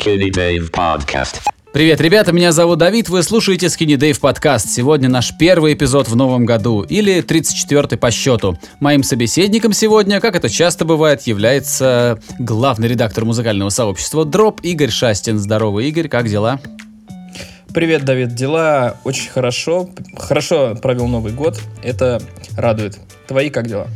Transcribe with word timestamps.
Skinny 0.00 0.30
Dave 0.30 0.70
Podcast. 0.70 1.40
Привет, 1.72 2.00
ребята, 2.00 2.32
меня 2.32 2.52
зовут 2.52 2.78
Давид, 2.78 3.10
вы 3.10 3.22
слушаете 3.22 3.66
Skinny 3.66 3.96
Dave 3.96 4.18
подкаст. 4.18 4.70
Сегодня 4.70 5.10
наш 5.10 5.36
первый 5.36 5.74
эпизод 5.74 6.08
в 6.08 6.16
новом 6.16 6.46
году, 6.46 6.82
или 6.82 7.22
34-й 7.22 7.98
по 7.98 8.10
счету. 8.10 8.58
Моим 8.80 9.02
собеседником 9.02 9.74
сегодня, 9.74 10.20
как 10.20 10.36
это 10.36 10.48
часто 10.48 10.86
бывает, 10.86 11.22
является 11.22 12.18
главный 12.38 12.88
редактор 12.88 13.26
музыкального 13.26 13.68
сообщества 13.68 14.24
Дроп 14.24 14.60
Игорь 14.62 14.90
Шастин. 14.90 15.38
Здорово, 15.38 15.80
Игорь, 15.80 16.08
как 16.08 16.28
дела? 16.28 16.60
Привет, 17.74 18.04
Давид. 18.04 18.34
Дела 18.34 18.96
очень 19.04 19.28
хорошо. 19.28 19.90
Хорошо 20.16 20.76
провел 20.80 21.08
Новый 21.08 21.32
год. 21.32 21.60
Это 21.82 22.22
радует. 22.56 22.98
Твои 23.28 23.50
как 23.50 23.68
дела? 23.68 23.86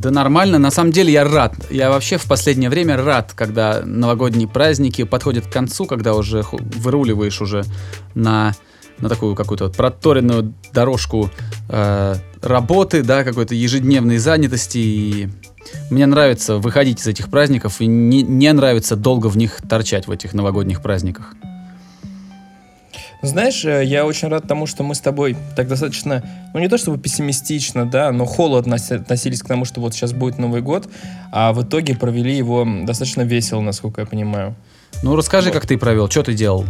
Да 0.00 0.10
нормально, 0.10 0.58
на 0.58 0.70
самом 0.70 0.92
деле 0.92 1.12
я 1.12 1.24
рад. 1.24 1.54
Я 1.70 1.90
вообще 1.90 2.18
в 2.18 2.24
последнее 2.24 2.68
время 2.68 2.96
рад, 2.96 3.32
когда 3.34 3.82
новогодние 3.84 4.48
праздники 4.48 5.04
подходят 5.04 5.46
к 5.46 5.52
концу, 5.52 5.86
когда 5.86 6.14
уже 6.14 6.44
выруливаешь 6.52 7.40
уже 7.40 7.64
на, 8.14 8.54
на 8.98 9.08
такую 9.08 9.34
какую-то 9.34 9.70
проторенную 9.70 10.52
дорожку 10.72 11.30
э, 11.68 12.14
работы, 12.42 13.02
да, 13.02 13.24
какой-то 13.24 13.54
ежедневной 13.54 14.18
занятости. 14.18 14.78
И 14.78 15.28
мне 15.90 16.06
нравится 16.06 16.58
выходить 16.58 17.00
из 17.00 17.06
этих 17.06 17.30
праздников, 17.30 17.80
и 17.80 17.86
не, 17.86 18.22
не 18.22 18.52
нравится 18.52 18.96
долго 18.96 19.28
в 19.28 19.36
них 19.36 19.60
торчать, 19.68 20.06
в 20.06 20.10
этих 20.10 20.34
новогодних 20.34 20.82
праздниках. 20.82 21.34
Знаешь, 23.24 23.64
э, 23.64 23.84
я 23.84 24.04
очень 24.04 24.28
рад 24.28 24.46
тому, 24.46 24.66
что 24.66 24.82
мы 24.82 24.94
с 24.94 25.00
тобой 25.00 25.36
так 25.56 25.66
достаточно, 25.66 26.22
ну 26.52 26.60
не 26.60 26.68
то 26.68 26.76
чтобы 26.76 26.98
пессимистично, 26.98 27.86
да, 27.86 28.12
но 28.12 28.26
холодно 28.26 28.76
относились 28.76 29.42
к 29.42 29.46
тому, 29.46 29.64
что 29.64 29.80
вот 29.80 29.94
сейчас 29.94 30.12
будет 30.12 30.38
Новый 30.38 30.60
год, 30.60 30.88
а 31.32 31.52
в 31.52 31.62
итоге 31.62 31.96
провели 31.96 32.36
его 32.36 32.66
достаточно 32.84 33.22
весело, 33.22 33.60
насколько 33.60 34.02
я 34.02 34.06
понимаю. 34.06 34.54
Ну, 35.02 35.16
расскажи, 35.16 35.48
Вот. 35.48 35.54
как 35.54 35.66
ты 35.66 35.78
провел, 35.78 36.08
что 36.10 36.22
ты 36.22 36.34
делал? 36.34 36.66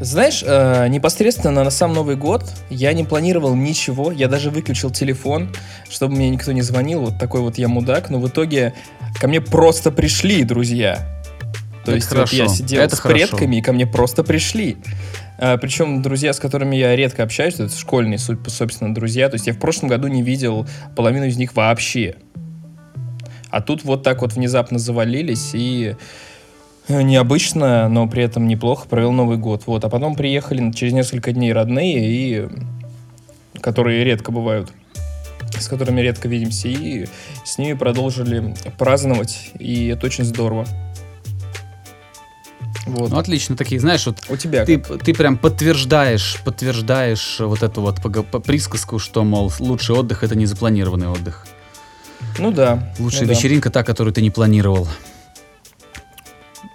Знаешь, 0.00 0.44
э, 0.46 0.88
непосредственно 0.88 1.64
на 1.64 1.70
сам 1.70 1.94
Новый 1.94 2.16
год 2.16 2.44
я 2.68 2.92
не 2.92 3.02
планировал 3.02 3.54
ничего, 3.54 4.12
я 4.12 4.28
даже 4.28 4.50
выключил 4.50 4.90
телефон, 4.90 5.54
чтобы 5.88 6.16
мне 6.16 6.28
никто 6.28 6.52
не 6.52 6.62
звонил, 6.62 7.00
вот 7.00 7.18
такой 7.18 7.40
вот 7.40 7.56
я 7.56 7.66
мудак, 7.66 8.10
но 8.10 8.20
в 8.20 8.28
итоге 8.28 8.74
ко 9.18 9.26
мне 9.26 9.40
просто 9.40 9.90
пришли 9.90 10.44
друзья. 10.44 11.15
То 11.86 11.92
Это 11.92 11.98
есть 11.98 12.10
вот 12.10 12.32
я 12.32 12.44
хорошо, 12.44 12.54
сидел 12.56 12.82
это 12.82 12.96
с 12.96 12.98
хорошо. 12.98 13.28
предками, 13.28 13.56
и 13.56 13.62
ко 13.62 13.72
мне 13.72 13.86
просто 13.86 14.24
пришли. 14.24 14.76
А, 15.38 15.56
причем 15.56 16.02
друзья, 16.02 16.32
с 16.32 16.40
которыми 16.40 16.74
я 16.74 16.96
редко 16.96 17.22
общаюсь, 17.22 17.54
это 17.54 17.70
школьные, 17.70 18.18
собственно, 18.18 18.92
друзья. 18.92 19.28
То 19.28 19.34
есть 19.36 19.46
я 19.46 19.52
в 19.52 19.58
прошлом 19.60 19.88
году 19.88 20.08
не 20.08 20.20
видел 20.20 20.66
половину 20.96 21.26
из 21.26 21.36
них 21.36 21.54
вообще. 21.54 22.16
А 23.50 23.62
тут 23.62 23.84
вот 23.84 24.02
так 24.02 24.22
вот 24.22 24.32
внезапно 24.32 24.80
завалились 24.80 25.52
и 25.54 25.94
э, 26.88 27.02
необычно, 27.02 27.88
но 27.88 28.08
при 28.08 28.24
этом 28.24 28.48
неплохо 28.48 28.88
провел 28.88 29.12
Новый 29.12 29.38
год. 29.38 29.62
Вот. 29.66 29.84
А 29.84 29.88
потом 29.88 30.16
приехали 30.16 30.72
через 30.72 30.92
несколько 30.92 31.30
дней 31.30 31.52
родные, 31.52 32.10
и 32.10 32.48
которые 33.60 34.02
редко 34.02 34.32
бывают, 34.32 34.72
с 35.56 35.68
которыми 35.68 36.00
редко 36.00 36.26
видимся, 36.26 36.66
и 36.66 37.06
с 37.44 37.58
ними 37.58 37.74
продолжили 37.74 38.56
праздновать, 38.76 39.52
и 39.60 39.86
это 39.86 40.06
очень 40.06 40.24
здорово. 40.24 40.66
Вот. 42.86 43.10
Ну, 43.10 43.18
отлично, 43.18 43.56
такие, 43.56 43.80
знаешь, 43.80 44.06
вот 44.06 44.18
У 44.28 44.36
тебя 44.36 44.64
ты, 44.64 44.78
как? 44.78 45.02
ты 45.02 45.12
прям 45.12 45.36
подтверждаешь, 45.36 46.40
подтверждаешь 46.44 47.40
вот 47.40 47.62
эту 47.62 47.80
вот 47.80 48.00
присказку, 48.44 49.00
что, 49.00 49.24
мол, 49.24 49.52
лучший 49.58 49.96
отдых 49.96 50.22
это 50.22 50.36
не 50.36 50.46
запланированный 50.46 51.08
отдых. 51.08 51.46
Ну 52.38 52.52
да. 52.52 52.92
Лучшая 52.98 53.22
ну 53.22 53.28
да. 53.28 53.34
вечеринка 53.34 53.70
та, 53.70 53.82
которую 53.82 54.14
ты 54.14 54.22
не 54.22 54.30
планировал. 54.30 54.86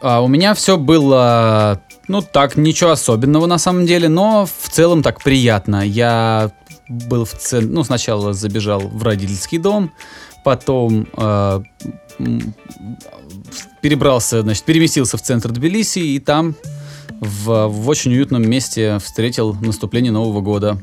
А 0.01 0.21
у 0.21 0.27
меня 0.27 0.53
все 0.53 0.77
было, 0.77 1.81
ну 2.07 2.21
так, 2.21 2.57
ничего 2.57 2.91
особенного 2.91 3.45
на 3.45 3.57
самом 3.57 3.85
деле, 3.85 4.09
но 4.09 4.45
в 4.45 4.69
целом 4.69 5.03
так 5.03 5.21
приятно. 5.23 5.85
Я 5.85 6.51
был 6.89 7.23
в 7.23 7.33
центре, 7.33 7.69
ну 7.69 7.83
сначала 7.83 8.33
забежал 8.33 8.81
в 8.81 9.03
родительский 9.03 9.59
дом, 9.59 9.93
потом 10.43 11.07
э, 11.15 11.61
перебрался, 13.81 14.41
значит, 14.41 14.63
переместился 14.63 15.17
в 15.17 15.21
центр 15.21 15.51
Тбилиси 15.51 15.99
и 15.99 16.19
там 16.19 16.55
в, 17.19 17.67
в 17.67 17.89
очень 17.89 18.11
уютном 18.11 18.49
месте 18.49 18.99
встретил 18.99 19.53
наступление 19.53 20.11
Нового 20.11 20.41
года. 20.41 20.79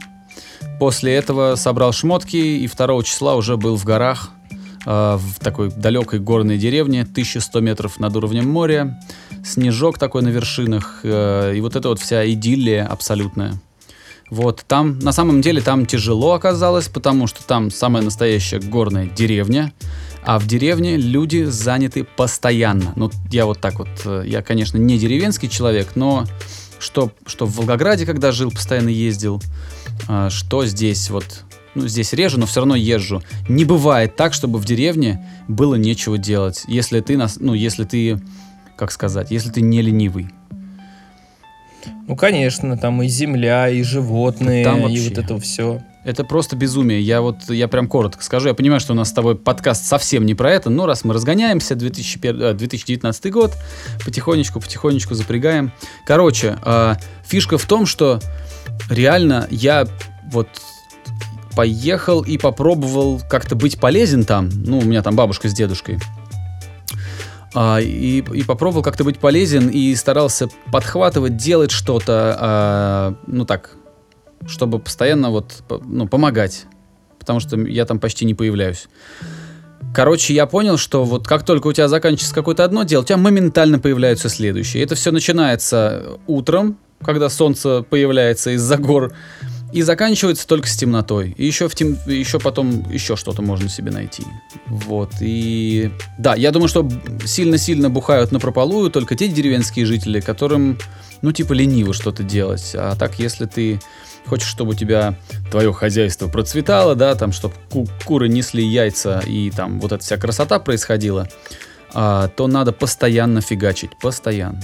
После 0.79 1.15
этого 1.15 1.57
собрал 1.57 1.93
шмотки 1.93 2.37
и 2.37 2.69
2 2.69 3.03
числа 3.03 3.35
уже 3.35 3.57
был 3.57 3.77
в 3.77 3.85
горах, 3.85 4.31
э, 4.87 5.19
в 5.19 5.41
такой 5.41 5.71
далекой 5.71 6.21
горной 6.21 6.59
деревне, 6.59 7.03
1100 7.03 7.61
метров 7.61 7.99
над 7.99 8.15
уровнем 8.17 8.49
моря, 8.49 9.01
снежок 9.45 9.99
такой 9.99 10.23
на 10.23 10.29
вершинах, 10.29 11.01
э, 11.03 11.55
и 11.57 11.61
вот 11.61 11.77
это 11.77 11.89
вот 11.89 12.01
вся 12.01 12.29
идиллия 12.31 12.87
абсолютная. 12.87 13.55
Вот, 14.31 14.65
там, 14.67 14.99
на 14.99 15.13
самом 15.13 15.41
деле, 15.41 15.61
там 15.61 15.87
тяжело 15.87 16.35
оказалось, 16.35 16.89
потому 16.89 17.27
что 17.27 17.43
там 17.43 17.71
самая 17.71 18.03
настоящая 18.03 18.61
горная 18.61 19.07
деревня, 19.07 19.73
а 20.23 20.39
в 20.39 20.47
деревне 20.47 20.97
люди 20.97 21.45
заняты 21.45 22.05
постоянно. 22.05 22.93
Ну, 22.97 23.11
я 23.31 23.47
вот 23.47 23.61
так 23.61 23.79
вот, 23.79 23.89
э, 24.05 24.25
я, 24.27 24.43
конечно, 24.43 24.77
не 24.77 24.99
деревенский 24.99 25.49
человек, 25.49 25.93
но 25.95 26.27
что, 26.79 27.11
что 27.27 27.47
в 27.47 27.57
Волгограде, 27.57 28.05
когда 28.07 28.33
жил, 28.33 28.51
постоянно 28.51 28.91
ездил, 28.91 29.43
а, 30.07 30.31
что 30.31 30.67
здесь 30.67 31.11
вот, 31.11 31.45
ну, 31.75 31.89
здесь 31.89 32.13
режу, 32.13 32.39
но 32.39 32.47
все 32.47 32.61
равно 32.61 32.77
езжу. 32.77 33.23
Не 33.49 33.65
бывает 33.65 34.17
так, 34.17 34.35
чтобы 34.35 34.59
в 34.59 34.65
деревне 34.65 35.27
было 35.49 35.75
нечего 35.75 36.19
делать, 36.19 36.65
если 36.69 37.01
ты, 37.01 37.19
ну, 37.41 37.55
если 37.55 37.85
ты, 37.85 38.21
как 38.77 38.93
сказать, 38.93 39.31
если 39.31 39.51
ты 39.51 39.61
не 39.61 39.83
ленивый. 39.83 40.31
Ну, 42.09 42.17
конечно, 42.17 42.79
там 42.79 43.03
и 43.03 43.09
земля, 43.09 43.69
и 43.69 43.83
животные, 43.83 44.65
Там 44.65 44.79
и 44.79 44.83
вообще. 44.83 45.09
вот 45.11 45.19
это 45.19 45.39
все. 45.39 45.83
Это 46.05 46.25
просто 46.25 46.57
безумие. 46.57 47.03
Я 47.03 47.21
вот, 47.21 47.51
я 47.51 47.69
прям 47.69 47.87
коротко 47.87 48.25
скажу. 48.25 48.49
Я 48.49 48.55
понимаю, 48.55 48.81
что 48.81 48.95
у 48.95 48.97
нас 48.97 49.11
с 49.11 49.13
тобой 49.13 49.37
подкаст 49.37 49.85
совсем 49.85 50.25
не 50.25 50.35
про 50.35 50.51
это, 50.51 50.71
но 50.71 50.87
раз 50.87 51.05
мы 51.05 51.13
разгоняемся, 51.13 51.75
2001, 51.75 52.43
э, 52.43 52.55
2019 52.55 53.31
год, 53.31 53.53
потихонечку, 54.07 54.59
потихонечку 54.59 55.15
запрягаем. 55.15 55.71
Короче, 56.07 56.57
э, 56.65 56.95
фишка 57.27 57.59
в 57.59 57.67
том, 57.67 57.85
что 57.85 58.21
реально 58.89 59.47
я 59.51 59.87
вот 60.33 60.49
поехал 61.55 62.23
и 62.23 62.39
попробовал 62.39 63.21
как-то 63.29 63.55
быть 63.55 63.79
полезен 63.79 64.25
там. 64.25 64.49
Ну, 64.49 64.79
у 64.79 64.85
меня 64.85 65.03
там 65.03 65.15
бабушка 65.15 65.51
с 65.51 65.53
дедушкой. 65.53 65.99
А, 67.55 67.81
и, 67.81 68.19
и 68.19 68.43
попробовал 68.43 68.83
как-то 68.83 69.05
быть 69.05 69.19
полезен 69.19 69.69
и 69.69 69.95
старался 69.95 70.49
подхватывать, 70.71 71.37
делать 71.37 71.71
что-то, 71.71 72.37
а, 72.39 73.15
ну 73.27 73.45
так, 73.45 73.71
чтобы 74.47 74.79
постоянно 74.79 75.31
вот, 75.31 75.63
ну, 75.85 76.07
помогать. 76.07 76.67
Потому 77.19 77.41
что 77.41 77.59
я 77.61 77.85
там 77.85 77.99
почти 77.99 78.25
не 78.25 78.35
появляюсь. 78.35 78.89
Короче, 79.95 80.35
я 80.35 80.47
понял, 80.47 80.77
что 80.77 81.05
вот 81.05 81.27
как 81.27 81.45
только 81.45 81.69
у 81.69 81.73
тебя 81.73 81.89
заканчивается 81.89 82.35
какое-то 82.35 82.65
одно 82.65 82.85
дело, 82.85 83.03
у 83.03 83.05
тебя 83.05 83.17
моментально 83.17 83.79
появляются 83.79 84.29
следующие. 84.29 84.83
Это 84.83 84.95
все 84.95 85.11
начинается 85.11 86.19
утром, 86.27 86.79
когда 87.03 87.31
солнце 87.31 87.83
появляется 87.83 88.51
из-за 88.51 88.77
гор, 88.77 89.13
и 89.73 89.83
заканчивается 89.83 90.47
только 90.47 90.69
с 90.69 90.77
темнотой. 90.77 91.35
И 91.37 91.47
еще, 91.47 91.69
в 91.69 91.75
тем... 91.75 91.97
еще 92.07 92.39
потом 92.39 92.91
еще 92.91 93.17
что-то 93.17 93.43
можно 93.43 93.69
себе 93.69 93.91
найти. 93.91 94.25
Вот. 94.67 95.13
И 95.21 95.91
да, 96.19 96.35
я 96.35 96.51
думаю, 96.51 96.69
что 96.69 96.89
сильно-сильно 97.25 97.91
бухают 97.91 98.33
на 98.33 98.41
прополую 98.41 98.91
только 98.91 99.15
те 99.15 99.29
деревенские 99.29 99.87
жители, 99.87 100.21
которым, 100.21 100.79
ну, 101.23 101.33
типа, 101.33 101.53
лениво 101.53 101.93
что-то 101.93 102.23
делать. 102.23 102.73
А 102.75 102.97
так, 102.97 103.19
если 103.19 103.45
ты 103.47 103.81
хочешь, 104.27 104.49
чтобы 104.49 104.73
у 104.73 104.75
тебя 104.75 105.17
твое 105.51 105.73
хозяйство 105.73 106.29
процветало, 106.29 106.95
да, 106.95 107.15
там, 107.15 107.33
чтобы 107.33 107.55
куры 108.05 108.29
несли 108.29 108.65
яйца 108.65 109.23
и 109.27 109.51
там 109.51 109.81
вот 109.81 109.93
эта 109.93 110.03
вся 110.03 110.17
красота 110.17 110.59
происходила, 110.59 111.29
а, 111.93 112.29
то 112.29 112.47
надо 112.47 112.73
постоянно 112.73 113.41
фигачить, 113.41 113.91
постоянно. 114.01 114.63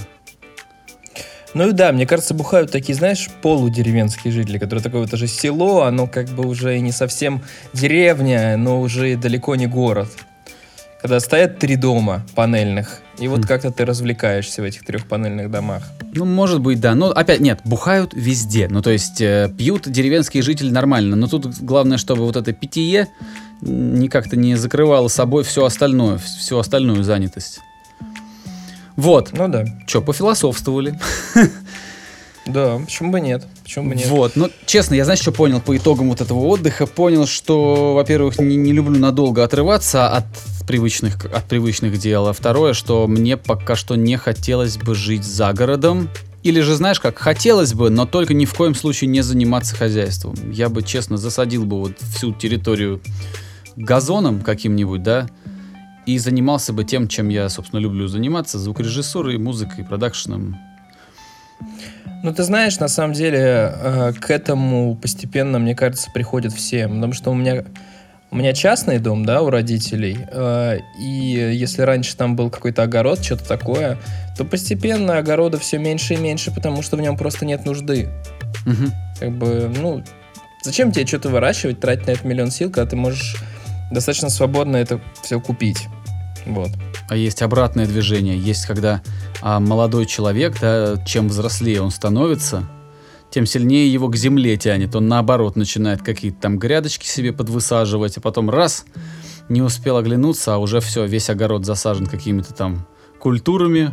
Ну 1.55 1.69
и 1.69 1.71
да, 1.71 1.93
мне 1.93 2.05
кажется, 2.05 2.33
бухают 2.33 2.69
такие, 2.69 2.95
знаешь, 2.95 3.29
полудеревенские 3.41 4.33
жители, 4.33 4.57
которые 4.57 4.83
такое 4.83 5.01
вот 5.01 5.13
уже 5.13 5.25
село, 5.27 5.83
оно 5.83 6.05
как 6.05 6.27
бы 6.27 6.45
уже 6.45 6.77
и 6.77 6.81
не 6.81 6.91
совсем 6.91 7.41
деревня, 7.73 8.57
но 8.57 8.81
уже 8.81 9.13
и 9.13 9.15
далеко 9.15 9.55
не 9.55 9.65
город. 9.65 10.09
Когда 11.01 11.21
стоят 11.21 11.57
три 11.57 11.77
дома 11.77 12.25
панельных, 12.35 12.99
и 13.19 13.29
вот 13.29 13.45
Хм. 13.45 13.47
как-то 13.47 13.71
ты 13.71 13.85
развлекаешься 13.85 14.61
в 14.61 14.65
этих 14.65 14.83
трех 14.83 15.07
панельных 15.07 15.49
домах. 15.49 15.83
Ну, 16.13 16.25
может 16.25 16.59
быть, 16.59 16.81
да. 16.81 16.93
Но 16.93 17.11
опять 17.11 17.39
нет, 17.39 17.61
бухают 17.63 18.13
везде. 18.13 18.67
Ну, 18.69 18.81
то 18.81 18.89
есть 18.89 19.21
э, 19.21 19.49
пьют 19.57 19.89
деревенские 19.89 20.43
жители 20.43 20.69
нормально. 20.69 21.15
Но 21.15 21.27
тут 21.27 21.47
главное, 21.61 21.97
чтобы 21.97 22.25
вот 22.25 22.35
это 22.35 22.51
питье 22.51 23.07
не 23.61 24.09
как-то 24.09 24.35
не 24.35 24.55
закрывало 24.55 25.07
собой 25.07 25.45
все 25.45 25.63
остальное, 25.63 26.17
всю 26.17 26.57
остальную 26.57 27.03
занятость. 27.03 27.61
Вот. 28.95 29.31
Ну 29.33 29.47
да. 29.47 29.65
Че, 29.87 30.01
пофилософствовали. 30.01 30.99
Да, 32.45 32.77
почему 32.77 33.11
бы 33.11 33.19
нет? 33.21 33.47
Почему 33.63 33.89
бы 33.89 33.95
нет? 33.95 34.07
Вот, 34.07 34.35
ну, 34.35 34.51
честно, 34.67 34.93
я, 34.93 35.03
знаешь, 35.03 35.19
что 35.19 35.31
понял 35.31 35.59
по 35.61 35.75
итогам 35.75 36.09
вот 36.09 36.21
этого 36.21 36.41
отдыха? 36.41 36.85
Понял, 36.85 37.25
что, 37.25 37.95
во-первых, 37.95 38.37
не, 38.37 38.55
не 38.55 38.71
люблю 38.71 38.99
надолго 38.99 39.43
отрываться 39.43 40.09
от 40.09 40.25
привычных, 40.67 41.25
от 41.25 41.43
привычных 41.45 41.97
дел. 41.97 42.27
А 42.27 42.33
второе, 42.33 42.73
что 42.73 43.07
мне 43.07 43.35
пока 43.35 43.75
что 43.75 43.95
не 43.95 44.17
хотелось 44.17 44.77
бы 44.77 44.93
жить 44.93 45.23
за 45.23 45.53
городом. 45.53 46.07
Или 46.43 46.61
же, 46.61 46.75
знаешь 46.75 46.99
как, 46.99 47.17
хотелось 47.17 47.73
бы, 47.73 47.89
но 47.89 48.05
только 48.05 48.35
ни 48.35 48.45
в 48.45 48.53
коем 48.53 48.75
случае 48.75 49.09
не 49.09 49.21
заниматься 49.21 49.75
хозяйством. 49.75 50.35
Я 50.51 50.69
бы, 50.69 50.83
честно, 50.83 51.17
засадил 51.17 51.65
бы 51.65 51.79
вот 51.79 51.93
всю 52.13 52.31
территорию 52.31 53.01
газоном 53.75 54.41
каким-нибудь, 54.41 55.01
да, 55.01 55.27
и 56.05 56.17
занимался 56.17 56.73
бы 56.73 56.83
тем, 56.83 57.07
чем 57.07 57.29
я, 57.29 57.49
собственно, 57.49 57.79
люблю 57.79 58.07
заниматься, 58.07 58.59
звукорежиссурой, 58.59 59.37
музыкой, 59.37 59.83
продакшеном. 59.83 60.57
Ну, 62.23 62.33
ты 62.33 62.43
знаешь, 62.43 62.79
на 62.79 62.87
самом 62.87 63.13
деле, 63.13 63.39
э, 63.39 64.13
к 64.19 64.31
этому 64.31 64.95
постепенно, 64.95 65.59
мне 65.59 65.75
кажется, 65.75 66.09
приходят 66.11 66.53
все. 66.53 66.87
Потому 66.87 67.13
что 67.13 67.31
у 67.31 67.35
меня, 67.35 67.63
у 68.31 68.35
меня 68.35 68.53
частный 68.53 68.99
дом, 68.99 69.25
да, 69.25 69.41
у 69.41 69.49
родителей. 69.49 70.17
э, 70.31 70.79
И 70.99 71.53
если 71.53 71.83
раньше 71.83 72.17
там 72.17 72.35
был 72.35 72.49
какой-то 72.49 72.83
огород, 72.83 73.23
что-то 73.23 73.47
такое, 73.47 73.99
то 74.37 74.43
постепенно 74.43 75.17
огорода 75.17 75.59
все 75.59 75.77
меньше 75.77 76.15
и 76.15 76.17
меньше, 76.17 76.51
потому 76.51 76.81
что 76.81 76.97
в 76.97 77.01
нем 77.01 77.15
просто 77.15 77.45
нет 77.45 77.65
нужды. 77.65 78.09
Мгм. 78.65 78.91
Как 79.19 79.31
бы, 79.31 79.71
ну, 79.79 80.03
зачем 80.63 80.91
тебе 80.91 81.05
что-то 81.05 81.29
выращивать, 81.29 81.79
тратить 81.79 82.07
на 82.07 82.11
это 82.11 82.27
миллион 82.27 82.51
сил, 82.51 82.71
когда 82.71 82.89
ты 82.89 82.95
можешь 82.95 83.37
достаточно 83.91 84.29
свободно 84.29 84.77
это 84.77 84.99
все 85.21 85.39
купить. 85.39 85.87
Вот. 86.45 86.69
А 87.09 87.15
есть 87.15 87.41
обратное 87.41 87.85
движение. 87.85 88.37
Есть, 88.37 88.65
когда 88.65 89.01
а, 89.41 89.59
молодой 89.59 90.05
человек, 90.05 90.59
да, 90.59 91.03
чем 91.05 91.27
взрослее 91.27 91.81
он 91.81 91.91
становится, 91.91 92.67
тем 93.29 93.45
сильнее 93.45 93.91
его 93.91 94.07
к 94.07 94.15
земле 94.15 94.55
тянет. 94.57 94.95
Он 94.95 95.07
наоборот 95.07 95.55
начинает 95.55 96.01
какие-то 96.01 96.39
там 96.39 96.57
грядочки 96.57 97.05
себе 97.05 97.33
подвысаживать, 97.33 98.17
а 98.17 98.21
потом 98.21 98.49
раз, 98.49 98.85
не 99.49 99.61
успел 99.61 99.97
оглянуться, 99.97 100.55
а 100.55 100.57
уже 100.57 100.79
все, 100.79 101.05
весь 101.05 101.29
огород 101.29 101.65
засажен 101.65 102.05
какими-то 102.05 102.53
там 102.53 102.87
культурами, 103.19 103.91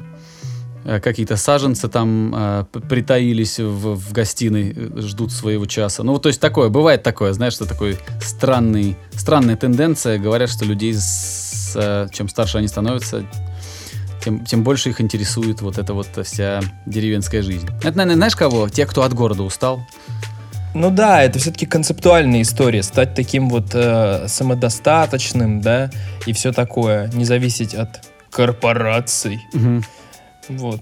э, 0.85 1.01
какие-то 1.01 1.37
саженцы 1.37 1.89
там 1.89 2.35
э, 2.35 2.65
притаились 2.89 3.59
в, 3.59 3.97
в 3.97 4.13
гостиной, 4.13 4.75
э, 4.75 5.01
ждут 5.01 5.33
своего 5.33 5.67
часа. 5.67 6.03
Ну, 6.03 6.19
то 6.19 6.29
есть 6.29 6.41
такое, 6.41 6.69
бывает 6.69 7.03
такое, 7.03 7.33
знаешь, 7.33 7.55
что 7.55 7.67
такой 7.67 7.99
странный, 8.21 8.97
странная 9.13 9.57
тенденция. 9.57 10.19
Говорят, 10.19 10.51
что 10.51 10.65
людей, 10.65 10.95
с, 10.95 11.03
э, 11.75 12.09
чем 12.13 12.29
старше 12.29 12.59
они 12.59 12.69
становятся, 12.69 13.25
тем, 14.23 14.45
тем 14.45 14.63
больше 14.63 14.91
их 14.91 15.01
интересует 15.01 15.61
вот 15.63 15.79
эта 15.79 15.95
вот 15.95 16.09
вся 16.25 16.61
деревенская 16.87 17.43
жизнь. 17.43 17.69
Это, 17.79 17.97
наверное, 17.97 18.17
знаешь 18.17 18.37
кого? 18.37 18.69
Те, 18.69 18.87
кто 18.87 19.03
от 19.03 19.13
города 19.13 19.43
устал. 19.43 19.81
Ну 20.75 20.91
да, 20.91 21.23
это 21.23 21.39
все-таки 21.39 21.67
концептуальная 21.67 22.43
история, 22.43 22.83
стать 22.83 23.15
таким 23.15 23.51
вот 23.51 23.75
э, 23.75 24.27
самодостаточным, 24.27 25.61
да, 25.61 25.91
и 26.27 26.33
все 26.33 26.53
такое, 26.53 27.09
не 27.09 27.25
зависеть 27.27 27.75
от 27.75 28.01
корпораций. 28.31 29.41
Вот. 30.49 30.81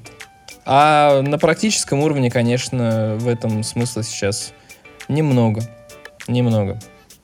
А 0.65 1.21
на 1.23 1.39
практическом 1.39 2.01
уровне, 2.01 2.31
конечно, 2.31 3.17
в 3.19 3.27
этом 3.27 3.65
смысла 3.65 4.05
сейчас 4.05 4.53
немного. 5.09 5.63
Немного. 6.29 6.79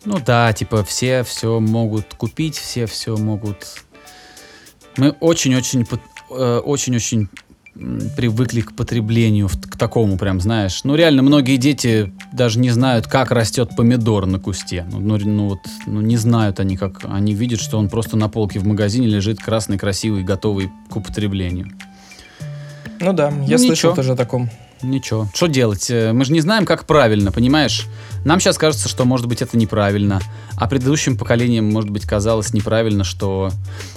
Ну 0.07 0.19
да, 0.25 0.53
типа 0.53 0.85
все 0.85 1.23
все 1.25 1.61
могут 1.61 2.15
купить, 2.15 2.57
все 2.57 2.87
все 2.87 3.17
могут. 3.17 3.67
Мы 4.97 5.11
очень-очень 5.21 5.85
э, 6.31 6.59
очень-очень 6.65 7.29
привыкли 8.17 8.63
к 8.63 8.75
потреблению, 8.75 9.49
к 9.49 9.77
такому 9.77 10.17
прям, 10.17 10.41
знаешь. 10.41 10.83
Ну 10.85 10.95
реально, 10.95 11.23
многие 11.23 11.57
дети 11.59 12.11
даже 12.33 12.59
не 12.59 12.71
знают, 12.71 13.07
как 13.07 13.31
растет 13.31 13.71
помидор 13.77 14.25
на 14.27 14.39
кусте. 14.39 14.87
Ну, 14.91 14.99
ну, 15.01 15.19
ну 15.19 15.49
вот, 15.49 15.59
ну 15.87 16.01
не 16.01 16.17
знают 16.17 16.59
они, 16.61 16.77
как. 16.79 17.05
Они 17.05 17.35
видят, 17.35 17.61
что 17.61 17.77
он 17.79 17.89
просто 17.91 18.17
на 18.17 18.29
полке 18.29 18.61
в 18.61 18.67
магазине 18.67 19.07
лежит 19.09 19.41
красный, 19.41 19.77
красивый, 19.77 20.23
готовый 20.23 20.71
к 20.89 20.97
употреблению. 20.97 21.69
Ну 23.01 23.13
да, 23.13 23.29
я 23.29 23.33
Ну, 23.33 23.47
слышал 23.59 23.71
ничего. 23.91 23.95
тоже 23.95 24.13
о 24.13 24.17
таком. 24.17 24.49
Ничего. 24.83 25.29
Что 25.35 25.47
делать? 25.47 25.91
Э, 25.91 26.13
Мы 26.13 26.25
же 26.25 26.33
не 26.33 26.41
знаем, 26.41 26.65
как 26.65 26.87
правильно, 26.87 27.33
понимаешь? 27.33 27.87
Нам 28.27 28.41
сейчас 28.41 28.59
кажется, 28.59 28.89
что, 28.89 29.05
может 29.05 29.27
быть, 29.27 29.41
это 29.41 29.57
неправильно. 29.57 30.21
А 30.57 30.67
предыдущим 30.67 31.17
поколениям, 31.17 31.71
может 31.71 31.91
быть, 31.91 32.05
казалось 32.05 32.53
неправильно, 32.53 33.05
что, 33.05 33.53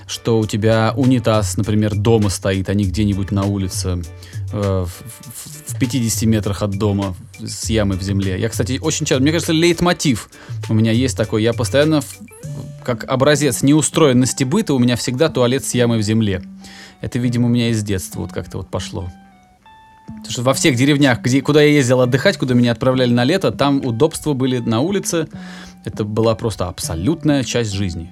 что 0.06 0.38
у 0.38 0.46
тебя 0.46 0.94
унитаз, 0.96 1.58
например, 1.58 1.96
дома 1.96 2.30
стоит, 2.30 2.70
а 2.70 2.76
не 2.76 2.84
где-нибудь 2.84 3.32
на 3.32 3.46
улице 3.46 4.04
э, 4.54 4.86
в, 4.86 4.88
в- 4.88 5.74
в 5.74 5.80
50 5.80 6.30
метрах 6.30 6.62
от 6.62 6.78
дома 6.78 7.16
с 7.40 7.72
ямой 7.72 7.98
в 7.98 8.04
земле. 8.04 8.40
Я, 8.40 8.50
кстати, 8.50 8.78
очень 8.80 9.08
часто... 9.08 9.24
Мне 9.24 9.32
кажется, 9.32 9.52
лейтмотив 9.52 10.30
у 10.70 10.76
меня 10.76 10.92
есть 10.92 11.18
такой. 11.18 11.42
Я 11.42 11.54
постоянно, 11.54 12.02
как 12.86 13.06
образец 13.06 13.64
неустроенности 13.64 14.44
быта, 14.44 14.76
у 14.76 14.80
меня 14.80 14.96
всегда 14.96 15.30
туалет 15.30 15.66
с 15.66 15.74
ямой 15.74 15.98
в 15.98 16.04
земле. 16.04 16.44
Это, 17.02 17.18
видимо, 17.18 17.48
у 17.48 17.50
меня 17.50 17.70
из 17.70 17.82
детства 17.82 18.20
вот 18.20 18.32
как-то 18.32 18.58
вот 18.58 18.70
пошло. 18.70 19.10
Потому 20.18 20.32
что 20.32 20.42
во 20.44 20.54
всех 20.54 20.76
деревнях, 20.76 21.22
где, 21.22 21.42
куда 21.42 21.62
я 21.62 21.70
ездил 21.70 22.02
отдыхать, 22.02 22.38
куда 22.38 22.54
меня 22.54 22.72
отправляли 22.72 23.12
на 23.12 23.24
лето, 23.24 23.52
там 23.52 23.86
удобства 23.86 24.34
были 24.34 24.60
на 24.60 24.82
улице. 24.82 25.28
Это 25.86 26.04
была 26.04 26.36
просто 26.36 26.68
абсолютная 26.68 27.44
часть 27.44 27.72
жизни. 27.72 28.12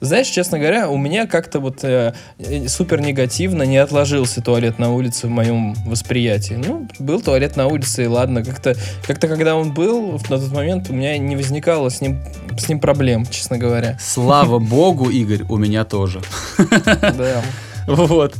Знаешь, 0.00 0.28
честно 0.28 0.58
говоря, 0.58 0.88
у 0.88 0.96
меня 0.96 1.26
как-то 1.26 1.60
вот 1.60 1.84
э, 1.84 2.14
э, 2.38 2.68
супер 2.68 3.00
негативно 3.00 3.62
не 3.62 3.76
отложился 3.78 4.42
туалет 4.42 4.78
на 4.78 4.92
улице 4.92 5.26
в 5.26 5.30
моем 5.30 5.74
восприятии. 5.86 6.54
Ну, 6.54 6.88
был 6.98 7.20
туалет 7.20 7.56
на 7.56 7.66
улице, 7.66 8.04
и 8.04 8.06
ладно. 8.06 8.44
Как-то, 8.44 8.74
как-то 9.06 9.28
когда 9.28 9.56
он 9.56 9.72
был, 9.72 10.12
на 10.12 10.38
тот 10.38 10.52
момент 10.52 10.90
у 10.90 10.94
меня 10.94 11.16
не 11.18 11.36
возникало 11.36 11.88
с 11.88 12.00
ним, 12.00 12.18
с 12.58 12.68
ним 12.68 12.80
проблем, 12.80 13.26
честно 13.26 13.58
говоря. 13.58 13.98
Слава 14.00 14.58
богу, 14.58 15.10
Игорь, 15.10 15.44
у 15.48 15.56
меня 15.56 15.84
тоже. 15.84 16.20
Да. 16.58 17.42
Вот. 17.86 18.34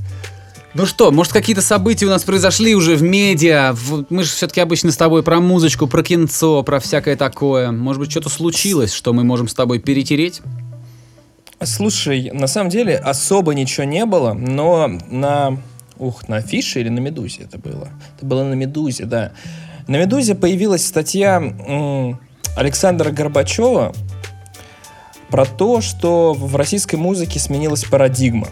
Ну 0.72 0.87
что, 0.87 1.11
может 1.11 1.32
какие-то 1.32 1.62
события 1.62 2.06
у 2.06 2.11
нас 2.11 2.22
произошли 2.22 2.76
уже 2.76 2.94
в 2.94 3.02
медиа? 3.02 3.75
Мы 4.08 4.22
же 4.22 4.31
все-таки 4.31 4.61
обычно 4.61 4.93
с 4.93 4.96
тобой 4.96 5.25
про 5.25 5.40
музычку, 5.40 5.88
про 5.88 6.05
кинцо, 6.05 6.62
про 6.62 6.78
всякое 6.78 7.17
такое. 7.17 7.72
Может 7.72 8.00
быть, 8.00 8.11
что-то 8.12 8.28
случилось, 8.28 8.93
что 8.93 9.12
мы 9.12 9.25
можем 9.25 9.49
с 9.49 9.55
тобой 9.55 9.81
перетереть? 9.81 10.43
Слушай, 11.61 12.31
на 12.32 12.46
самом 12.46 12.70
деле 12.70 12.96
особо 12.96 13.52
ничего 13.52 13.84
не 13.84 14.06
было, 14.06 14.32
но 14.32 14.88
на... 15.11 15.61
Ух, 15.99 16.28
на 16.28 16.37
афише 16.37 16.81
или 16.81 16.88
на 16.88 17.00
Медузе 17.00 17.43
это 17.43 17.58
было? 17.58 17.88
Это 18.16 18.25
было 18.25 18.44
на 18.44 18.55
Медузе, 18.55 19.05
да. 19.05 19.32
На 19.88 19.96
Медузе 19.96 20.37
появилась 20.37 20.87
статья 20.87 21.43
Александра 22.56 23.11
Горбачева 23.11 23.93
про 25.28 25.44
то, 25.44 25.81
что 25.81 26.32
в 26.32 26.55
российской 26.55 26.96
музыке 26.96 27.40
сменилась 27.40 27.84
парадигма. 27.84 28.49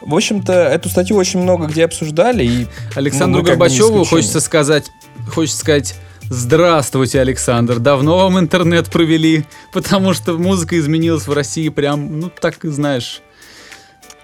В 0.00 0.14
общем-то, 0.14 0.52
эту 0.52 0.88
статью 0.88 1.16
очень 1.16 1.40
много 1.40 1.66
где 1.66 1.84
обсуждали, 1.84 2.44
и 2.44 2.66
Александру 2.94 3.42
Ну, 3.42 3.46
Горбачеву 3.46 4.04
хочется 4.04 4.40
сказать, 4.40 4.90
хочется 5.32 5.58
сказать, 5.58 5.94
здравствуйте, 6.30 7.20
Александр, 7.20 7.78
давно 7.78 8.18
вам 8.18 8.38
интернет 8.38 8.90
провели, 8.90 9.44
потому 9.72 10.14
что 10.14 10.38
музыка 10.38 10.78
изменилась 10.78 11.26
в 11.26 11.32
России 11.32 11.68
прям, 11.68 12.20
ну 12.20 12.30
так 12.30 12.64
и 12.64 12.68
знаешь, 12.68 13.22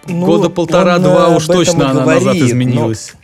ну, 0.06 0.26
года 0.26 0.48
полтора-два 0.48 1.28
уж 1.28 1.46
точно 1.46 1.90
она 1.90 2.04
назад 2.04 2.22
говорит, 2.22 2.42
но- 2.42 2.48
изменилась. 2.48 3.14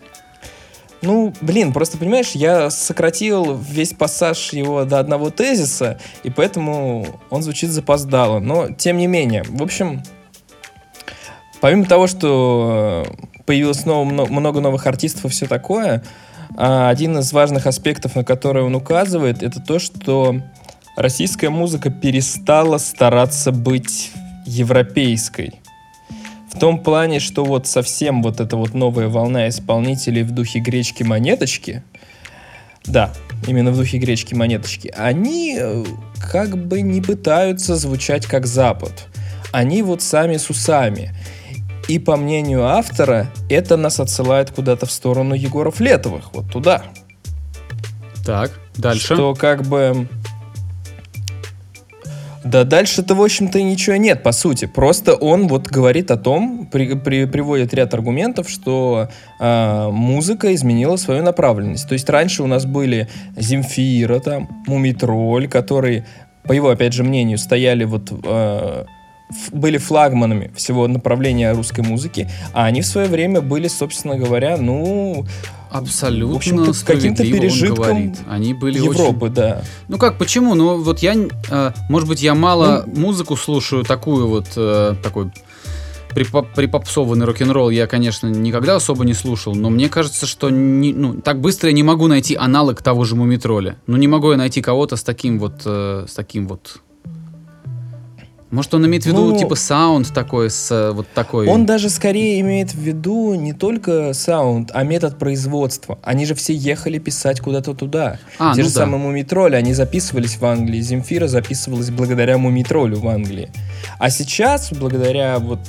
Ну, 1.03 1.33
блин, 1.41 1.73
просто 1.73 1.97
понимаешь, 1.97 2.33
я 2.33 2.69
сократил 2.69 3.57
весь 3.57 3.95
пассаж 3.95 4.53
его 4.53 4.85
до 4.85 4.99
одного 4.99 5.31
тезиса, 5.31 5.99
и 6.25 6.31
поэтому 6.31 7.07
он 7.31 7.43
звучит 7.43 7.71
запоздало. 7.71 8.39
Но, 8.39 8.69
тем 8.71 8.99
не 8.99 9.07
менее, 9.07 9.45
в 9.49 9.63
общем, 9.63 10.03
помимо 11.61 11.85
того, 11.85 12.07
что 12.07 13.05
э, 13.07 13.43
появилось 13.45 13.81
снова 13.81 14.05
мно- 14.05 14.27
много 14.27 14.61
новых 14.61 14.87
артистов 14.87 15.27
и 15.27 15.29
все 15.29 15.47
такое, 15.47 16.03
а, 16.57 16.89
один 16.91 17.19
из 17.19 17.33
важных 17.33 17.67
аспектов, 17.67 18.17
на 18.17 18.25
который 18.25 18.63
он 18.63 18.75
указывает, 18.75 19.43
это 19.43 19.61
то, 19.61 19.79
что 19.79 20.41
российская 20.97 21.51
музыка 21.51 21.91
перестала 21.91 22.79
стараться 22.79 23.53
быть 23.53 24.11
европейской. 24.47 25.55
В 26.53 26.59
том 26.59 26.79
плане, 26.83 27.21
что 27.21 27.45
вот 27.45 27.67
совсем 27.67 28.23
вот 28.23 28.41
эта 28.41 28.57
вот 28.57 28.75
новая 28.75 29.09
волна 29.09 29.49
исполнителей 29.49 30.23
в 30.23 30.33
духе 30.33 30.59
гречки-монеточки, 30.59 31.85
да, 32.85 33.13
именно 33.47 33.71
в 33.71 33.77
духе 33.77 33.99
гречки-монеточки, 33.99 34.93
они 34.97 35.57
э, 35.59 35.85
как 36.21 36.59
бы 36.59 36.83
не 36.83 37.01
пытаются 37.01 37.77
звучать 37.77 38.27
как 38.27 38.47
Запад. 38.47 39.07
Они 39.53 39.83
вот 39.83 40.03
сами 40.03 40.37
с 40.37 40.51
усами. 40.51 41.13
И 41.89 41.99
по 41.99 42.17
мнению 42.17 42.65
автора, 42.67 43.31
это 43.49 43.77
нас 43.77 43.99
отсылает 44.01 44.51
куда-то 44.51 44.87
в 44.87 44.93
сторону 44.93 45.35
Егоров 45.35 45.81
Летовых, 45.81 46.33
вот 46.33 46.51
туда. 46.51 46.83
Так, 48.25 48.53
дальше. 48.77 49.15
Что 49.15 49.35
как 49.35 49.63
бы... 49.63 50.09
Да 52.43 52.65
дальше-то, 52.65 53.15
в 53.15 53.23
общем-то, 53.23 53.61
ничего 53.63 53.97
нет, 53.97 54.23
по 54.23 54.33
сути. 54.33 54.65
Просто 54.65 55.15
он 55.15 55.47
вот 55.47 55.67
говорит 55.67 56.11
о 56.11 56.17
том, 56.17 56.67
при- 56.73 56.95
при- 56.95 57.27
приводит 57.27 57.75
ряд 57.75 57.93
аргументов, 57.93 58.49
что 58.49 59.09
а, 59.39 59.91
музыка 59.91 60.55
изменила 60.55 60.97
свою 60.97 61.23
направленность. 61.23 61.87
То 61.87 61.93
есть 61.93 62.09
раньше 62.09 62.43
у 62.43 62.47
нас 62.47 62.65
были 62.65 63.09
Земфира, 63.37 64.21
там, 64.21 64.49
Мумитроль, 64.67 65.49
которые, 65.49 66.07
по 66.45 66.53
его, 66.53 66.71
опять 66.71 66.95
же, 66.95 67.05
мнению, 67.05 67.37
стояли 67.37 67.85
вот 67.85 68.11
ф- 68.11 68.87
были 69.53 69.79
флагманами 69.79 70.51
всего 70.55 70.87
направления 70.89 71.53
русской 71.53 71.83
музыки, 71.83 72.31
а 72.53 72.65
они 72.65 72.83
в 72.83 72.87
свое 72.87 73.09
время 73.09 73.41
были, 73.41 73.69
собственно 73.69 74.17
говоря, 74.17 74.57
ну, 74.57 75.27
Абсолютно 75.71 76.73
В 76.73 76.85
каким-то 76.85 77.23
пережитком 77.23 77.77
говорит. 77.77 78.17
Они 78.29 78.55
были 78.55 78.81
очень 78.81 78.91
Европы, 78.91 79.29
да. 79.29 79.63
Ну 79.87 79.99
как, 79.99 80.19
почему? 80.19 80.55
Ну 80.55 80.79
вот 80.83 80.99
я, 80.99 81.15
э, 81.15 81.71
может 81.89 82.09
быть, 82.09 82.23
я 82.23 82.35
мало 82.35 82.85
музыку 82.87 83.37
слушаю, 83.37 83.85
такую 83.85 84.27
вот, 84.27 84.49
э, 84.57 84.97
такой 85.01 85.31
припоп- 86.11 86.49
припопсованный 86.57 87.25
рок-н-ролл 87.25 87.71
я, 87.71 87.87
конечно, 87.87 88.27
никогда 88.27 88.77
особо 88.77 89.05
не 89.05 89.15
слушал, 89.15 89.55
но 89.55 89.71
мне 89.71 89.89
кажется, 89.89 90.27
что 90.27 90.51
не- 90.51 90.93
ну, 90.93 91.15
так 91.21 91.41
быстро 91.41 91.69
я 91.69 91.73
не 91.73 91.85
могу 91.85 92.09
найти 92.09 92.35
аналог 92.35 92.83
того 92.83 93.05
же 93.05 93.15
Мумитроля. 93.15 93.77
Ну 93.87 93.97
не 93.97 94.09
могу 94.09 94.33
я 94.33 94.37
найти 94.37 94.63
кого-то 94.63 94.97
с 94.97 95.05
таким 95.05 95.39
вот, 95.39 95.63
э, 95.65 96.07
с 96.09 96.15
таким 96.15 96.49
вот... 96.49 96.81
Может, 98.51 98.75
он 98.75 98.87
имеет 98.87 99.05
в 99.05 99.07
виду, 99.07 99.27
Ну, 99.27 99.39
типа, 99.39 99.55
саунд 99.55 100.13
такой, 100.13 100.51
с 100.51 100.71
э, 100.73 100.91
вот 100.91 101.07
такой... 101.15 101.47
Он 101.47 101.67
даже 101.67 101.89
скорее 101.89 102.41
имеет 102.41 102.75
в 102.75 102.81
виду 102.81 103.35
не 103.35 103.53
только 103.53 104.13
саунд, 104.13 104.71
а 104.75 104.83
метод 104.83 105.19
производства. 105.19 105.99
Они 106.03 106.27
же 106.27 106.35
все 106.35 106.53
ехали 106.53 106.99
писать 106.99 107.41
куда-то 107.41 107.75
туда. 107.75 108.19
А, 108.39 108.55
Те 108.55 108.63
ну 108.63 108.69
же 108.69 108.75
да. 108.75 108.81
самые 108.81 109.01
Мумитроли, 109.01 109.55
они 109.55 109.73
записывались 109.73 110.37
в 110.37 110.45
Англии. 110.45 110.81
Земфира 110.81 111.29
записывалась 111.29 111.91
благодаря 111.91 112.39
Мумитролю 112.39 112.99
в 112.99 113.07
Англии. 113.07 113.51
А 113.99 114.11
сейчас, 114.11 114.73
благодаря 114.73 115.39
вот 115.39 115.61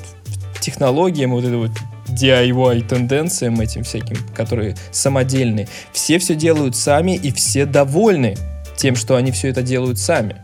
технологиям, 0.60 1.32
вот 1.32 1.44
этой 1.44 1.58
вот 1.58 1.72
DIY 2.08 2.88
тенденциям 2.88 3.60
этим 3.62 3.84
всяким, 3.84 4.18
которые 4.36 4.76
самодельные, 4.92 5.68
все 5.92 6.18
все 6.18 6.36
делают 6.36 6.76
сами, 6.76 7.16
и 7.16 7.32
все 7.32 7.66
довольны 7.66 8.38
тем, 8.76 8.96
что 8.96 9.16
они 9.16 9.32
все 9.32 9.50
это 9.50 9.62
делают 9.62 10.00
сами. 10.00 10.38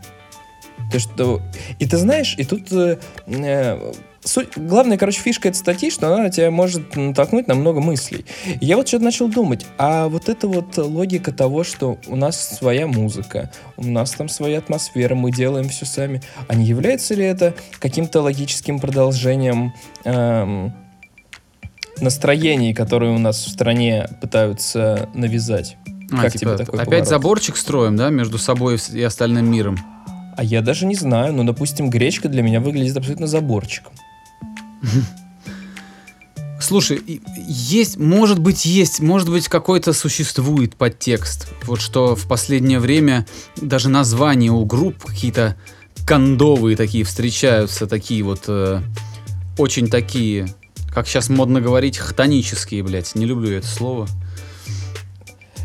То, 0.90 0.98
что... 0.98 1.42
И 1.78 1.86
ты 1.86 1.96
знаешь, 1.96 2.34
и 2.38 2.44
тут 2.44 2.72
э, 2.72 2.98
э, 3.26 3.92
суть... 4.24 4.56
главная, 4.56 4.96
короче, 4.96 5.20
фишка 5.20 5.48
этой 5.48 5.56
статьи, 5.56 5.90
что 5.90 6.14
она 6.14 6.30
тебя 6.30 6.50
может 6.50 6.96
натолкнуть 6.96 7.48
на 7.48 7.54
много 7.54 7.80
мыслей. 7.80 8.24
И 8.60 8.64
я 8.64 8.76
вот 8.76 8.88
что-то 8.88 9.04
начал 9.04 9.28
думать, 9.28 9.66
а 9.76 10.08
вот 10.08 10.28
эта 10.28 10.48
вот 10.48 10.76
логика 10.76 11.32
того, 11.32 11.64
что 11.64 11.98
у 12.06 12.16
нас 12.16 12.56
своя 12.56 12.86
музыка, 12.86 13.50
у 13.76 13.84
нас 13.84 14.12
там 14.12 14.28
своя 14.28 14.58
атмосфера, 14.58 15.14
мы 15.14 15.30
делаем 15.32 15.68
все 15.68 15.84
сами, 15.84 16.22
а 16.46 16.54
не 16.54 16.64
является 16.64 17.14
ли 17.14 17.24
это 17.24 17.54
каким-то 17.80 18.22
логическим 18.22 18.80
продолжением 18.80 19.74
эм, 20.04 20.72
настроений, 22.00 22.74
которые 22.74 23.12
у 23.12 23.18
нас 23.18 23.44
в 23.44 23.50
стране 23.50 24.08
пытаются 24.20 25.08
навязать? 25.14 25.76
А, 26.10 26.22
как 26.22 26.32
типа, 26.32 26.56
тебе 26.56 26.56
такой 26.56 26.78
опять 26.78 26.86
поворот? 26.86 27.08
заборчик 27.08 27.56
строим, 27.56 27.96
да, 27.96 28.08
между 28.08 28.38
собой 28.38 28.78
и 28.92 29.02
остальным 29.02 29.50
миром? 29.50 29.76
А 30.38 30.44
я 30.44 30.62
даже 30.62 30.86
не 30.86 30.94
знаю, 30.94 31.32
но, 31.32 31.42
допустим, 31.42 31.90
гречка 31.90 32.28
для 32.28 32.42
меня 32.42 32.60
выглядит 32.60 32.96
абсолютно 32.96 33.26
заборчиком. 33.26 33.92
Слушай, 36.60 37.02
есть, 37.48 37.96
может 37.96 38.38
быть, 38.38 38.64
есть, 38.64 39.00
может 39.00 39.28
быть, 39.28 39.48
какой-то 39.48 39.92
существует 39.92 40.76
подтекст. 40.76 41.48
Вот 41.64 41.80
что 41.80 42.14
в 42.14 42.28
последнее 42.28 42.78
время 42.78 43.26
даже 43.60 43.88
названия 43.88 44.52
у 44.52 44.64
групп 44.64 45.06
какие-то 45.06 45.56
кондовые 46.06 46.76
такие 46.76 47.02
встречаются, 47.02 47.88
такие 47.88 48.22
вот 48.22 48.44
э, 48.46 48.80
очень 49.58 49.88
такие, 49.88 50.54
как 50.94 51.08
сейчас 51.08 51.30
модно 51.30 51.60
говорить, 51.60 51.98
хтонические, 51.98 52.84
блядь. 52.84 53.16
Не 53.16 53.26
люблю 53.26 53.50
это 53.50 53.66
слово. 53.66 54.06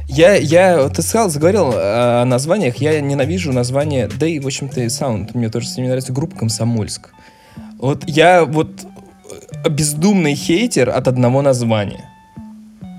Я, 0.07 0.35
я, 0.35 0.89
ты 0.89 1.01
сказал, 1.01 1.29
заговорил 1.29 1.71
о 1.73 2.23
названиях, 2.25 2.77
я 2.77 2.99
ненавижу 3.01 3.51
название, 3.53 4.07
да 4.07 4.27
и, 4.27 4.39
в 4.39 4.45
общем-то, 4.45 4.81
и 4.81 4.89
саунд, 4.89 5.33
мне 5.33 5.49
тоже 5.49 5.67
не 5.77 5.87
нравится, 5.87 6.11
группа 6.13 6.35
«Комсомольск». 6.37 7.09
Вот 7.79 8.03
я 8.07 8.45
вот 8.45 8.69
э, 9.65 9.69
бездумный 9.69 10.35
хейтер 10.35 10.89
от 10.89 11.07
одного 11.07 11.41
названия. 11.41 12.09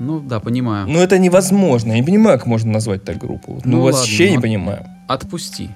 Ну 0.00 0.20
да, 0.20 0.40
понимаю. 0.40 0.88
Ну, 0.88 0.98
это 0.98 1.18
невозможно, 1.18 1.92
я 1.92 1.98
не 1.98 2.02
понимаю, 2.04 2.38
как 2.38 2.46
можно 2.46 2.72
назвать 2.72 3.04
так 3.04 3.18
группу. 3.18 3.60
Ну, 3.64 3.76
Ну, 3.76 3.82
вообще 3.82 4.24
ладно, 4.24 4.30
не 4.30 4.36
ну, 4.36 4.42
понимаю. 4.42 4.86
Отпусти. 5.08 5.70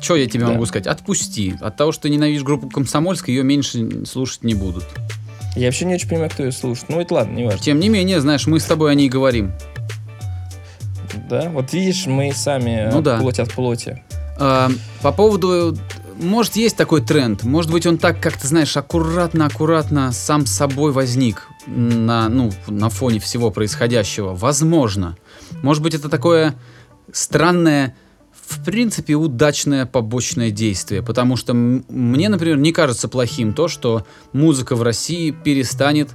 Что 0.00 0.16
я 0.16 0.26
тебе 0.26 0.44
Да. 0.46 0.52
могу 0.52 0.66
сказать? 0.66 0.86
Отпусти. 0.86 1.54
От 1.60 1.76
того, 1.76 1.92
что 1.92 2.02
ты 2.02 2.10
ненавидишь 2.10 2.42
группу 2.42 2.68
Комсомольск, 2.68 3.28
ее 3.28 3.42
меньше 3.42 4.04
слушать 4.06 4.44
не 4.44 4.54
будут. 4.54 4.84
Я 5.54 5.66
вообще 5.66 5.84
не 5.84 5.94
очень 5.94 6.08
понимаю, 6.08 6.30
кто 6.30 6.44
ее 6.44 6.52
слушает. 6.52 6.88
Ну, 6.88 7.00
это 7.00 7.14
ладно, 7.14 7.34
не 7.36 7.44
важно. 7.44 7.60
Тем 7.60 7.78
не 7.78 7.88
менее, 7.90 8.20
знаешь, 8.20 8.46
мы 8.46 8.58
с 8.58 8.64
тобой 8.64 8.90
о 8.90 8.94
ней 8.94 9.08
говорим. 9.08 9.52
Да, 11.32 11.48
вот 11.48 11.72
видишь, 11.72 12.04
мы 12.04 12.30
сами 12.34 12.90
Ну 12.92 12.98
э, 12.98 13.02
да. 13.02 13.16
плоть 13.16 13.38
от 13.38 13.50
плоти. 13.54 14.02
А, 14.38 14.68
по 15.00 15.12
поводу... 15.12 15.74
Может, 16.20 16.56
есть 16.56 16.76
такой 16.76 17.00
тренд. 17.00 17.42
Может 17.42 17.70
быть, 17.70 17.86
он 17.86 17.96
так, 17.96 18.20
как 18.20 18.36
ты 18.36 18.46
знаешь, 18.46 18.76
аккуратно-аккуратно 18.76 20.12
сам 20.12 20.44
собой 20.44 20.92
возник 20.92 21.48
на, 21.66 22.28
ну, 22.28 22.52
на 22.66 22.90
фоне 22.90 23.18
всего 23.18 23.50
происходящего. 23.50 24.34
Возможно. 24.34 25.16
Может 25.62 25.82
быть, 25.82 25.94
это 25.94 26.10
такое 26.10 26.54
странное, 27.12 27.96
в 28.34 28.62
принципе, 28.62 29.14
удачное 29.14 29.86
побочное 29.86 30.50
действие. 30.50 31.02
Потому 31.02 31.36
что 31.36 31.54
мне, 31.54 32.28
например, 32.28 32.58
не 32.58 32.72
кажется 32.72 33.08
плохим 33.08 33.54
то, 33.54 33.68
что 33.68 34.04
музыка 34.34 34.76
в 34.76 34.82
России 34.82 35.30
перестанет 35.30 36.10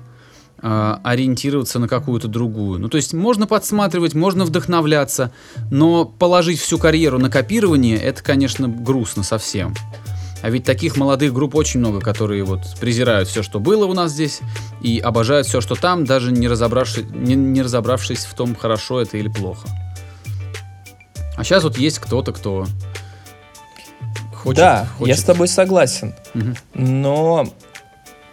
ориентироваться 0.61 1.79
на 1.79 1.87
какую-то 1.87 2.27
другую. 2.27 2.79
Ну, 2.79 2.89
то 2.89 2.97
есть 2.97 3.13
можно 3.13 3.47
подсматривать, 3.47 4.13
можно 4.15 4.45
вдохновляться, 4.45 5.31
но 5.71 6.05
положить 6.05 6.59
всю 6.59 6.77
карьеру 6.77 7.19
на 7.19 7.29
копирование, 7.29 7.97
это, 7.97 8.23
конечно, 8.23 8.67
грустно 8.67 9.23
совсем. 9.23 9.75
А 10.41 10.49
ведь 10.49 10.65
таких 10.65 10.97
молодых 10.97 11.33
групп 11.33 11.55
очень 11.55 11.79
много, 11.79 11.99
которые 11.99 12.43
вот 12.43 12.61
презирают 12.79 13.27
все, 13.27 13.41
что 13.41 13.59
было 13.59 13.85
у 13.85 13.93
нас 13.93 14.11
здесь, 14.11 14.41
и 14.81 14.99
обожают 14.99 15.47
все, 15.47 15.61
что 15.61 15.75
там, 15.75 16.05
даже 16.05 16.31
не 16.31 16.47
разобравшись, 16.47 17.05
не, 17.09 17.35
не 17.35 17.61
разобравшись 17.61 18.25
в 18.25 18.33
том, 18.35 18.55
хорошо 18.55 19.01
это 19.01 19.17
или 19.17 19.29
плохо. 19.29 19.67
А 21.35 21.43
сейчас 21.43 21.63
вот 21.63 21.77
есть 21.77 21.99
кто-то, 21.99 22.33
кто 22.33 22.65
хочет... 24.33 24.57
да, 24.57 24.79
я 24.81 24.87
хочет- 24.97 25.19
с 25.19 25.23
тобой 25.23 25.47
согласен. 25.47 26.13
Мгм. 26.33 26.55
Но 26.73 27.47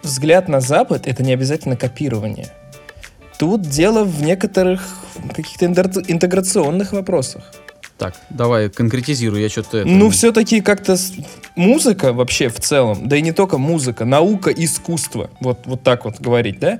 взгляд 0.05 0.47
на 0.47 0.61
Запад 0.61 1.07
это 1.07 1.23
не 1.23 1.33
обязательно 1.33 1.75
копирование. 1.75 2.47
Тут 3.37 3.61
дело 3.63 4.03
в 4.05 4.21
некоторых 4.21 4.81
каких-то 5.35 5.65
интеграционных 5.65 6.93
вопросах. 6.93 7.51
Так, 7.97 8.15
давай, 8.29 8.69
конкретизируй, 8.69 9.41
я 9.41 9.49
что-то... 9.49 9.79
это- 9.79 9.87
Ну, 9.87 10.09
все-таки 10.09 10.61
как-то 10.61 10.97
музыка 11.55 12.11
вообще 12.13 12.49
в 12.49 12.59
целом, 12.59 13.07
да 13.07 13.15
и 13.17 13.21
не 13.21 13.31
только 13.31 13.57
музыка, 13.57 14.03
наука, 14.05 14.51
искусство, 14.51 15.29
вот, 15.39 15.59
вот 15.65 15.81
так 15.83 16.03
вот 16.05 16.19
говорить, 16.19 16.59
да, 16.59 16.79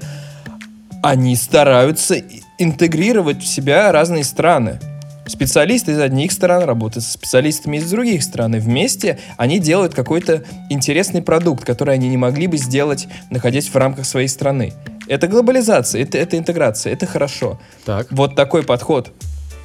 они 1.01 1.35
стараются 1.35 2.21
интегрировать 2.57 3.41
в 3.43 3.47
себя 3.47 3.91
разные 3.91 4.23
страны. 4.23 4.79
Специалисты 5.27 5.93
из 5.93 5.99
одних 5.99 6.31
стран 6.31 6.63
работают 6.63 7.03
со 7.03 7.11
специалистами 7.11 7.77
из 7.77 7.89
других 7.89 8.21
стран, 8.21 8.55
и 8.55 8.59
вместе 8.59 9.17
они 9.37 9.59
делают 9.59 9.95
какой-то 9.95 10.43
интересный 10.69 11.21
продукт, 11.21 11.65
который 11.65 11.95
они 11.95 12.09
не 12.09 12.17
могли 12.17 12.45
бы 12.45 12.57
сделать, 12.57 13.07
находясь 13.31 13.67
в 13.67 13.75
рамках 13.75 14.05
своей 14.05 14.27
страны. 14.27 14.73
Это 15.07 15.27
глобализация, 15.27 16.03
это, 16.03 16.17
это 16.17 16.37
интеграция, 16.37 16.93
это 16.93 17.07
хорошо. 17.07 17.59
Так. 17.85 18.07
Вот 18.11 18.35
такой 18.35 18.63
подход, 18.63 19.11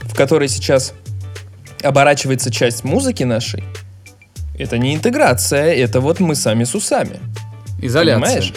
в 0.03 0.15
который 0.15 0.49
сейчас 0.49 0.95
оборачивается 1.83 2.51
часть 2.51 2.85
музыки 2.85 3.25
нашей, 3.25 3.63
это 4.59 4.79
не 4.79 4.95
интеграция, 4.95 5.75
это 5.75 6.01
вот 6.01 6.21
мы 6.21 6.35
сами 6.35 6.65
с 6.65 6.75
усами. 6.75 7.19
Изоляция. 7.83 8.23
Понимаешь? 8.23 8.55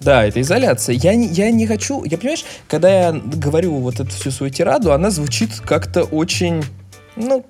Да, 0.00 0.24
это 0.24 0.40
изоляция. 0.40 0.94
Я 0.94 1.14
не, 1.14 1.28
я 1.28 1.50
не 1.50 1.66
хочу... 1.66 2.04
Я, 2.04 2.18
понимаешь, 2.18 2.44
когда 2.68 2.88
я 2.88 3.12
говорю 3.12 3.76
вот 3.76 4.00
эту 4.00 4.10
всю 4.10 4.30
свою 4.30 4.52
тираду, 4.52 4.92
она 4.92 5.10
звучит 5.10 5.60
как-то 5.60 6.02
очень... 6.04 6.64
Ну, 7.16 7.44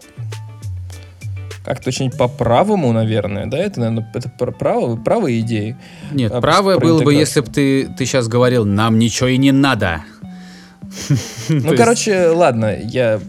как-то 1.64 1.88
очень 1.88 2.12
по-правому, 2.12 2.92
наверное, 2.92 3.46
да? 3.46 3.58
Это, 3.58 3.80
наверное, 3.80 4.08
это 4.14 4.28
право, 4.28 4.94
правые 4.94 5.40
идеи. 5.40 5.76
Нет, 6.12 6.30
А, 6.32 6.40
правое 6.40 6.78
было 6.78 7.02
бы, 7.02 7.12
если 7.12 7.40
бы 7.40 7.48
ты, 7.48 7.88
ты 7.88 8.06
сейчас 8.06 8.28
говорил, 8.28 8.64
нам 8.64 9.00
ничего 9.00 9.28
и 9.28 9.36
не 9.36 9.52
надо. 9.52 10.02
Ну, 11.48 11.76
короче, 11.76 12.28
ладно, 12.28 12.76
я 12.80 13.20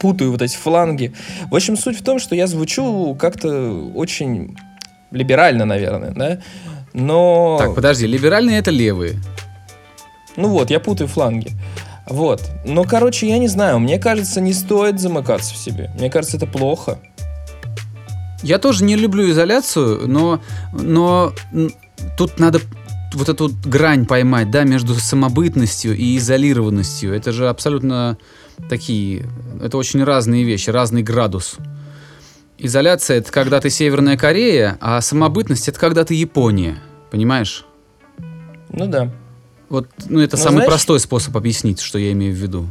путаю 0.00 0.32
вот 0.32 0.40
эти 0.40 0.56
фланги. 0.56 1.12
В 1.50 1.54
общем, 1.54 1.76
суть 1.76 1.98
в 1.98 2.02
том, 2.02 2.18
что 2.18 2.34
я 2.34 2.46
звучу 2.46 3.14
как-то 3.14 3.72
очень 3.94 4.56
либерально, 5.10 5.66
наверное, 5.66 6.10
да? 6.10 6.38
Но... 6.94 7.56
Так, 7.58 7.74
подожди, 7.74 8.06
либеральные 8.06 8.58
это 8.58 8.70
левые. 8.70 9.18
Ну 10.36 10.48
вот, 10.48 10.70
я 10.70 10.80
путаю 10.80 11.08
фланги. 11.08 11.52
Вот. 12.08 12.42
Но, 12.64 12.84
короче, 12.84 13.28
я 13.28 13.38
не 13.38 13.48
знаю, 13.48 13.78
мне 13.78 13.98
кажется, 13.98 14.40
не 14.40 14.52
стоит 14.52 15.00
замыкаться 15.00 15.54
в 15.54 15.56
себе. 15.56 15.90
Мне 15.98 16.10
кажется, 16.10 16.36
это 16.36 16.46
плохо. 16.46 16.98
Я 18.42 18.58
тоже 18.58 18.84
не 18.84 18.96
люблю 18.96 19.30
изоляцию, 19.30 20.08
но, 20.08 20.40
но 20.72 21.32
тут 22.16 22.40
надо 22.40 22.60
вот 23.14 23.28
эту 23.28 23.48
вот 23.48 23.54
грань 23.64 24.04
поймать, 24.06 24.50
да, 24.50 24.64
между 24.64 24.94
самобытностью 24.94 25.96
и 25.96 26.16
изолированностью. 26.16 27.14
Это 27.14 27.30
же 27.32 27.48
абсолютно 27.48 28.18
такие, 28.68 29.26
это 29.62 29.76
очень 29.76 30.02
разные 30.02 30.44
вещи, 30.44 30.70
разный 30.70 31.02
градус. 31.02 31.56
Изоляция 32.64 33.18
это 33.18 33.32
когда 33.32 33.60
ты 33.60 33.70
Северная 33.70 34.16
Корея, 34.16 34.78
а 34.80 35.00
самобытность 35.00 35.68
это 35.68 35.80
когда 35.80 36.04
ты 36.04 36.14
Япония. 36.14 36.78
Понимаешь? 37.10 37.64
Ну 38.68 38.86
да. 38.86 39.10
Вот, 39.68 39.88
ну, 40.08 40.20
это 40.20 40.36
Ну, 40.36 40.42
самый 40.42 40.56
знаешь- 40.58 40.68
простой 40.68 41.00
способ 41.00 41.36
объяснить, 41.36 41.80
что 41.80 41.98
я 41.98 42.12
имею 42.12 42.32
в 42.32 42.36
виду. 42.36 42.68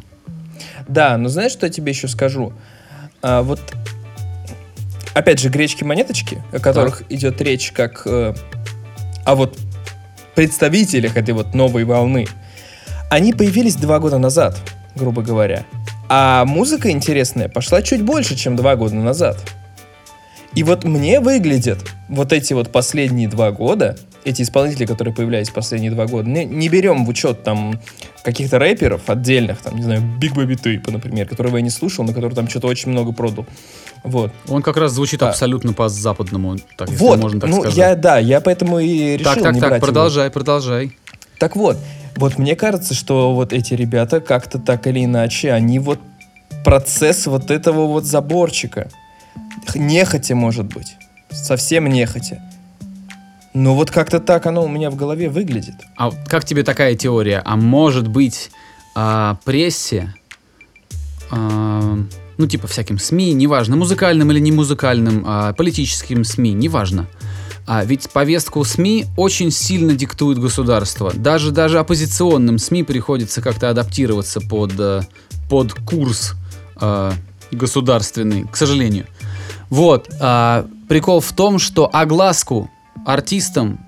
Да, 0.88 1.17
но 1.17 1.27
знаешь, 1.27 1.51
что 1.51 1.65
я 1.65 1.71
тебе 1.71 1.91
еще 1.91 2.07
скажу? 2.07 2.53
А, 3.21 3.41
вот, 3.41 3.60
опять 5.13 5.39
же, 5.39 5.50
гречки-монеточки, 5.50 6.41
о 6.53 6.60
которых 6.60 7.03
идет 7.10 7.41
речь 7.41 7.74
как 7.74 8.03
э, 8.05 8.33
о 9.25 9.36
вот 9.36 9.57
представителях 10.36 11.17
этой 11.17 11.33
вот 11.33 11.53
новой 11.53 11.83
волны, 11.83 12.27
они 13.10 13.33
появились 13.33 13.75
два 13.75 14.00
года 14.00 14.19
назад, 14.19 14.57
грубо 14.95 15.21
говоря. 15.21 15.65
А 16.07 16.45
музыка 16.45 16.91
интересная 16.91 17.50
пошла 17.50 17.81
чуть 17.81 18.03
больше, 18.03 18.38
чем 18.38 18.55
два 18.55 18.77
года 18.77 18.95
назад. 18.95 19.38
И 20.53 20.63
вот 20.63 20.84
мне 20.84 21.20
выглядят 21.20 21.79
вот 22.10 22.34
эти 22.34 22.53
вот 22.53 22.72
последние 22.72 23.29
два 23.29 23.51
года, 23.51 23.98
эти 24.25 24.41
исполнители, 24.41 24.86
которые 24.86 25.13
появлялись 25.13 25.50
последние 25.50 25.91
два 25.91 26.08
года, 26.08 26.29
не, 26.29 26.46
не 26.46 26.67
берем 26.67 27.05
в 27.05 27.10
учет 27.10 27.43
там 27.43 27.79
каких-то 28.24 28.60
рэперов 28.60 29.10
отдельных, 29.10 29.62
там, 29.62 29.75
не 29.75 29.84
знаю, 29.84 30.01
Big 30.01 30.34
Baby 30.36 30.62
Tape, 30.62 30.91
например, 30.91 31.27
которого 31.27 31.58
я 31.58 31.63
не 31.63 31.70
слушал, 31.70 32.03
но 32.03 32.13
который 32.13 32.34
там 32.34 32.50
что-то 32.50 32.67
очень 32.67 32.91
много 32.91 33.13
продал. 33.13 33.46
Вот. 34.03 34.31
Он 34.48 34.62
как 34.62 34.77
раз 34.77 34.91
звучит 34.91 35.24
А. 35.24 35.29
абсолютно 35.29 35.74
по-западному, 35.74 36.58
так, 36.77 36.89
вот, 36.89 37.20
можно 37.20 37.39
так 37.39 37.50
ну, 37.50 37.62
сказать. 37.62 37.77
я, 37.77 37.96
да, 37.96 38.20
я 38.20 38.41
поэтому 38.41 38.79
и 38.79 39.17
решил 39.17 39.34
так, 39.34 39.43
так, 39.43 39.53
не 39.53 39.60
так, 39.60 39.70
брать 39.70 39.81
его. 39.81 39.88
продолжай, 39.88 40.29
продолжай. 40.29 40.98
Так 41.39 41.55
вот, 41.55 41.77
вот 42.17 42.38
мне 42.38 42.55
кажется, 42.55 42.93
что 42.93 43.34
вот 43.34 43.53
эти 43.53 43.74
ребята 43.74 44.20
как-то 44.20 44.60
так 44.60 44.86
или 44.88 45.05
иначе, 45.05 45.51
они 45.51 45.79
вот 45.79 46.00
процесс 46.63 47.25
вот 47.25 47.50
этого 47.50 47.88
вот 47.88 48.03
заборчика, 48.03 48.89
нехотя, 49.76 50.36
может 50.36 50.66
быть, 50.66 50.96
совсем 51.30 51.88
нехотя. 51.88 52.42
Но 53.54 53.76
вот 53.76 53.92
как-то 53.92 54.20
так 54.20 54.46
оно 54.46 54.64
у 54.64 54.68
меня 54.70 54.90
в 54.90 54.96
голове 54.96 55.30
выглядит. 55.30 55.76
А 55.98 56.12
как 56.28 56.46
тебе 56.46 56.64
такая 56.64 56.96
теория? 56.96 57.42
А 57.44 57.58
может 57.58 58.08
быть, 58.08 58.50
а, 58.96 59.38
прессе, 59.44 60.14
а, 61.30 61.98
ну, 62.38 62.48
типа 62.48 62.68
всяким 62.68 62.98
СМИ, 62.98 63.34
неважно, 63.34 63.76
музыкальным 63.76 64.32
или 64.32 64.40
не 64.40 64.52
музыкальным, 64.52 65.24
а, 65.28 65.54
политическим 65.54 66.24
СМИ, 66.24 66.54
неважно. 66.54 67.08
А 67.68 67.86
ведь 67.86 68.10
повестку 68.10 68.64
СМИ 68.64 69.06
очень 69.16 69.52
сильно 69.52 69.94
диктует 69.94 70.40
государство. 70.40 71.14
Даже, 71.14 71.52
даже 71.52 71.80
оппозиционным 71.80 72.58
СМИ 72.58 72.84
приходится 72.84 73.42
как-то 73.42 73.70
адаптироваться 73.70 74.42
под, 74.42 74.74
э, 74.80 75.02
под 75.50 75.74
курс 75.74 76.34
э, 76.82 77.12
государственный, 77.52 78.48
к 78.48 78.58
сожалению. 78.58 79.06
Вот. 79.72 80.10
а, 80.20 80.68
прикол 80.88 81.22
в 81.22 81.32
том, 81.34 81.58
что 81.58 81.90
огласку 81.92 82.70
артистам 83.06 83.80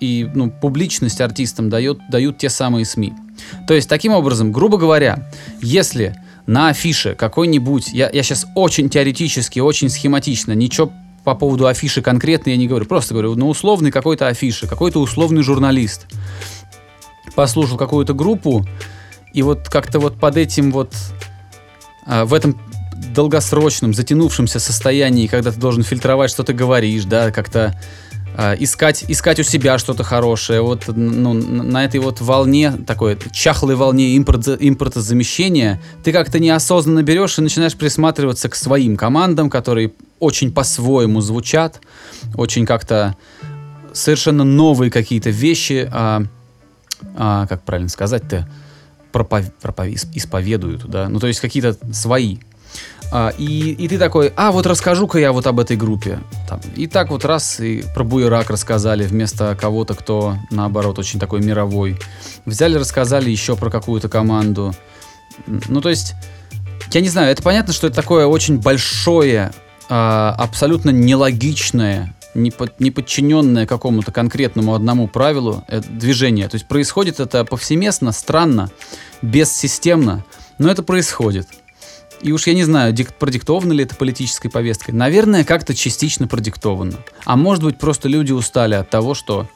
и 0.00 0.28
ну, 0.34 0.50
публичность 0.50 1.20
артистам 1.20 1.68
дает, 1.68 1.98
дают 2.08 2.38
те 2.38 2.48
самые 2.48 2.84
СМИ. 2.86 3.12
То 3.66 3.74
есть, 3.74 3.88
таким 3.88 4.12
образом, 4.12 4.52
грубо 4.52 4.78
говоря, 4.78 5.28
если 5.60 6.16
на 6.46 6.68
афише 6.68 7.14
какой-нибудь, 7.14 7.92
я, 7.92 8.08
я 8.10 8.22
сейчас 8.22 8.46
очень 8.54 8.88
теоретически, 8.88 9.58
очень 9.58 9.88
схематично, 9.88 10.52
ничего 10.52 10.92
по 11.24 11.34
поводу 11.34 11.66
афиши 11.66 12.02
конкретно 12.02 12.50
я 12.50 12.56
не 12.56 12.66
говорю, 12.66 12.86
просто 12.86 13.14
говорю, 13.14 13.34
на 13.36 13.46
условный 13.46 13.92
какой-то 13.92 14.26
афише, 14.26 14.66
какой-то 14.66 15.00
условный 15.00 15.42
журналист 15.42 16.06
послушал 17.36 17.76
какую-то 17.76 18.14
группу, 18.14 18.66
и 19.32 19.42
вот 19.42 19.68
как-то 19.68 19.98
вот 19.98 20.18
под 20.18 20.36
этим 20.36 20.72
вот, 20.72 20.94
а, 22.06 22.24
в 22.24 22.34
этом 22.34 22.58
долгосрочном, 23.14 23.94
затянувшемся 23.94 24.60
состоянии, 24.60 25.26
когда 25.26 25.52
ты 25.52 25.60
должен 25.60 25.82
фильтровать, 25.82 26.30
что 26.30 26.42
ты 26.44 26.52
говоришь, 26.52 27.04
да, 27.04 27.30
как-то 27.30 27.78
а, 28.34 28.54
искать, 28.54 29.04
искать 29.08 29.40
у 29.40 29.42
себя 29.42 29.78
что-то 29.78 30.04
хорошее. 30.04 30.62
Вот 30.62 30.84
ну, 30.88 31.34
на 31.34 31.84
этой 31.84 32.00
вот 32.00 32.20
волне, 32.20 32.72
такой 32.72 33.18
чахлой 33.32 33.74
волне 33.74 34.10
импорт, 34.16 34.48
импортозамещения, 34.48 35.80
ты 36.02 36.12
как-то 36.12 36.38
неосознанно 36.38 37.02
берешь 37.02 37.38
и 37.38 37.42
начинаешь 37.42 37.76
присматриваться 37.76 38.48
к 38.48 38.54
своим 38.54 38.96
командам, 38.96 39.50
которые 39.50 39.92
очень 40.18 40.52
по-своему 40.52 41.20
звучат, 41.20 41.80
очень 42.34 42.64
как-то 42.64 43.16
совершенно 43.92 44.44
новые 44.44 44.90
какие-то 44.90 45.28
вещи, 45.28 45.88
а, 45.92 46.22
а, 47.16 47.46
как 47.46 47.64
правильно 47.64 47.90
сказать-то, 47.90 48.48
пропов- 49.12 49.52
пропов- 49.60 49.88
ис- 49.88 50.08
исповедуют, 50.14 50.86
да, 50.86 51.08
ну 51.08 51.20
то 51.20 51.26
есть 51.26 51.40
какие-то 51.40 51.76
свои. 51.92 52.38
А, 53.14 53.28
и, 53.36 53.72
и 53.72 53.88
ты 53.88 53.98
такой, 53.98 54.32
а 54.36 54.52
вот 54.52 54.66
расскажу-ка 54.66 55.18
я 55.18 55.32
вот 55.32 55.46
об 55.46 55.60
этой 55.60 55.76
группе. 55.76 56.18
Там, 56.48 56.60
и 56.76 56.86
так 56.86 57.10
вот 57.10 57.26
раз 57.26 57.60
и 57.60 57.84
про 57.94 58.04
Буерак 58.04 58.48
рассказали 58.48 59.04
вместо 59.04 59.54
кого-то, 59.54 59.94
кто 59.94 60.36
наоборот 60.50 60.98
очень 60.98 61.20
такой 61.20 61.42
мировой. 61.42 61.98
Взяли, 62.46 62.76
рассказали 62.78 63.28
еще 63.28 63.54
про 63.54 63.70
какую-то 63.70 64.08
команду. 64.08 64.74
Ну 65.46 65.82
то 65.82 65.90
есть, 65.90 66.14
я 66.90 67.02
не 67.02 67.08
знаю, 67.08 67.30
это 67.30 67.42
понятно, 67.42 67.74
что 67.74 67.86
это 67.86 67.96
такое 67.96 68.26
очень 68.26 68.58
большое, 68.58 69.52
а, 69.90 70.34
абсолютно 70.38 70.88
нелогичное, 70.88 72.16
не 72.34 72.90
подчиненное 72.90 73.66
какому-то 73.66 74.10
конкретному 74.10 74.74
одному 74.74 75.06
правилу 75.06 75.64
э, 75.68 75.82
движение. 75.86 76.48
То 76.48 76.54
есть 76.54 76.66
происходит 76.66 77.20
это 77.20 77.44
повсеместно, 77.44 78.10
странно, 78.12 78.70
бессистемно, 79.20 80.24
но 80.56 80.70
это 80.70 80.82
происходит. 80.82 81.46
И 82.22 82.30
уж 82.32 82.46
я 82.46 82.54
не 82.54 82.62
знаю, 82.64 82.92
дик- 82.92 83.12
продиктовано 83.18 83.72
ли 83.72 83.82
это 83.84 83.96
политической 83.96 84.48
повесткой. 84.48 84.92
Наверное, 84.92 85.44
как-то 85.44 85.74
частично 85.74 86.28
продиктовано. 86.28 86.94
А 87.24 87.36
может 87.36 87.64
быть, 87.64 87.78
просто 87.78 88.08
люди 88.08 88.32
устали 88.32 88.74
от 88.74 88.88
того, 88.90 89.14
что 89.14 89.48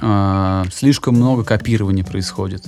а, 0.00 0.64
слишком 0.72 1.14
много 1.14 1.44
копирования 1.44 2.04
происходит. 2.04 2.66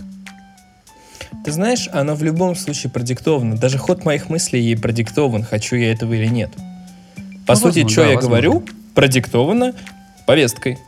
Ты 1.44 1.53
знаешь, 1.53 1.88
оно 1.92 2.14
в 2.14 2.22
любом 2.22 2.57
случае 2.57 2.90
продиктовано. 2.90 3.57
Даже 3.59 3.79
ход 3.79 4.05
моих 4.05 4.31
мыслей 4.31 4.61
ей 4.62 4.77
продиктован, 4.77 5.42
хочу 5.44 5.77
я 5.77 5.92
этого 5.92 6.14
или 6.14 6.27
нет. 6.27 6.51
По 7.46 7.53
Ну, 7.55 7.57
сути, 7.57 7.81
возможно, 7.81 7.88
что 7.90 8.01
да, 8.03 8.09
я 8.09 8.14
возможно. 8.16 8.29
говорю, 8.42 8.64
продиктовано 8.94 9.72
повесткой 10.27 10.79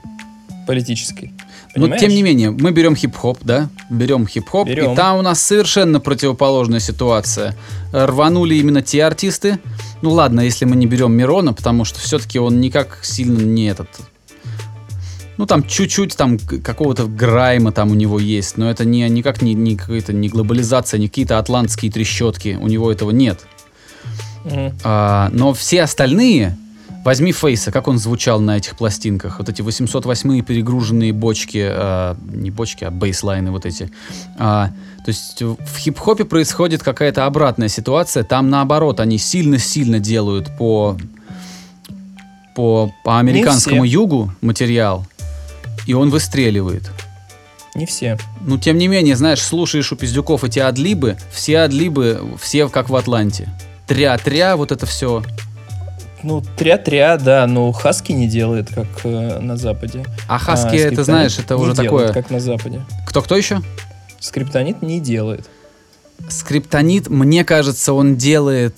политической. 0.67 1.33
Но 1.75 1.83
Понимаешь? 1.83 2.01
тем 2.01 2.11
не 2.11 2.23
менее, 2.23 2.51
мы 2.51 2.73
берем 2.73 2.97
хип-хоп, 2.97 3.39
да? 3.43 3.69
Берем 3.91 4.27
хип-хоп, 4.27 4.67
Берем. 4.67 4.93
и 4.93 4.97
там 4.97 5.19
у 5.19 5.23
нас 5.23 5.41
совершенно 5.41 6.01
противоположная 6.01 6.81
ситуация. 6.81 7.55
Рванули 7.93 8.55
именно 8.57 8.83
те 8.83 9.05
артисты. 9.05 9.59
Ну 10.03 10.11
ладно, 10.11 10.41
если 10.41 10.65
мы 10.65 10.77
не 10.77 10.87
берем 10.87 11.13
Мирона, 11.13 11.53
потому 11.53 11.85
что 11.85 12.01
все-таки 12.01 12.39
он 12.39 12.61
никак 12.61 13.01
сильно 13.03 13.41
не 13.43 13.67
этот. 13.67 13.89
Ну 15.37 15.47
там 15.47 15.63
чуть-чуть 15.63 16.17
там 16.17 16.37
какого-то 16.39 17.07
грайма 17.07 17.71
там 17.71 17.93
у 17.93 17.95
него 17.95 18.19
есть, 18.19 18.57
но 18.57 18.69
это 18.69 18.85
не 18.85 19.09
никак 19.09 19.41
не, 19.41 19.55
не 19.55 19.77
какая-то 19.77 20.13
не 20.13 20.29
глобализация, 20.29 20.99
не 20.99 21.07
какие-то 21.07 21.39
атлантские 21.39 21.93
трещотки. 21.93 22.59
У 22.61 22.67
него 22.67 22.91
этого 22.91 23.13
нет. 23.13 23.47
Мгм. 24.45 24.73
А, 24.83 25.31
но 25.33 25.53
все 25.53 25.83
остальные, 25.83 26.57
возьми 27.05 27.33
Фейса, 27.33 27.71
как 27.73 27.89
он 27.89 27.99
звучал 27.99 28.41
на 28.41 28.57
этих 28.57 28.77
пластинках, 28.77 29.39
вот 29.39 29.49
эти 29.49 29.63
808 29.63 30.43
перегруженные 30.43 31.13
бочки, 31.13 31.67
а, 31.71 32.17
не 32.33 32.51
бочки, 32.51 32.85
а 32.85 32.91
бейслайны 32.91 33.51
вот 33.51 33.67
эти. 33.67 33.91
А, 34.39 34.69
то 35.05 35.09
есть 35.09 35.41
в 35.41 35.79
хип-хопе 35.79 36.25
происходит 36.25 36.83
какая-то 36.83 37.27
обратная 37.27 37.69
ситуация, 37.69 38.25
там 38.25 38.51
наоборот, 38.51 39.01
они 39.01 39.19
сильно-сильно 39.19 40.01
делают 40.01 40.57
по, 40.57 40.97
по, 42.55 42.93
по 43.05 43.19
американскому 43.19 43.85
югу 43.85 44.33
материал, 44.41 45.07
и 45.87 45.95
он 45.95 46.11
выстреливает. 46.11 46.91
Не 47.75 47.87
все. 47.87 48.19
Ну, 48.41 48.59
тем 48.59 48.77
не 48.77 48.89
менее, 48.89 49.15
знаешь, 49.15 49.41
слушаешь 49.41 49.93
у 49.93 49.97
пиздюков 49.97 50.43
эти 50.43 50.59
адлибы, 50.59 51.17
все 51.31 51.61
адлибы, 51.61 52.21
все 52.41 52.69
как 52.69 52.91
в 52.91 52.97
Атланте. 52.97 53.49
Тря-тря, 53.87 54.57
вот 54.57 54.73
это 54.73 54.85
все. 54.85 55.23
Ну, 56.23 56.43
тря-тря, 56.57 57.17
да, 57.17 57.47
но 57.47 57.71
Хаски 57.73 58.13
не 58.13 58.27
делает, 58.27 58.69
как 58.75 58.87
э, 59.05 59.39
на 59.41 59.57
Западе. 59.57 60.05
А 60.29 60.39
Хаски, 60.39 60.75
А, 60.75 60.79
это 60.79 61.05
знаешь, 61.05 61.39
это 61.39 61.57
уже 61.57 61.75
делает, 61.75 62.09
такое... 62.09 62.13
как 62.13 62.31
на 62.31 62.41
Западе. 62.41 62.83
Кто-кто 63.07 63.37
еще? 63.37 63.61
Скриптонит 64.19 64.83
не 64.83 65.01
делает. 65.01 65.49
Скриптонит, 66.29 67.09
мне 67.09 67.45
кажется, 67.45 67.93
он 67.93 68.17
делает 68.17 68.75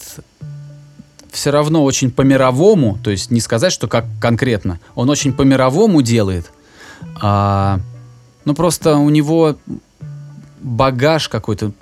все 1.32 1.50
равно 1.50 1.84
очень 1.84 2.10
по-мировому, 2.10 2.98
то 3.02 3.10
есть 3.10 3.30
не 3.30 3.40
сказать, 3.40 3.72
что 3.72 3.88
как 3.88 4.04
конкретно, 4.20 4.80
он 4.94 5.08
очень 5.10 5.32
по-мировому 5.32 6.02
делает, 6.02 6.50
а, 7.20 7.80
ну 8.44 8.54
просто 8.54 8.96
у 8.96 9.08
него 9.10 9.56
багаж 10.60 11.28
какой-то 11.28 11.72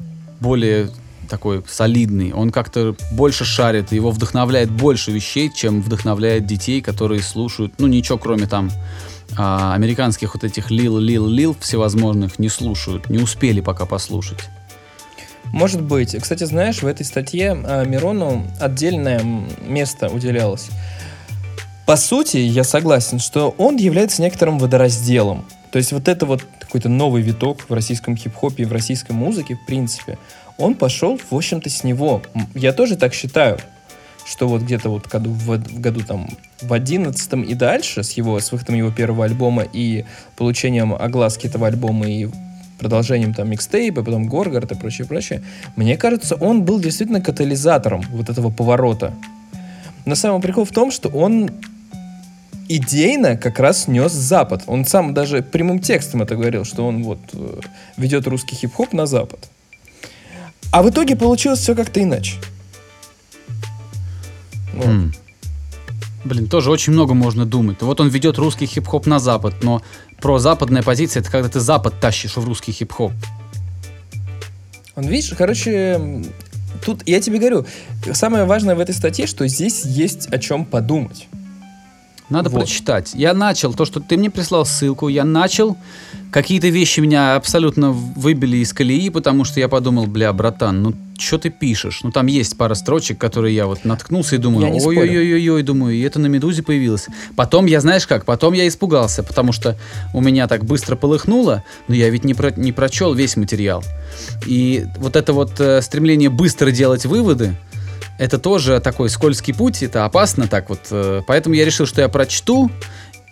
более 0.41 0.91
такой 1.29 1.63
солидный, 1.69 2.33
он 2.33 2.51
как-то 2.51 2.97
больше 3.13 3.45
шарит, 3.45 3.93
его 3.93 4.11
вдохновляет 4.11 4.71
больше 4.71 5.11
вещей, 5.11 5.51
чем 5.55 5.83
вдохновляет 5.83 6.47
детей, 6.47 6.81
которые 6.81 7.23
слушают, 7.23 7.75
ну 7.79 7.87
ничего 7.87 8.19
кроме 8.19 8.47
там 8.47 8.71
а, 9.37 9.75
американских 9.75 10.35
вот 10.35 10.45
этих 10.45 10.71
лил, 10.71 10.99
лил, 10.99 11.27
лил 11.27 11.57
всевозможных 11.61 12.39
не 12.39 12.49
слушают, 12.49 13.11
не 13.11 13.19
успели 13.19 13.61
пока 13.61 13.87
послушать. 13.87 14.49
Может 15.53 15.83
быть. 15.83 16.17
Кстати, 16.21 16.45
знаешь, 16.45 16.83
в 16.83 16.87
этой 16.87 17.05
статье 17.05 17.53
а, 17.53 17.85
Мирону 17.85 18.47
отдельное 18.61 19.23
место 19.67 20.09
уделялось. 20.09 20.69
По 21.87 21.97
сути, 21.97 22.37
я 22.37 22.65
согласен, 22.65 23.19
что 23.19 23.55
он 23.57 23.77
является 23.77 24.21
некоторым 24.21 24.59
водоразделом. 24.59 25.47
То 25.71 25.79
есть 25.79 25.93
вот 25.93 26.09
это 26.09 26.27
вот 26.27 26.45
какой-то 26.61 26.89
новый 26.89 27.23
виток 27.23 27.65
в 27.69 27.73
российском 27.73 28.17
хип-хопе 28.17 28.65
и 28.65 28.67
в 28.67 28.73
российской 28.73 29.13
музыке, 29.13 29.55
в 29.55 29.65
принципе, 29.67 30.19
он 30.59 30.75
пошел, 30.75 31.19
в 31.19 31.35
общем-то, 31.35 31.71
с 31.71 31.85
него. 31.85 32.23
Я 32.55 32.73
тоже 32.73 32.97
так 32.97 33.15
считаю, 33.15 33.59
что 34.27 34.49
вот 34.49 34.63
где-то 34.63 34.91
вот 34.91 35.07
году, 35.07 35.31
в, 35.31 35.57
в 35.57 35.81
году 35.81 36.01
там 36.01 36.29
в 36.61 36.73
одиннадцатом 36.73 37.43
и 37.43 37.55
дальше, 37.55 38.03
с 38.03 38.13
его, 38.13 38.39
с 38.39 38.53
выходом 38.53 38.75
его 38.75 38.91
первого 38.91 39.25
альбома 39.25 39.65
и 39.73 40.05
получением 40.37 40.93
огласки 40.93 41.47
этого 41.47 41.69
альбома 41.69 42.07
и 42.07 42.29
продолжением 42.79 43.35
там 43.35 43.51
микстейпа, 43.51 44.03
потом 44.03 44.29
Горгард 44.29 44.73
и 44.73 44.75
прочее, 44.75 45.07
прочее, 45.07 45.43
мне 45.77 45.97
кажется, 45.97 46.35
он 46.35 46.65
был 46.65 46.81
действительно 46.81 47.21
катализатором 47.21 48.03
вот 48.11 48.29
этого 48.29 48.51
поворота. 48.51 49.15
Но 50.05 50.15
самый 50.15 50.41
прикол 50.41 50.65
в 50.65 50.73
том, 50.73 50.91
что 50.91 51.09
он 51.09 51.51
идейно 52.69 53.37
как 53.37 53.59
раз 53.59 53.89
нес 53.89 54.13
Запад. 54.13 54.63
Он 54.67 54.85
сам 54.85 55.15
даже 55.15 55.43
прямым 55.43 55.81
текстом 55.81 56.23
это 56.23 56.37
говорил, 56.37 56.65
что 56.65 56.87
он 56.87 57.03
вот 57.03 57.19
э, 57.33 57.61
ведет 57.97 58.27
русский 58.27 58.55
хип-хоп 58.55 58.93
на 58.93 59.07
Запад. 59.07 59.49
А 60.71 60.83
в 60.83 60.91
итоге 60.91 61.17
получилось 61.17 61.61
все 61.61 61.75
как-то 61.75 62.03
иначе. 62.03 62.37
Вот. 64.75 64.87
Mm. 64.87 65.15
Блин, 66.25 66.47
тоже 66.49 66.71
очень 66.71 66.93
много 66.93 67.15
можно 67.15 67.47
думать. 67.47 67.81
Вот 67.81 68.01
он 68.01 68.09
ведет 68.09 68.39
русский 68.39 68.67
хип-хоп 68.67 69.07
на 69.07 69.19
Запад, 69.19 69.55
но 69.63 69.83
про 70.21 70.39
западная 70.39 70.83
позиция 70.83 71.21
это 71.21 71.31
когда 71.31 71.49
ты 71.49 71.61
Запад 71.61 72.01
тащишь 72.01 72.37
в 72.37 72.45
русский 72.45 72.73
хип-хоп. 72.73 73.13
Он, 74.95 75.05
видишь, 75.05 75.33
короче, 75.39 76.23
тут 76.85 77.03
я 77.07 77.21
тебе 77.21 77.39
говорю, 77.39 77.67
самое 78.13 78.45
важное 78.45 78.75
в 78.75 78.81
этой 78.81 78.95
статье, 78.95 79.27
что 79.27 79.47
здесь 79.47 79.85
есть 79.85 80.27
о 80.27 80.39
чем 80.39 80.65
подумать. 80.65 81.29
Надо 82.29 82.51
вот. 82.51 82.61
прочитать. 82.61 83.13
Я 83.15 83.33
начал, 83.33 83.73
то, 83.73 83.85
что 83.85 84.01
ты 84.01 84.17
мне 84.17 84.31
прислал 84.31 84.67
ссылку, 84.67 85.09
я 85.09 85.25
начал. 85.25 85.77
Какие-то 86.31 86.69
вещи 86.69 87.01
меня 87.01 87.37
абсолютно 87.37 87.91
выбили 87.91 88.59
из 88.59 88.75
колеи, 88.75 89.09
потому 89.09 89.45
что 89.45 89.61
я 89.61 89.69
подумал, 89.69 90.07
бля, 90.07 90.31
братан, 90.35 90.83
ну 90.83 90.95
что 91.19 91.39
ты 91.39 91.49
пишешь? 91.49 92.01
Ну 92.03 92.13
там 92.13 92.27
есть 92.27 92.57
пара 92.59 92.75
строчек, 92.75 93.19
которые 93.19 93.55
я 93.55 93.67
вот 93.67 93.85
наткнулся 93.85 94.37
и 94.37 94.39
думаю, 94.39 94.75
ой-ой-ой-ой, 94.75 95.63
думаю, 95.63 95.97
и 95.97 96.01
это 96.01 96.19
на 96.19 96.27
«Медузе» 96.27 96.63
появилось. 96.63 97.07
Потом 97.35 97.65
я, 97.67 97.81
знаешь 97.81 98.07
как, 98.07 98.25
потом 98.25 98.53
я 98.53 98.69
испугался, 98.69 99.23
потому 99.23 99.53
что 99.53 99.77
у 100.13 100.21
меня 100.21 100.47
так 100.49 100.65
быстро 100.65 100.97
полыхнуло, 100.97 101.65
но 101.89 101.95
я 101.95 102.11
ведь 102.11 102.25
не, 102.25 102.35
про, 102.35 102.51
не 102.51 102.73
прочел 102.73 103.15
весь 103.15 103.37
материал. 103.37 103.83
И 104.47 104.87
вот 104.99 105.17
это 105.17 105.33
вот 105.33 105.59
э, 105.59 105.81
стремление 105.83 106.29
быстро 106.29 106.71
делать 106.71 107.07
выводы, 107.07 107.57
это 108.19 108.39
тоже 108.39 108.81
такой 108.81 109.09
скользкий 109.09 109.55
путь, 109.55 109.83
это 109.83 110.05
опасно 110.05 110.49
так 110.49 110.69
вот. 110.69 110.81
Э, 110.91 111.23
поэтому 111.27 111.55
я 111.55 111.65
решил, 111.65 111.87
что 111.87 112.01
я 112.01 112.09
прочту 112.09 112.71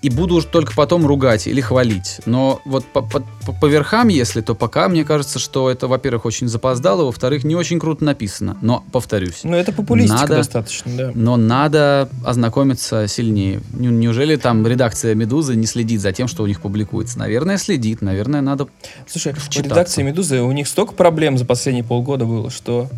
и 0.03 0.11
буду 0.11 0.40
только 0.42 0.75
потом 0.75 1.07
ругать 1.07 1.46
или 1.46 1.61
хвалить. 1.61 2.20
Но 2.27 2.61
вот 2.64 2.85
по, 2.87 3.03
по, 3.03 3.20
по 3.61 3.66
верхам, 3.66 4.09
если, 4.09 4.40
то 4.40 4.55
пока 4.55 4.88
мне 4.88 5.05
кажется, 5.05 5.38
что 5.38 5.70
это, 5.70 5.88
во-первых, 5.88 6.27
очень 6.27 6.49
запоздало, 6.49 7.07
во-вторых, 7.07 7.44
не 7.44 7.57
очень 7.57 7.81
круто 7.81 8.05
написано. 8.05 8.57
Но, 8.61 8.85
повторюсь. 8.92 9.40
Ну, 9.42 9.57
это 9.57 9.72
популистика 9.72 10.20
надо, 10.20 10.37
достаточно, 10.37 10.92
да. 10.96 11.12
Но 11.14 11.37
надо 11.37 12.09
ознакомиться 12.25 13.09
сильнее. 13.09 13.61
Неужели 13.72 14.37
там 14.37 14.64
редакция 14.66 15.14
«Медузы» 15.14 15.57
не 15.57 15.66
следит 15.66 16.01
за 16.01 16.12
тем, 16.12 16.29
что 16.29 16.44
у 16.44 16.46
них 16.46 16.61
публикуется? 16.61 17.18
Наверное, 17.18 17.57
следит. 17.57 18.03
Наверное, 18.03 18.42
надо 18.42 18.68
Слушай, 19.09 19.33
в 19.33 19.57
редакции 19.57 20.03
«Медузы» 20.03 20.40
у 20.40 20.53
них 20.53 20.68
столько 20.68 20.92
проблем 20.92 21.38
за 21.38 21.44
последние 21.44 21.85
полгода 21.85 22.27
было, 22.27 22.51
что 22.51 22.88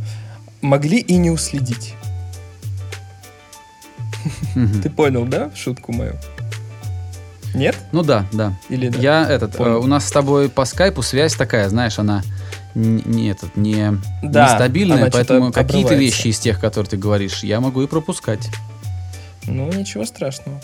могли 0.61 0.99
и 0.99 1.17
не 1.17 1.31
уследить. 1.31 1.95
Ты 4.83 4.91
понял, 4.91 5.25
да, 5.25 5.51
шутку 5.55 5.93
мою? 5.93 6.17
Нет? 7.55 7.77
Ну 7.93 8.03
да, 8.03 8.27
да. 8.33 8.59
Или 8.69 8.89
да? 8.89 8.99
Я 8.99 9.29
этот, 9.29 9.59
э, 9.59 9.63
у 9.63 9.87
нас 9.87 10.07
с 10.07 10.11
тобой 10.11 10.49
по 10.49 10.65
скайпу 10.65 11.03
связь 11.03 11.35
такая, 11.35 11.69
знаешь, 11.69 11.99
она 11.99 12.23
не, 12.75 13.03
не 13.05 13.31
этот, 13.31 13.57
не 13.57 13.95
да, 14.23 14.53
нестабильная, 14.53 15.11
поэтому 15.11 15.53
какие-то 15.53 15.95
вещи 15.95 16.29
из 16.29 16.39
тех, 16.39 16.61
которые 16.61 16.91
ты 16.91 16.97
говоришь, 16.97 17.43
я 17.43 17.61
могу 17.61 17.83
и 17.83 17.87
пропускать. 17.87 18.49
Ну, 19.47 19.73
ничего 19.73 20.05
страшного. 20.05 20.61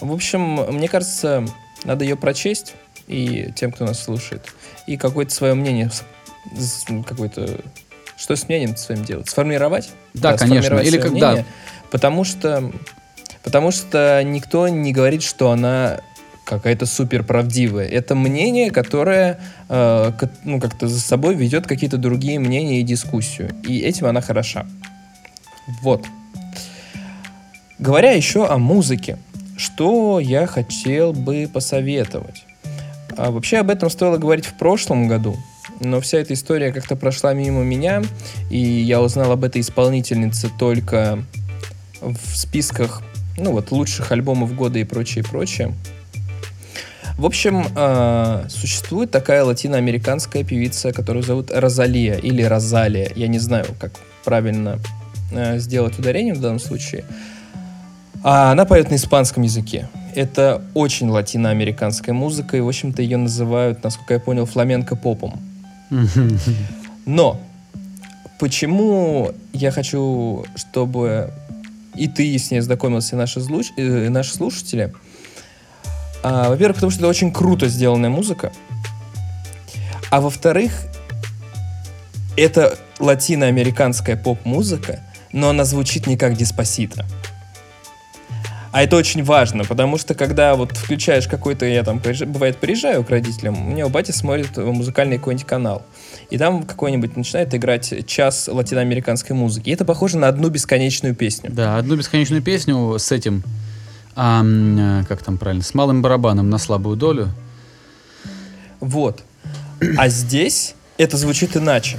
В 0.00 0.12
общем, 0.12 0.40
мне 0.72 0.88
кажется, 0.88 1.44
надо 1.84 2.04
ее 2.04 2.16
прочесть 2.16 2.74
и 3.08 3.52
тем, 3.56 3.72
кто 3.72 3.84
нас 3.84 4.02
слушает, 4.02 4.46
и 4.86 4.96
какое-то 4.96 5.34
свое 5.34 5.54
мнение, 5.54 5.90
какое-то 7.06 7.60
что 8.22 8.36
с 8.36 8.48
мнением 8.48 8.76
своим 8.76 9.04
делать? 9.04 9.28
Сформировать? 9.28 9.90
Да, 10.14 10.32
да 10.32 10.38
конечно. 10.38 10.78
Или 10.78 10.98
когда? 10.98 11.32
Мнение, 11.32 11.46
потому 11.90 12.22
что, 12.22 12.70
потому 13.42 13.72
что 13.72 14.22
никто 14.24 14.68
не 14.68 14.92
говорит, 14.92 15.24
что 15.24 15.50
она 15.50 15.98
какая-то 16.44 16.86
супер 16.86 17.24
правдивая. 17.24 17.88
Это 17.88 18.14
мнение, 18.14 18.70
которое 18.70 19.40
э, 19.68 20.12
ну, 20.44 20.60
как-то 20.60 20.86
за 20.86 21.00
собой 21.00 21.34
ведет 21.34 21.66
какие-то 21.66 21.96
другие 21.96 22.38
мнения 22.38 22.80
и 22.80 22.84
дискуссию. 22.84 23.50
И 23.66 23.80
этим 23.80 24.06
она 24.06 24.20
хороша. 24.20 24.66
Вот. 25.82 26.04
Говоря 27.80 28.12
еще 28.12 28.46
о 28.46 28.58
музыке, 28.58 29.18
что 29.56 30.20
я 30.20 30.46
хотел 30.46 31.12
бы 31.12 31.50
посоветовать? 31.52 32.44
А 33.16 33.32
вообще 33.32 33.58
об 33.58 33.70
этом 33.70 33.90
стоило 33.90 34.16
говорить 34.16 34.46
в 34.46 34.54
прошлом 34.54 35.08
году, 35.08 35.36
но 35.82 36.00
вся 36.00 36.18
эта 36.18 36.34
история 36.34 36.72
как-то 36.72 36.96
прошла 36.96 37.34
мимо 37.34 37.62
меня, 37.62 38.02
и 38.50 38.58
я 38.58 39.00
узнал 39.00 39.32
об 39.32 39.44
этой 39.44 39.60
исполнительнице 39.60 40.50
только 40.58 41.22
в 42.00 42.36
списках, 42.36 43.02
ну 43.36 43.52
вот, 43.52 43.70
лучших 43.70 44.12
альбомов 44.12 44.54
года 44.54 44.78
и 44.78 44.84
прочее, 44.84 45.24
прочее. 45.24 45.74
В 47.18 47.26
общем, 47.26 47.66
э, 47.76 48.46
существует 48.48 49.10
такая 49.10 49.44
латиноамериканская 49.44 50.44
певица, 50.44 50.92
которую 50.92 51.22
зовут 51.22 51.50
Розалия 51.50 52.16
или 52.16 52.42
Розалия. 52.42 53.12
Я 53.14 53.28
не 53.28 53.38
знаю, 53.38 53.66
как 53.78 53.92
правильно 54.24 54.78
э, 55.30 55.58
сделать 55.58 55.98
ударение 55.98 56.34
в 56.34 56.40
данном 56.40 56.58
случае. 56.58 57.04
А 58.24 58.52
она 58.52 58.64
поет 58.64 58.90
на 58.90 58.94
испанском 58.94 59.42
языке. 59.42 59.88
Это 60.14 60.62
очень 60.74 61.08
латиноамериканская 61.08 62.14
музыка, 62.14 62.56
и, 62.56 62.60
в 62.60 62.68
общем-то, 62.68 63.02
ее 63.02 63.16
называют, 63.16 63.82
насколько 63.82 64.14
я 64.14 64.20
понял, 64.20 64.46
фламенко-попом. 64.46 65.51
Но 67.06 67.40
почему 68.38 69.32
я 69.52 69.70
хочу, 69.70 70.44
чтобы 70.56 71.32
и 71.94 72.08
ты 72.08 72.38
с 72.38 72.50
ней 72.50 72.60
знакомился, 72.60 73.16
и 73.16 73.18
наши, 73.18 73.40
злуч... 73.40 73.72
э, 73.76 74.08
наши 74.08 74.32
слушатели? 74.32 74.92
А, 76.22 76.48
во-первых, 76.48 76.76
потому 76.76 76.90
что 76.90 77.00
это 77.00 77.08
очень 77.08 77.32
круто 77.32 77.68
сделанная 77.68 78.10
музыка. 78.10 78.52
А 80.10 80.20
во-вторых, 80.20 80.72
это 82.36 82.78
латиноамериканская 82.98 84.16
поп-музыка, 84.16 85.00
но 85.32 85.50
она 85.50 85.64
звучит 85.64 86.06
не 86.06 86.16
как 86.16 86.36
Диспосита. 86.36 87.04
А 88.72 88.82
это 88.82 88.96
очень 88.96 89.22
важно, 89.22 89.64
потому 89.64 89.98
что 89.98 90.14
когда 90.14 90.54
вот 90.54 90.74
включаешь 90.74 91.28
какой-то, 91.28 91.66
я 91.66 91.84
там, 91.84 92.00
бывает, 92.26 92.56
приезжаю 92.56 93.04
к 93.04 93.10
родителям, 93.10 93.66
у 93.66 93.70
меня 93.70 93.86
у 93.86 93.90
бати 93.90 94.12
смотрит 94.12 94.56
музыкальный 94.56 95.18
какой-нибудь 95.18 95.46
канал, 95.46 95.84
и 96.30 96.38
там 96.38 96.62
какой-нибудь 96.62 97.14
начинает 97.14 97.54
играть 97.54 98.06
час 98.06 98.48
латиноамериканской 98.50 99.36
музыки. 99.36 99.68
И 99.68 99.72
это 99.74 99.84
похоже 99.84 100.16
на 100.16 100.26
одну 100.26 100.48
бесконечную 100.48 101.14
песню. 101.14 101.50
Да, 101.52 101.76
одну 101.76 101.96
бесконечную 101.96 102.42
песню 102.42 102.98
с 102.98 103.12
этим, 103.12 103.42
а, 104.16 104.42
как 105.06 105.22
там 105.22 105.36
правильно, 105.36 105.62
с 105.62 105.74
малым 105.74 106.00
барабаном 106.00 106.48
на 106.48 106.56
слабую 106.56 106.96
долю. 106.96 107.28
Вот. 108.80 109.22
А 109.98 110.08
здесь 110.08 110.74
это 110.96 111.18
звучит 111.18 111.58
иначе 111.58 111.98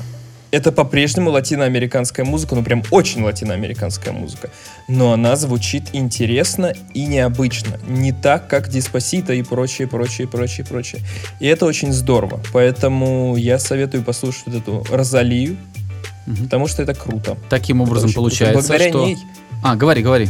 это 0.53 0.71
по-прежнему 0.71 1.31
латиноамериканская 1.31 2.23
музыка, 2.23 2.53
ну 2.53 2.63
прям 2.63 2.83
очень 2.91 3.23
латиноамериканская 3.23 4.13
музыка. 4.13 4.51
Но 4.87 5.11
она 5.11 5.35
звучит 5.35 5.85
интересно 5.93 6.73
и 6.93 7.07
необычно. 7.07 7.79
Не 7.87 8.11
так, 8.11 8.47
как 8.47 8.69
Диспосита 8.69 9.33
и 9.33 9.41
прочее, 9.41 9.87
прочее, 9.87 10.27
прочее, 10.27 10.63
прочее. 10.63 11.01
И 11.39 11.47
это 11.47 11.65
очень 11.65 11.91
здорово. 11.91 12.39
Поэтому 12.53 13.35
я 13.35 13.57
советую 13.57 14.03
послушать 14.03 14.43
вот 14.45 14.55
эту 14.55 14.85
Розалию, 14.91 15.57
угу. 16.27 16.43
потому 16.43 16.67
что 16.67 16.83
это 16.83 16.93
круто. 16.93 17.35
Таким 17.49 17.81
образом 17.81 18.11
это 18.11 18.15
получается, 18.17 18.53
Благодаря 18.59 18.89
что... 18.89 19.05
ней... 19.05 19.17
А, 19.63 19.75
говори, 19.75 20.03
говори. 20.03 20.29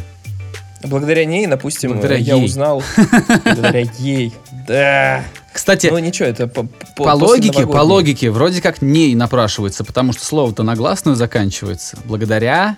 Благодаря 0.83 1.25
ней, 1.25 1.47
допустим, 1.47 1.91
благодаря 1.91 2.15
я 2.15 2.35
ей. 2.35 2.45
узнал... 2.45 2.81
Благодаря 3.43 3.85
ей. 3.99 4.33
Да. 4.65 5.25
Кстати, 5.53 5.87
ну 5.87 5.99
ничего, 5.99 6.27
это 6.27 6.47
по, 6.47 6.63
по, 6.63 7.03
по 7.03 7.15
логике, 7.15 7.67
по 7.67 7.83
логике, 7.83 8.31
вроде 8.31 8.61
как 8.61 8.81
ней 8.81 9.13
напрашивается, 9.13 9.83
потому 9.83 10.11
что 10.11 10.25
слово-то 10.25 10.63
на 10.63 10.75
гласную 10.75 11.15
заканчивается. 11.15 11.97
Благодаря. 12.05 12.77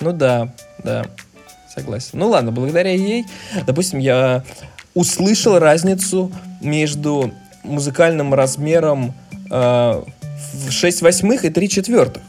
Ну 0.00 0.12
да, 0.12 0.54
да, 0.82 1.06
согласен. 1.74 2.18
Ну 2.18 2.30
ладно, 2.30 2.52
благодаря 2.52 2.92
ей, 2.92 3.26
допустим, 3.66 3.98
я 3.98 4.44
услышал 4.94 5.58
разницу 5.58 6.32
между 6.62 7.32
музыкальным 7.62 8.32
размером 8.32 9.14
э, 9.50 10.02
в 10.54 10.70
6 10.70 11.02
восьмых 11.02 11.44
и 11.44 11.50
3 11.50 11.68
четвертых. 11.68 12.22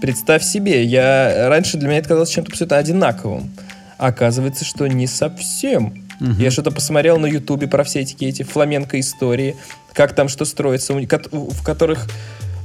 Представь 0.00 0.42
себе, 0.42 0.82
я 0.84 1.48
раньше 1.48 1.76
для 1.76 1.88
меня 1.88 1.98
это 1.98 2.08
казалось 2.08 2.30
чем-то 2.30 2.52
абсолютно 2.52 2.78
одинаковым. 2.78 3.54
Оказывается, 3.98 4.64
что 4.64 4.86
не 4.86 5.06
совсем. 5.06 6.03
Мгм. 6.20 6.38
Я 6.40 6.50
что-то 6.50 6.70
посмотрел 6.70 7.18
на 7.18 7.26
Ютубе 7.26 7.66
про 7.66 7.84
все 7.84 8.00
эти, 8.00 8.22
эти 8.24 8.42
фламенко 8.42 8.98
истории, 9.00 9.56
как 9.92 10.14
там 10.14 10.28
что 10.28 10.44
строится, 10.44 10.92
в 10.94 11.62
которых... 11.64 12.06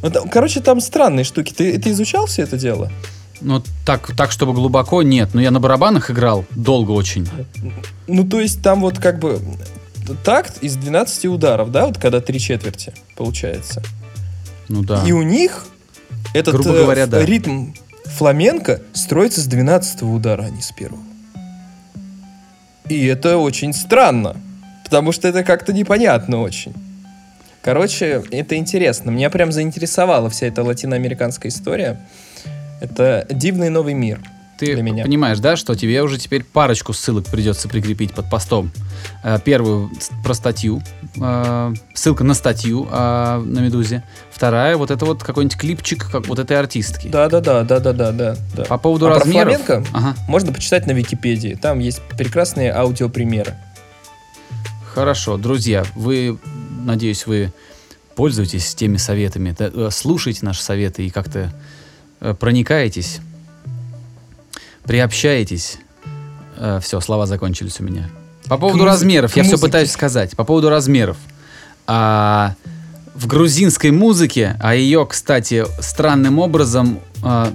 ну, 0.01 0.09
там- 0.11 0.29
короче, 0.29 0.59
там 0.61 0.79
странные 0.81 1.23
штуки. 1.23 1.53
Ты, 1.53 1.77
ты 1.79 1.91
изучал 1.91 2.25
все 2.27 2.43
это 2.43 2.57
дело? 2.57 2.91
Ну, 3.41 3.63
так, 3.85 4.15
так, 4.15 4.31
чтобы 4.31 4.53
глубоко, 4.53 5.01
нет. 5.01 5.29
Но 5.33 5.41
я 5.41 5.49
на 5.51 5.59
барабанах 5.59 6.11
играл 6.11 6.45
долго 6.51 6.91
очень. 6.91 7.27
Ну, 8.07 8.27
то 8.27 8.39
есть 8.41 8.61
там 8.61 8.81
вот 8.81 8.99
как 8.99 9.19
бы 9.19 9.41
такт 10.23 10.57
из 10.61 10.75
12 10.75 11.25
ударов, 11.25 11.71
да, 11.71 11.85
вот 11.85 11.97
когда 11.97 12.19
три 12.19 12.39
четверти 12.39 12.93
получается. 13.15 13.81
Ну 14.67 14.83
да. 14.83 15.03
И 15.05 15.11
у 15.11 15.21
них 15.21 15.65
этот 16.33 16.55
Грубо 16.55 16.71
э, 16.71 16.81
говоря, 16.83 17.03
ф- 17.03 17.09
да. 17.09 17.23
ритм 17.25 17.73
фламенко 18.05 18.81
строится 18.93 19.39
с 19.41 19.45
12 19.45 20.01
удара, 20.03 20.43
а 20.43 20.49
не 20.49 20.61
с 20.61 20.71
первого. 20.71 21.01
И 22.89 23.05
это 23.05 23.37
очень 23.37 23.71
странно, 23.73 24.35
потому 24.83 25.11
что 25.11 25.27
это 25.27 25.43
как-то 25.43 25.71
непонятно 25.71 26.41
очень. 26.41 26.73
Короче, 27.61 28.23
это 28.31 28.55
интересно. 28.55 29.11
Меня 29.11 29.29
прям 29.29 29.51
заинтересовала 29.51 30.29
вся 30.29 30.47
эта 30.47 30.63
латиноамериканская 30.63 31.51
история. 31.51 31.99
Это 32.81 33.27
дивный 33.29 33.69
новый 33.69 33.93
мир. 33.93 34.19
Ты 34.59 34.73
для 34.73 34.83
меня. 34.83 35.03
понимаешь, 35.03 35.39
да, 35.39 35.55
что 35.55 35.73
тебе 35.75 36.01
уже 36.03 36.17
теперь 36.17 36.43
парочку 36.43 36.91
ссылок 36.93 37.25
придется 37.27 37.69
прикрепить 37.69 38.13
под 38.13 38.29
постом. 38.29 38.71
Э, 39.23 39.39
Первую 39.43 39.89
про 40.23 40.33
статью, 40.33 40.83
э, 41.15 41.73
ссылка 41.93 42.23
на 42.25 42.33
статью 42.33 42.87
э, 42.91 43.41
на 43.45 43.59
Медузе. 43.59 44.03
Вторая, 44.31 44.75
вот 44.75 44.91
это 44.91 45.05
вот 45.05 45.23
какой-нибудь 45.23 45.57
клипчик 45.57 46.09
как 46.11 46.27
вот 46.27 46.39
этой 46.39 46.57
артистки. 46.59 47.07
Да-да-да, 47.07 47.63
да-да-да, 47.63 48.11
да. 48.11 48.35
да. 48.55 48.63
По 48.65 48.77
поводу 48.77 49.07
А 49.07 49.11
про 49.11 49.19
размеров. 49.19 49.61
фламенко? 49.63 49.89
Ага. 49.93 50.15
Можно 50.27 50.51
почитать 50.51 50.85
на 50.87 50.91
Википедии. 50.91 51.57
Там 51.61 51.79
есть 51.79 52.01
прекрасные 52.17 52.73
аудиопримеры. 52.73 53.55
Хорошо, 54.93 55.37
друзья, 55.37 55.85
вы, 55.95 56.37
надеюсь, 56.83 57.25
вы 57.27 57.53
пользуетесь 58.15 58.75
теми 58.75 58.97
советами, 58.97 59.55
слушаете 59.91 60.45
наши 60.45 60.61
советы 60.61 61.05
и 61.05 61.09
как-то 61.09 61.53
проникаетесь, 62.39 63.19
приобщаетесь. 64.89 65.77
все, 66.81 66.99
слова 66.99 67.27
закончились 67.27 67.79
у 67.79 67.83
меня. 67.83 68.09
По 68.47 68.57
поводу 68.57 68.79
муз- 68.79 68.87
размеров, 68.87 69.31
к 69.31 69.37
я 69.37 69.43
все 69.43 69.51
музыке. 69.51 69.67
пытаюсь 69.67 69.91
сказать. 69.91 70.35
По 70.35 70.43
поводу 70.43 70.71
размеров. 70.71 71.15
А, 71.85 72.55
в 73.13 73.27
грузинской 73.27 73.91
музыке, 73.91 74.57
а 74.59 74.73
ее, 74.73 75.05
кстати, 75.05 75.63
странным 75.79 76.39
образом, 76.39 77.01
а, 77.21 77.53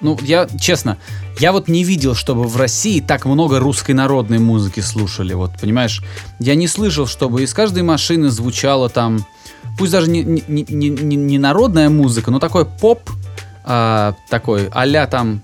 ну, 0.00 0.18
я, 0.20 0.48
честно, 0.60 0.98
я 1.38 1.52
вот 1.52 1.68
не 1.68 1.84
видел, 1.84 2.16
чтобы 2.16 2.42
в 2.42 2.56
России 2.56 2.98
так 2.98 3.24
много 3.24 3.60
русской 3.60 3.92
народной 3.92 4.40
музыки 4.40 4.80
слушали, 4.80 5.34
вот, 5.34 5.52
понимаешь? 5.60 6.02
Я 6.40 6.56
не 6.56 6.66
слышал, 6.66 7.06
чтобы 7.06 7.44
из 7.44 7.54
каждой 7.54 7.84
машины 7.84 8.30
звучало 8.30 8.88
там, 8.88 9.24
пусть 9.78 9.92
даже 9.92 10.10
не, 10.10 10.24
не, 10.24 10.42
не, 10.48 10.88
не- 10.88 11.16
не 11.16 11.38
народная 11.38 11.88
музыка, 11.88 12.32
но 12.32 12.40
такой 12.40 12.64
поп, 12.66 13.08
а, 13.64 14.16
такой 14.28 14.68
а 14.72 15.06
там 15.06 15.40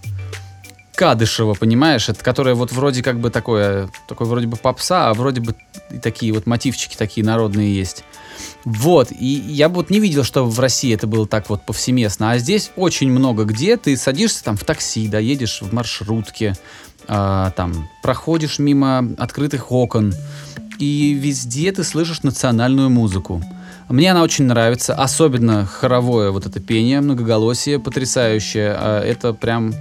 Кадышева, 0.98 1.54
понимаешь, 1.54 2.08
это 2.08 2.24
которое 2.24 2.56
вот 2.56 2.72
вроде 2.72 3.04
как 3.04 3.20
бы 3.20 3.30
такое, 3.30 3.88
такой 4.08 4.26
вроде 4.26 4.48
бы 4.48 4.56
попса, 4.56 5.08
а 5.08 5.14
вроде 5.14 5.40
бы 5.40 5.54
и 5.92 5.98
такие 5.98 6.32
вот 6.32 6.46
мотивчики 6.46 6.96
такие 6.96 7.24
народные 7.24 7.72
есть. 7.72 8.02
Вот, 8.64 9.12
и 9.12 9.24
я 9.24 9.68
бы 9.68 9.76
вот 9.76 9.90
не 9.90 10.00
видел, 10.00 10.24
что 10.24 10.44
в 10.44 10.58
России 10.58 10.92
это 10.92 11.06
было 11.06 11.28
так 11.28 11.48
вот 11.50 11.64
повсеместно, 11.64 12.32
а 12.32 12.38
здесь 12.38 12.72
очень 12.74 13.12
много 13.12 13.44
где 13.44 13.76
ты 13.76 13.96
садишься 13.96 14.42
там 14.42 14.56
в 14.56 14.64
такси, 14.64 15.06
да, 15.06 15.20
едешь 15.20 15.62
в 15.62 15.72
маршрутке, 15.72 16.56
а, 17.06 17.52
там 17.52 17.88
проходишь 18.02 18.58
мимо 18.58 19.08
открытых 19.18 19.70
окон, 19.70 20.12
и 20.80 21.12
везде 21.12 21.70
ты 21.70 21.84
слышишь 21.84 22.24
национальную 22.24 22.90
музыку. 22.90 23.40
Мне 23.88 24.10
она 24.10 24.22
очень 24.22 24.46
нравится, 24.46 24.94
особенно 24.94 25.64
хоровое 25.64 26.32
вот 26.32 26.44
это 26.44 26.58
пение, 26.58 27.00
многоголосие 27.00 27.78
потрясающее. 27.78 28.74
А, 28.76 29.00
Это 29.00 29.32
прям, 29.32 29.72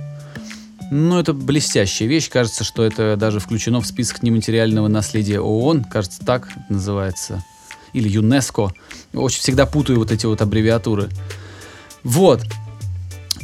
ну, 0.91 1.19
это 1.19 1.33
блестящая 1.33 2.07
вещь. 2.07 2.29
Кажется, 2.29 2.63
что 2.63 2.83
это 2.83 3.15
даже 3.17 3.39
включено 3.39 3.81
в 3.81 3.87
список 3.87 4.23
нематериального 4.23 4.87
наследия 4.87 5.39
ООН. 5.39 5.85
Кажется, 5.85 6.25
так 6.25 6.49
называется. 6.69 7.43
Или 7.93 8.09
ЮНЕСКО. 8.09 8.71
Очень 9.13 9.39
всегда 9.39 9.65
путаю 9.65 9.99
вот 9.99 10.11
эти 10.11 10.25
вот 10.25 10.41
аббревиатуры. 10.41 11.09
Вот. 12.03 12.41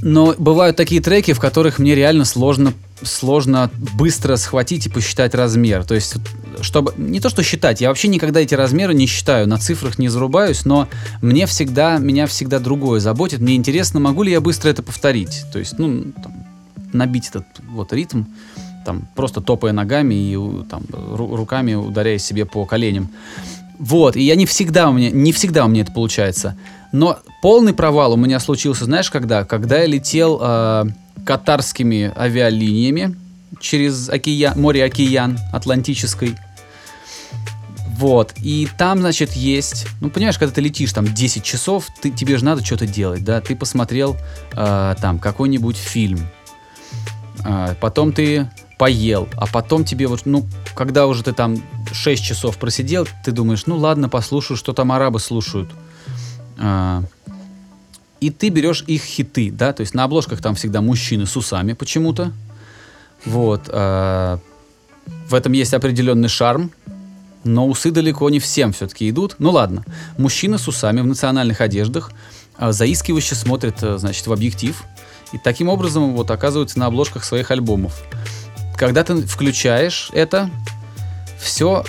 Но 0.02 0.36
бывают 0.38 0.76
такие 0.76 1.02
треки, 1.02 1.32
в 1.34 1.40
которых 1.40 1.80
мне 1.80 1.96
реально 1.96 2.26
сложно, 2.26 2.74
сложно 3.02 3.72
быстро 3.96 4.36
схватить 4.36 4.86
и 4.88 4.90
посчитать 4.90 5.34
размер. 5.34 5.86
То 5.86 5.96
есть, 5.96 6.16
чтобы 6.60 6.94
не 6.98 7.22
то 7.22 7.30
что 7.30 7.42
считать, 7.42 7.80
я 7.80 7.88
вообще 7.88 8.10
никогда 8.10 8.42
эти 8.42 8.54
размеры 8.54 8.94
не 8.94 9.06
считаю, 9.06 9.48
на 9.48 9.58
цифрах 9.58 9.98
не 10.00 10.10
зарубаюсь, 10.10 10.66
но 10.66 10.90
мне 11.22 11.46
всегда, 11.46 12.00
меня 12.00 12.28
всегда 12.28 12.60
другое 12.60 13.00
заботит. 13.00 13.40
Мне 13.40 13.56
интересно, 13.56 14.02
могу 14.02 14.24
ли 14.24 14.32
я 14.32 14.42
быстро 14.42 14.70
это 14.70 14.84
повторить. 14.84 15.46
То 15.54 15.60
есть, 15.60 15.80
ну, 15.80 16.12
там, 16.22 16.34
набить 16.94 17.30
этот 17.30 17.46
вот 17.70 17.94
ритм, 17.94 18.24
там, 18.86 19.08
просто 19.16 19.42
топая 19.42 19.72
ногами 19.72 20.14
и 20.14 20.36
там, 20.70 20.84
ру- 20.84 21.36
руками 21.36 21.74
ударяя 21.74 22.18
себе 22.18 22.46
по 22.46 22.66
коленям. 22.66 23.10
Вот, 23.80 24.16
и 24.16 24.22
я 24.22 24.36
не 24.36 24.46
всегда 24.46 24.90
у 24.90 24.94
меня, 24.94 25.10
не 25.12 25.32
всегда 25.32 25.66
у 25.66 25.68
меня 25.68 25.82
это 25.82 25.92
получается. 25.92 26.56
Но 26.92 27.20
полный 27.42 27.74
провал 27.74 28.14
у 28.14 28.18
меня 28.18 28.40
случился, 28.40 28.86
знаешь, 28.86 29.10
когда? 29.10 29.46
Когда 29.46 29.80
я 29.80 29.88
летел 29.88 30.40
э, 30.42 30.86
катарскими 31.26 32.14
авиалиниями 32.16 33.16
через 33.60 34.10
океан, 34.10 34.60
море-океан 34.60 35.40
Атлантической. 35.52 36.36
Вот, 37.98 38.34
и 38.42 38.68
там, 38.78 39.00
значит, 39.00 39.34
есть, 39.34 39.86
ну, 40.02 40.10
понимаешь, 40.10 40.38
когда 40.38 40.54
ты 40.54 40.62
летишь 40.62 40.92
там 40.94 41.06
10 41.06 41.44
часов, 41.44 41.88
ты, 42.02 42.10
тебе 42.10 42.38
же 42.38 42.46
надо 42.46 42.66
что-то 42.66 42.88
делать, 42.88 43.24
да, 43.24 43.40
ты 43.40 43.56
посмотрел 43.56 44.18
э, 44.54 44.96
там 45.00 45.20
какой-нибудь 45.20 45.78
фильм, 45.78 46.20
а, 47.46 47.76
потом 47.80 48.14
ты 48.14 48.50
поел, 48.78 49.28
а 49.36 49.48
потом 49.48 49.86
тебе 49.86 50.08
вот, 50.08 50.26
ну, 50.26 50.46
когда 50.76 51.08
уже 51.08 51.24
ты 51.24 51.34
там 51.34 51.58
6 51.92 52.24
часов 52.24 52.58
просидел, 52.58 53.08
ты 53.24 53.32
думаешь, 53.32 53.66
ну 53.66 53.78
ладно, 53.78 54.10
послушаю, 54.10 54.58
что 54.58 54.74
там 54.74 54.92
арабы 54.92 55.20
слушают. 55.20 55.70
А, 56.58 57.04
и 58.20 58.30
ты 58.30 58.50
берешь 58.50 58.84
их 58.88 59.04
хиты, 59.04 59.52
да, 59.52 59.74
то 59.74 59.82
есть 59.82 59.94
на 59.94 60.06
обложках 60.06 60.42
там 60.42 60.56
всегда 60.56 60.82
мужчины 60.82 61.26
с 61.26 61.36
усами 61.36 61.74
почему-то. 61.74 62.32
Вот. 63.26 63.70
а, 63.70 64.40
в 65.28 65.36
этом 65.36 65.54
есть 65.54 65.74
определенный 65.74 66.30
шарм, 66.30 66.72
но 67.44 67.68
усы 67.68 67.92
далеко 67.92 68.30
не 68.30 68.40
всем 68.40 68.72
все-таки 68.72 69.10
идут. 69.10 69.36
Ну 69.40 69.52
ладно, 69.52 69.84
мужчина 70.18 70.58
с 70.58 70.68
усами 70.68 71.02
в 71.02 71.06
национальных 71.06 71.62
одеждах 71.62 72.12
а, 72.58 72.72
заискивающе 72.72 73.36
смотрит, 73.36 73.84
а, 73.84 73.98
значит, 73.98 74.28
в 74.28 74.34
объектив, 74.34 74.82
и 75.34 75.38
таким 75.38 75.68
образом 75.68 76.14
вот 76.14 76.32
оказываются 76.32 76.80
на 76.80 76.86
обложках 76.86 77.24
своих 77.24 77.52
альбомов. 77.52 78.02
Когда 78.78 79.04
ты 79.04 79.22
включаешь 79.24 80.10
это, 80.14 80.50
все 81.40 81.84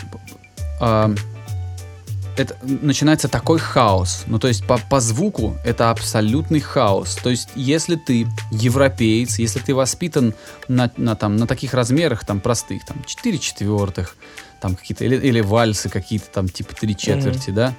это 2.36 2.56
начинается 2.62 3.28
такой 3.28 3.58
хаос. 3.58 4.24
Ну, 4.26 4.38
то 4.38 4.48
есть 4.48 4.66
по, 4.66 4.78
по 4.78 5.00
звуку 5.00 5.56
это 5.64 5.90
абсолютный 5.90 6.60
хаос. 6.60 7.16
То 7.16 7.30
есть 7.30 7.48
если 7.54 7.96
ты 7.96 8.26
европеец, 8.50 9.38
если 9.38 9.60
ты 9.60 9.74
воспитан 9.74 10.34
на, 10.68 10.90
на, 10.96 11.14
там, 11.14 11.36
на 11.36 11.46
таких 11.46 11.74
размерах, 11.74 12.24
там, 12.24 12.40
простых, 12.40 12.84
там, 12.84 13.04
4 13.06 13.38
четвертых, 13.38 14.16
там, 14.60 14.74
какие-то, 14.74 15.04
или, 15.04 15.16
или 15.16 15.40
вальсы 15.40 15.88
какие-то, 15.88 16.26
там, 16.32 16.48
типа 16.48 16.74
3 16.74 16.96
четверти, 16.96 17.50
да, 17.50 17.74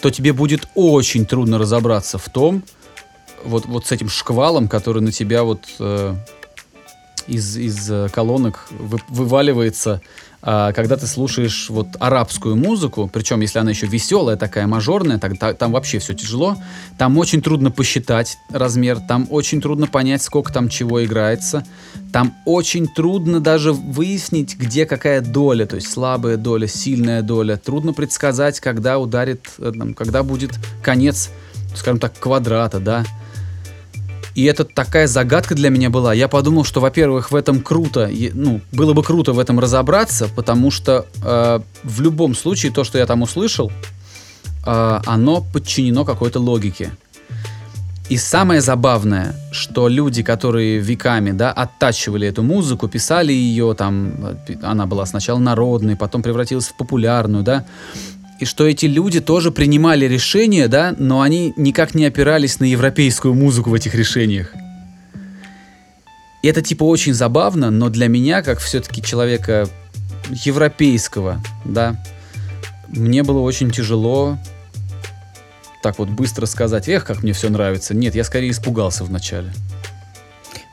то 0.00 0.10
тебе 0.10 0.32
будет 0.32 0.68
очень 0.74 1.26
трудно 1.26 1.58
разобраться 1.58 2.18
в 2.18 2.28
том, 2.28 2.62
вот, 3.44 3.66
вот 3.66 3.86
с 3.86 3.92
этим 3.92 4.08
шквалом, 4.08 4.68
который 4.68 5.02
на 5.02 5.12
тебя 5.12 5.44
вот 5.44 5.60
э, 5.78 6.14
из, 7.26 7.56
из 7.56 7.90
э, 7.90 8.08
колонок 8.12 8.66
вы- 8.70 9.00
вываливается, 9.08 10.00
а, 10.46 10.72
когда 10.72 10.98
ты 10.98 11.06
слушаешь 11.06 11.70
вот 11.70 11.88
арабскую 11.98 12.54
музыку, 12.54 13.08
причем 13.10 13.40
если 13.40 13.58
она 13.60 13.70
еще 13.70 13.86
веселая, 13.86 14.36
такая 14.36 14.66
мажорная, 14.66 15.18
так, 15.18 15.38
та- 15.38 15.54
там 15.54 15.72
вообще 15.72 15.98
все 16.00 16.12
тяжело, 16.12 16.58
там 16.98 17.16
очень 17.16 17.40
трудно 17.40 17.70
посчитать 17.70 18.36
размер, 18.50 19.00
там 19.00 19.26
очень 19.30 19.62
трудно 19.62 19.86
понять, 19.86 20.22
сколько 20.22 20.52
там 20.52 20.68
чего 20.68 21.02
играется, 21.02 21.64
там 22.12 22.34
очень 22.44 22.86
трудно 22.86 23.40
даже 23.40 23.72
выяснить, 23.72 24.58
где 24.58 24.84
какая 24.84 25.22
доля, 25.22 25.64
то 25.64 25.76
есть 25.76 25.90
слабая 25.90 26.36
доля, 26.36 26.68
сильная 26.68 27.22
доля, 27.22 27.56
трудно 27.56 27.94
предсказать, 27.94 28.60
когда 28.60 28.98
ударит, 28.98 29.46
э, 29.58 29.72
там, 29.74 29.94
когда 29.94 30.22
будет 30.22 30.52
конец, 30.82 31.30
скажем 31.74 31.98
так, 31.98 32.12
квадрата, 32.18 32.80
да, 32.80 33.06
и 34.34 34.44
это 34.44 34.64
такая 34.64 35.06
загадка 35.06 35.54
для 35.54 35.70
меня 35.70 35.90
была. 35.90 36.12
Я 36.12 36.28
подумал, 36.28 36.64
что, 36.64 36.80
во-первых, 36.80 37.30
в 37.30 37.36
этом 37.36 37.60
круто, 37.60 38.10
ну, 38.32 38.60
было 38.72 38.92
бы 38.92 39.02
круто 39.02 39.32
в 39.32 39.38
этом 39.38 39.60
разобраться, 39.60 40.28
потому 40.34 40.70
что 40.70 41.06
э, 41.22 41.60
в 41.84 42.00
любом 42.00 42.34
случае 42.34 42.72
то, 42.72 42.82
что 42.82 42.98
я 42.98 43.06
там 43.06 43.22
услышал, 43.22 43.70
э, 44.66 45.00
оно 45.06 45.40
подчинено 45.52 46.04
какой-то 46.04 46.40
логике. 46.40 46.90
И 48.10 48.18
самое 48.18 48.60
забавное, 48.60 49.34
что 49.50 49.88
люди, 49.88 50.22
которые 50.22 50.78
веками, 50.78 51.30
да, 51.30 51.52
оттачивали 51.52 52.28
эту 52.28 52.42
музыку, 52.42 52.86
писали 52.86 53.32
ее, 53.32 53.74
там, 53.74 54.12
э, 54.48 54.56
она 54.62 54.86
была 54.86 55.06
сначала 55.06 55.38
народной, 55.38 55.96
потом 55.96 56.22
превратилась 56.22 56.66
в 56.66 56.76
популярную, 56.76 57.44
да, 57.44 57.64
и 58.40 58.44
что 58.44 58.66
эти 58.66 58.86
люди 58.86 59.20
тоже 59.20 59.50
принимали 59.50 60.06
решения, 60.06 60.68
да, 60.68 60.94
но 60.98 61.20
они 61.20 61.52
никак 61.56 61.94
не 61.94 62.04
опирались 62.04 62.60
на 62.60 62.64
европейскую 62.64 63.34
музыку 63.34 63.70
в 63.70 63.74
этих 63.74 63.94
решениях. 63.94 64.52
И 66.42 66.48
это 66.48 66.60
типа 66.60 66.84
очень 66.84 67.14
забавно, 67.14 67.70
но 67.70 67.88
для 67.88 68.08
меня, 68.08 68.42
как 68.42 68.58
все-таки 68.58 69.02
человека 69.02 69.68
европейского, 70.30 71.42
да, 71.64 72.02
мне 72.88 73.22
было 73.22 73.40
очень 73.40 73.70
тяжело 73.70 74.38
так 75.84 75.98
вот 75.98 76.08
быстро 76.08 76.46
сказать, 76.46 76.88
эх, 76.88 77.04
как 77.04 77.22
мне 77.22 77.34
все 77.34 77.50
нравится. 77.50 77.94
Нет, 77.94 78.14
я 78.14 78.24
скорее 78.24 78.50
испугался 78.50 79.04
вначале. 79.04 79.52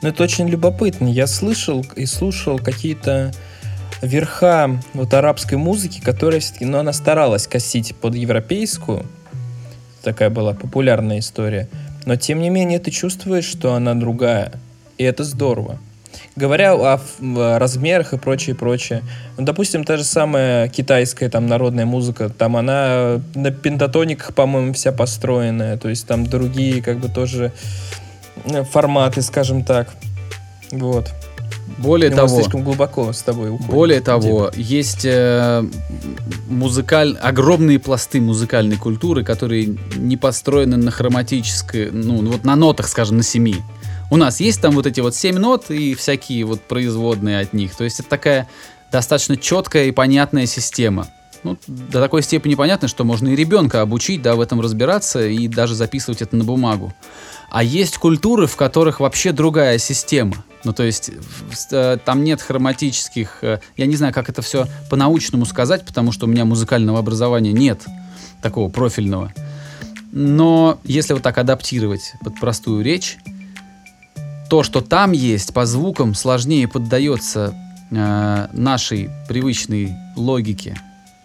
Ну, 0.00 0.08
это 0.08 0.22
очень 0.22 0.48
любопытно. 0.48 1.06
Я 1.06 1.26
слышал 1.26 1.84
и 1.96 2.06
слушал 2.06 2.58
какие-то 2.58 3.34
верха 4.02 4.80
вот 4.92 5.14
арабской 5.14 5.54
музыки, 5.54 6.00
которая 6.00 6.40
все-таки, 6.40 6.66
ну, 6.66 6.78
она 6.78 6.92
старалась 6.92 7.46
косить 7.46 7.94
под 7.96 8.14
европейскую. 8.14 9.06
Такая 10.02 10.30
была 10.30 10.52
популярная 10.52 11.20
история. 11.20 11.68
Но, 12.04 12.16
тем 12.16 12.40
не 12.40 12.50
менее, 12.50 12.80
ты 12.80 12.90
чувствуешь, 12.90 13.44
что 13.44 13.74
она 13.74 13.94
другая. 13.94 14.52
И 14.98 15.04
это 15.04 15.22
здорово. 15.22 15.78
Говоря 16.34 16.74
о, 16.74 17.00
размерах 17.58 18.12
и 18.12 18.18
прочее, 18.18 18.56
прочее. 18.56 19.02
Ну, 19.38 19.44
допустим, 19.44 19.84
та 19.84 19.96
же 19.96 20.04
самая 20.04 20.68
китайская 20.68 21.28
там 21.28 21.46
народная 21.46 21.86
музыка, 21.86 22.28
там 22.28 22.56
она 22.56 23.20
на 23.34 23.50
пентатониках, 23.50 24.34
по-моему, 24.34 24.72
вся 24.72 24.92
построенная. 24.92 25.76
То 25.76 25.88
есть 25.88 26.06
там 26.06 26.26
другие 26.26 26.82
как 26.82 26.98
бы 26.98 27.08
тоже 27.08 27.52
э, 28.44 28.64
форматы, 28.64 29.22
скажем 29.22 29.64
так. 29.64 29.94
Вот. 30.70 31.12
Более 31.78 32.10
Но 32.10 32.16
того, 32.16 32.40
слишком 32.40 32.62
глубоко 32.62 33.12
с 33.12 33.22
тобой 33.22 33.50
уходим. 33.50 33.70
Более 33.70 34.00
того, 34.00 34.50
есть 34.54 35.04
э, 35.04 35.64
музыкаль... 36.48 37.16
огромные 37.20 37.78
пласты 37.78 38.20
музыкальной 38.20 38.76
культуры, 38.76 39.24
которые 39.24 39.76
не 39.96 40.16
построены 40.16 40.76
на 40.76 40.90
хроматической, 40.90 41.90
ну, 41.90 42.24
вот 42.24 42.44
на 42.44 42.54
нотах, 42.56 42.88
скажем, 42.88 43.16
на 43.16 43.22
семи. 43.22 43.56
У 44.10 44.16
нас 44.16 44.40
есть 44.40 44.60
там 44.60 44.74
вот 44.74 44.86
эти 44.86 45.00
вот 45.00 45.14
семь 45.14 45.38
нот 45.38 45.70
и 45.70 45.94
всякие 45.94 46.44
вот 46.44 46.60
производные 46.62 47.40
от 47.40 47.52
них. 47.52 47.74
То 47.74 47.84
есть 47.84 47.98
это 48.00 48.08
такая 48.10 48.48
достаточно 48.92 49.36
четкая 49.36 49.86
и 49.86 49.90
понятная 49.90 50.46
система. 50.46 51.08
Ну, 51.44 51.56
до 51.66 52.00
такой 52.00 52.22
степени 52.22 52.54
понятно, 52.54 52.86
что 52.86 53.04
можно 53.04 53.28
и 53.28 53.34
ребенка 53.34 53.80
обучить, 53.80 54.22
да, 54.22 54.36
в 54.36 54.40
этом 54.40 54.60
разбираться 54.60 55.26
и 55.26 55.48
даже 55.48 55.74
записывать 55.74 56.22
это 56.22 56.36
на 56.36 56.44
бумагу. 56.44 56.94
А 57.50 57.64
есть 57.64 57.98
культуры, 57.98 58.46
в 58.46 58.56
которых 58.56 59.00
вообще 59.00 59.32
другая 59.32 59.78
система. 59.78 60.44
Ну, 60.64 60.72
то 60.72 60.82
есть 60.82 61.10
э, 61.72 61.98
там 62.04 62.22
нет 62.22 62.40
хроматических... 62.40 63.38
Э, 63.42 63.60
я 63.76 63.86
не 63.86 63.96
знаю, 63.96 64.14
как 64.14 64.28
это 64.28 64.42
все 64.42 64.66
по-научному 64.90 65.44
сказать, 65.44 65.84
потому 65.84 66.12
что 66.12 66.26
у 66.26 66.28
меня 66.28 66.44
музыкального 66.44 66.98
образования 66.98 67.52
нет 67.52 67.84
такого 68.42 68.70
профильного. 68.70 69.32
Но 70.12 70.78
если 70.84 71.14
вот 71.14 71.22
так 71.22 71.38
адаптировать 71.38 72.12
под 72.22 72.38
простую 72.38 72.84
речь, 72.84 73.16
то, 74.48 74.62
что 74.62 74.82
там 74.82 75.12
есть 75.12 75.54
по 75.54 75.64
звукам, 75.64 76.14
сложнее 76.14 76.68
поддается 76.68 77.54
э, 77.90 78.48
нашей 78.52 79.10
привычной 79.26 79.96
логике. 80.14 80.78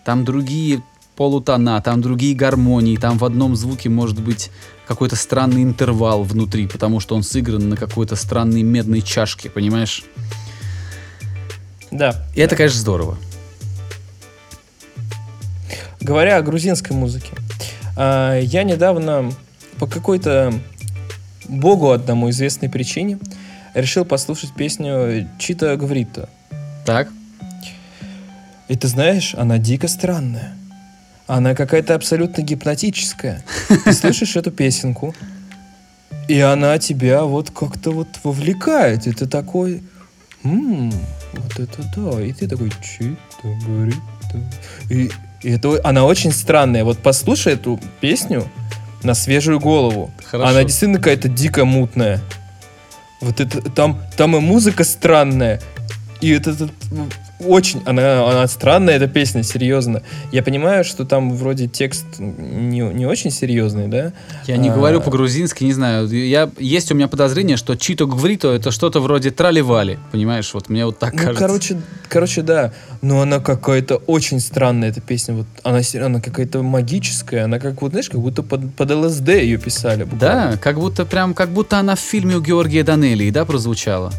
Там 0.06 0.24
другие 0.24 0.82
полутона, 1.18 1.82
там 1.82 2.02
другие 2.02 2.36
гармонии, 2.36 2.96
там 2.96 3.18
в 3.18 3.26
одном 3.26 3.56
звуке 3.56 3.90
может 3.90 4.22
быть 4.22 4.50
какой-то 4.88 5.16
странный 5.16 5.64
интервал 5.64 6.24
внутри, 6.24 6.68
потому 6.68 7.00
что 7.00 7.16
он 7.16 7.24
сыгран 7.24 7.70
на 7.70 7.76
какой-то 7.76 8.16
странной 8.16 8.64
медной 8.64 9.02
чашке, 9.02 9.50
понимаешь? 9.50 10.04
Да. 11.92 12.26
И 12.36 12.42
это, 12.42 12.56
конечно, 12.56 12.80
здорово. 12.80 13.18
Говоря 16.00 16.38
о 16.38 16.42
грузинской 16.42 16.96
музыке, 16.96 17.34
а, 17.98 18.40
я 18.40 18.64
недавно 18.64 19.32
по 19.78 19.88
какой-то 19.88 20.54
богу 21.50 21.92
одному 21.92 22.30
известной 22.30 22.70
причине 22.70 23.20
решил 23.74 24.06
послушать 24.06 24.54
песню 24.56 25.28
Чита 25.38 25.76
Гврита. 25.76 26.30
Так. 26.86 27.10
И 28.70 28.76
ты 28.76 28.88
знаешь, 28.88 29.36
она 29.36 29.58
дико 29.58 29.88
странная. 29.88 30.58
Она 31.28 31.56
какая-то 31.56 31.94
абсолютно 31.94 32.42
гипнотическая. 32.42 33.44
Ты 33.84 33.94
слышишь 33.94 34.36
эту 34.36 34.52
песенку, 34.52 35.14
и 36.28 36.40
она 36.40 36.78
тебя 36.78 37.24
вот 37.24 37.52
как-то 37.52 37.92
вот 37.92 38.08
вовлекает. 38.24 39.08
И 39.08 39.12
ты 39.12 39.28
такой, 39.28 39.84
м 40.44 40.92
вот 41.34 41.60
это 41.60 41.84
да. 41.96 42.22
И 42.22 42.32
ты 42.32 42.48
такой, 42.48 42.72
Гврита. 43.44 44.00
И, 44.90 45.10
и 45.44 45.52
это, 45.52 45.80
она 45.84 46.06
очень 46.06 46.32
странная. 46.32 46.84
Вот 46.84 47.00
послушай 47.00 47.54
эту 47.54 47.80
песню, 48.00 48.50
на 49.04 49.14
свежую 49.14 49.60
голову. 49.60 50.12
Хорошо. 50.24 50.50
Она 50.50 50.64
действительно 50.64 50.98
какая-то 50.98 51.30
дико 51.30 51.66
мутная. 51.66 52.22
Вот 53.22 53.40
это 53.40 53.62
там, 53.72 54.00
там 54.16 54.36
и 54.36 54.40
музыка 54.40 54.84
странная, 54.84 55.60
и 56.22 56.30
это, 56.32 56.52
это 56.52 56.70
очень, 57.40 57.82
она, 57.86 58.28
она 58.30 58.48
странная, 58.48 58.96
эта 58.96 59.08
песня, 59.08 59.44
серьезно. 59.44 60.02
Я 60.32 60.42
понимаю, 60.42 60.84
что 60.84 61.06
там 61.06 61.36
вроде 61.36 61.68
текст 61.68 62.06
не, 62.18 62.80
не 62.80 63.06
очень 63.06 63.30
серьезный, 63.32 63.88
да? 63.88 64.14
Я 64.48 64.58
не 64.58 64.70
А, 64.70 64.74
говорю 64.74 65.02
по-грузински, 65.02 65.64
не 65.64 65.74
знаю. 65.74 66.08
Я, 66.10 66.50
есть 66.58 66.92
у 66.92 66.96
меня 66.96 67.08
подозрение, 67.08 67.56
что 67.58 67.76
Чито 67.76 68.06
Гврито 68.06 68.50
это 68.54 68.72
что-то 68.72 69.00
вроде 69.02 69.30
Траливали, 69.32 70.00
понимаешь? 70.12 70.52
Вот 70.54 70.70
мне 70.70 70.86
вот 70.86 70.98
так 71.00 71.14
Ну, 71.14 71.20
кажется. 71.20 71.40
короче, 71.46 71.78
короче, 72.10 72.42
да. 72.42 72.74
Но 73.02 73.22
она 73.22 73.40
какая-то 73.40 73.98
очень 74.08 74.40
странная, 74.40 74.90
эта 74.90 75.02
песня. 75.02 75.36
Вот 75.36 75.48
она, 75.64 75.82
она 76.06 76.20
какая-то 76.22 76.64
магическая. 76.64 77.46
Она 77.46 77.60
как 77.60 77.82
вот, 77.82 77.92
знаешь, 77.92 78.10
как 78.10 78.20
будто 78.20 78.42
под, 78.42 78.74
под 78.74 78.92
ЛСД 78.92 79.30
ее 79.30 79.58
писали. 79.58 80.04
буквально. 80.06 80.52
Да, 80.54 80.58
как 80.58 80.78
будто 80.80 81.06
прям, 81.06 81.34
как 81.34 81.50
будто 81.50 81.78
она 81.78 81.96
в 81.96 82.00
фильме 82.00 82.36
у 82.38 82.42
Георгия 82.42 82.84
Данелии, 82.84 83.30
да, 83.30 83.46
прозвучала? 83.46 84.12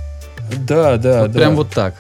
Да, 0.67 0.97
да, 0.97 1.23
вот 1.23 1.33
да. 1.33 1.39
прям 1.39 1.57
вот 1.57 1.71
так. 1.71 1.95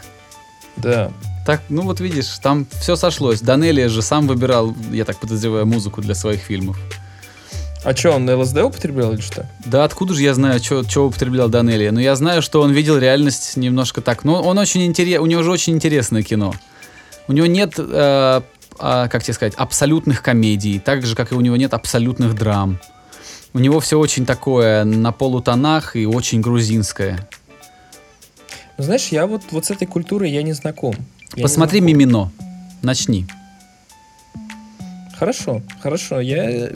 Да. 0.82 1.10
Так, 1.46 1.62
ну 1.68 1.82
вот 1.82 2.00
видишь, 2.00 2.38
там 2.42 2.66
все 2.80 2.94
сошлось. 2.94 3.40
Данелия 3.40 3.88
же 3.88 4.02
сам 4.02 4.26
выбирал, 4.26 4.74
я 4.92 5.04
так 5.04 5.18
подозреваю, 5.18 5.66
музыку 5.66 6.02
для 6.02 6.14
своих 6.14 6.40
фильмов. 6.40 6.78
А 7.84 7.96
что, 7.96 8.10
он 8.10 8.28
ЛСД 8.28 8.58
употреблял 8.58 9.12
или 9.12 9.20
что? 9.20 9.48
Да 9.64 9.84
откуда 9.84 10.12
же 10.12 10.22
я 10.22 10.34
знаю, 10.34 10.60
что 10.60 11.06
употреблял 11.06 11.48
Данелия? 11.48 11.92
Но 11.92 12.00
я 12.00 12.16
знаю, 12.16 12.42
что 12.42 12.60
он 12.60 12.72
видел 12.72 12.98
реальность 12.98 13.56
немножко 13.56 14.00
так. 14.00 14.24
Ну, 14.24 14.34
он 14.34 14.58
очень 14.58 14.84
интересный, 14.84 15.22
у 15.22 15.26
него 15.26 15.42
же 15.42 15.50
очень 15.50 15.74
интересное 15.74 16.22
кино. 16.22 16.52
У 17.28 17.32
него 17.32 17.46
нет, 17.46 17.74
э, 17.78 18.42
а, 18.78 19.08
как 19.08 19.22
тебе 19.22 19.34
сказать, 19.34 19.54
абсолютных 19.56 20.22
комедий, 20.22 20.78
так 20.80 21.06
же, 21.06 21.14
как 21.14 21.32
и 21.32 21.34
у 21.34 21.40
него 21.40 21.56
нет 21.56 21.72
абсолютных 21.72 22.34
драм. 22.34 22.78
У 23.54 23.58
него 23.58 23.80
все 23.80 23.98
очень 23.98 24.26
такое 24.26 24.84
на 24.84 25.12
полутонах 25.12 25.96
и 25.96 26.04
очень 26.04 26.40
грузинское. 26.40 27.28
Ну, 28.78 28.84
знаешь, 28.84 29.08
я 29.08 29.26
вот, 29.26 29.42
вот 29.50 29.66
с 29.66 29.70
этой 29.72 29.86
культурой 29.86 30.30
я 30.30 30.42
не 30.44 30.52
знаком. 30.52 30.94
Я 31.32 31.38
не 31.38 31.42
Посмотри 31.42 31.80
знаком. 31.80 31.98
Мимино. 31.98 32.32
Начни. 32.82 33.26
Хорошо, 35.18 35.62
хорошо, 35.80 36.20
я 36.20 36.48
э, 36.48 36.72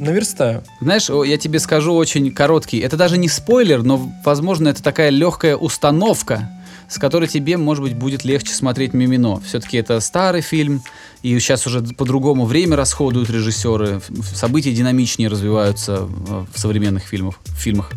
наверстаю. 0.00 0.64
Знаешь, 0.80 1.08
я 1.08 1.38
тебе 1.38 1.60
скажу 1.60 1.94
очень 1.94 2.32
короткий. 2.32 2.80
Это 2.80 2.96
даже 2.96 3.18
не 3.18 3.28
спойлер, 3.28 3.84
но, 3.84 4.12
возможно, 4.24 4.66
это 4.66 4.82
такая 4.82 5.10
легкая 5.10 5.56
установка, 5.56 6.50
с 6.88 6.98
которой 6.98 7.28
тебе, 7.28 7.56
может 7.56 7.82
быть, 7.82 7.94
будет 7.94 8.24
легче 8.24 8.52
смотреть 8.54 8.94
Мимино. 8.94 9.40
Все-таки 9.40 9.76
это 9.76 10.00
старый 10.00 10.40
фильм, 10.40 10.82
и 11.22 11.38
сейчас 11.38 11.66
уже 11.66 11.82
по-другому 11.82 12.44
время 12.44 12.76
расходуют 12.76 13.30
режиссеры, 13.30 14.00
события 14.34 14.72
динамичнее 14.72 15.28
развиваются 15.28 16.02
в 16.02 16.48
современных 16.54 17.04
фильмах, 17.04 17.36
в 17.44 17.56
фильмах. 17.56 17.90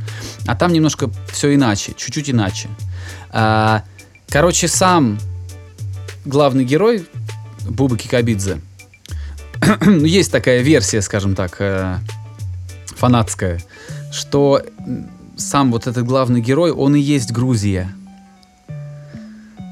А 0.45 0.55
там 0.55 0.73
немножко 0.73 1.09
все 1.31 1.53
иначе, 1.53 1.93
чуть-чуть 1.95 2.29
иначе. 2.29 2.69
А, 3.29 3.83
короче, 4.29 4.67
сам 4.67 5.19
главный 6.25 6.65
герой 6.65 7.05
Буба 7.69 7.97
Кикабидзе, 7.97 8.61
ну, 9.81 10.05
есть 10.05 10.31
такая 10.31 10.61
версия, 10.61 11.01
скажем 11.01 11.35
так, 11.35 11.57
э, 11.59 11.97
фанатская, 12.95 13.61
что 14.11 14.61
сам 15.35 15.71
вот 15.71 15.87
этот 15.87 16.05
главный 16.05 16.41
герой, 16.41 16.71
он 16.71 16.95
и 16.95 16.99
есть 16.99 17.31
Грузия. 17.31 17.89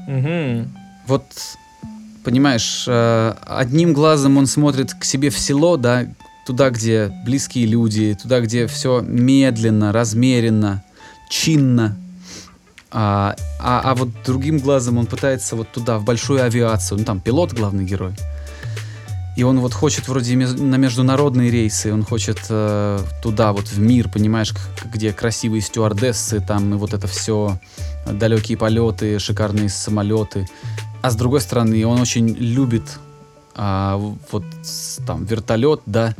Мгм. 0.06 0.76
Вот, 1.06 1.24
понимаешь, 2.24 2.84
э, 2.86 3.34
одним 3.46 3.92
глазом 3.92 4.36
он 4.36 4.46
смотрит 4.46 4.94
к 4.94 5.04
себе 5.04 5.30
в 5.30 5.38
село, 5.38 5.76
да, 5.76 6.06
туда, 6.46 6.70
где 6.70 7.12
близкие 7.24 7.66
люди, 7.66 8.16
туда, 8.20 8.40
где 8.40 8.66
все 8.66 9.00
медленно, 9.00 9.92
размеренно, 9.92 10.84
чинно. 11.28 11.96
А, 12.90 13.34
а, 13.60 13.82
а 13.84 13.94
вот 13.94 14.08
другим 14.24 14.58
глазом 14.58 14.98
он 14.98 15.06
пытается 15.06 15.56
вот 15.56 15.70
туда, 15.72 15.98
в 15.98 16.04
большую 16.04 16.42
авиацию. 16.42 16.98
Ну, 16.98 17.04
там 17.04 17.20
пилот 17.20 17.52
главный 17.52 17.84
герой. 17.84 18.14
И 19.36 19.42
он 19.42 19.60
вот 19.60 19.74
хочет 19.74 20.08
вроде 20.08 20.34
на 20.34 20.76
международные 20.76 21.50
рейсы, 21.50 21.92
он 21.92 22.04
хочет 22.04 22.38
э, 22.48 22.98
туда, 23.22 23.52
вот 23.52 23.68
в 23.68 23.78
мир, 23.78 24.08
понимаешь, 24.08 24.54
где 24.90 25.12
красивые 25.12 25.60
стюардессы, 25.60 26.40
там 26.40 26.72
и 26.72 26.78
вот 26.78 26.94
это 26.94 27.06
все, 27.06 27.58
далекие 28.12 28.56
полеты, 28.58 29.18
шикарные 29.18 29.68
самолеты. 29.68 30.48
А 31.02 31.10
с 31.10 31.16
другой 31.16 31.40
стороны, 31.40 31.86
он 31.86 32.00
очень 32.00 32.28
любит 32.28 32.98
а, 33.54 33.96
вот 34.30 34.44
там 35.06 35.24
вертолет, 35.24 35.80
да, 35.86 36.14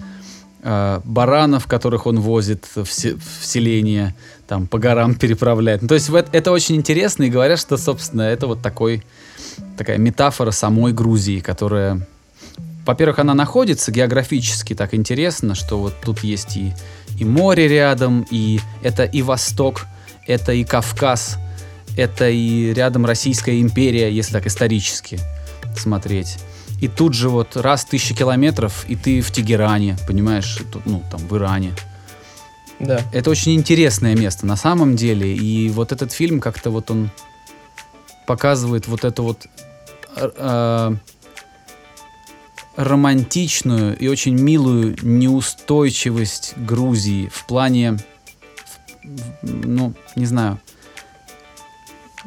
а, 0.62 1.01
баранов, 1.05 1.66
которых 1.66 2.07
он 2.07 2.20
возит 2.20 2.66
в, 2.74 2.87
се- 2.87 3.16
в 3.16 3.45
селение, 3.45 4.14
там 4.47 4.66
по 4.66 4.78
горам 4.78 5.14
переправляет. 5.20 5.82
Ну, 5.82 5.89
то 5.89 5.95
есть 5.95 6.09
в 6.09 6.14
эт- 6.16 6.28
это 6.32 6.53
очень 6.53 6.76
интересно, 6.76 7.24
и 7.24 7.30
говорят, 7.30 7.59
что, 7.59 7.76
собственно, 7.76 8.22
это 8.22 8.47
вот 8.47 8.62
такой, 8.62 9.03
такая 9.76 9.99
метафора 9.99 10.51
самой 10.51 10.93
Грузии, 10.93 11.41
которая 11.41 12.07
во-первых, 12.87 13.18
она 13.18 13.34
находится 13.34 13.91
географически 13.91 14.72
так 14.72 14.95
интересно, 14.95 15.57
что 15.57 15.76
вот 15.80 15.95
тут 16.05 16.20
есть 16.20 16.57
и, 16.57 16.72
и 17.18 17.24
море 17.24 17.66
рядом, 17.66 18.24
и 18.30 18.61
это 18.80 19.03
и 19.03 19.22
Восток, 19.22 19.87
это 20.28 20.53
и 20.53 20.62
Кавказ, 20.62 21.37
это 21.97 22.28
и 22.28 22.72
рядом 22.74 23.07
Российская 23.07 23.61
империя, 23.61 24.11
если 24.11 24.32
так 24.32 24.47
исторически 24.47 25.18
смотреть. 25.76 26.38
И 26.80 26.88
тут 26.88 27.14
же 27.14 27.28
вот 27.28 27.57
раз 27.57 27.84
тысяча 27.84 28.14
километров, 28.14 28.84
и 28.88 28.97
ты 28.97 29.20
в 29.20 29.30
Тегеране, 29.30 29.97
понимаешь, 30.07 30.61
тут, 30.70 30.84
ну, 30.84 31.03
там, 31.11 31.20
в 31.20 31.36
Иране. 31.36 31.72
Да. 32.78 33.01
Это 33.12 33.30
очень 33.30 33.55
интересное 33.55 34.14
место 34.14 34.47
на 34.47 34.57
самом 34.57 34.97
деле, 34.97 35.34
и 35.34 35.70
вот 35.70 35.92
этот 35.92 36.12
фильм 36.12 36.40
как-то 36.40 36.70
вот 36.70 36.90
он 36.90 37.11
показывает 38.26 38.86
вот 38.88 39.05
эту 39.05 39.22
вот 39.22 39.47
р- 40.16 40.34
э, 40.36 40.97
романтичную 42.76 43.97
и 43.97 44.09
очень 44.09 44.34
милую 44.34 44.97
неустойчивость 45.01 46.55
Грузии 46.59 47.30
в 47.32 47.47
плане, 47.47 47.97
ну, 49.42 49.94
не 50.14 50.26
знаю, 50.26 50.61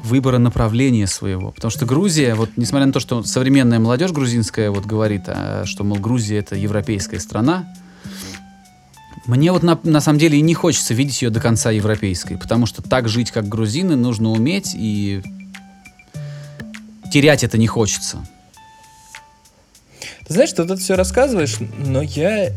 выбора 0.04 0.38
направления 0.38 1.08
своего. 1.08 1.52
Потому 1.52 1.72
что 1.72 1.86
Грузия, 1.86 2.36
вот 2.36 2.50
несмотря 2.56 2.88
на 2.88 2.94
то, 2.94 3.00
что 3.00 3.24
современная 3.24 3.80
молодежь 3.80 4.12
грузинская 4.12 4.72
вот 4.72 4.86
говорит, 4.86 5.24
а, 5.28 5.64
что, 5.66 5.84
мол, 5.84 5.98
Грузия 5.98 6.38
это 6.38 6.56
европейская 6.56 7.20
страна, 7.20 7.74
мне 9.26 9.52
вот 9.52 9.64
на, 9.64 9.80
на 9.84 10.02
самом 10.02 10.18
деле 10.20 10.40
и 10.40 10.42
не 10.42 10.54
хочется 10.54 10.94
видеть 10.94 11.22
ее 11.22 11.30
до 11.30 11.40
конца 11.40 11.70
европейской, 11.72 12.36
потому 12.36 12.66
что 12.66 12.82
так 12.82 13.08
жить, 13.08 13.32
как 13.32 13.48
грузины, 13.48 13.96
нужно 13.96 14.30
уметь, 14.30 14.72
и 14.74 15.22
терять 17.12 17.44
это 17.44 17.58
не 17.58 17.68
хочется. 17.68 18.26
Ты 20.28 20.34
знаешь, 20.34 20.52
ты 20.52 20.62
вот 20.62 20.72
это 20.72 20.82
все 20.82 20.96
рассказываешь, 20.96 21.58
но 21.78 22.02
я... 22.02 22.52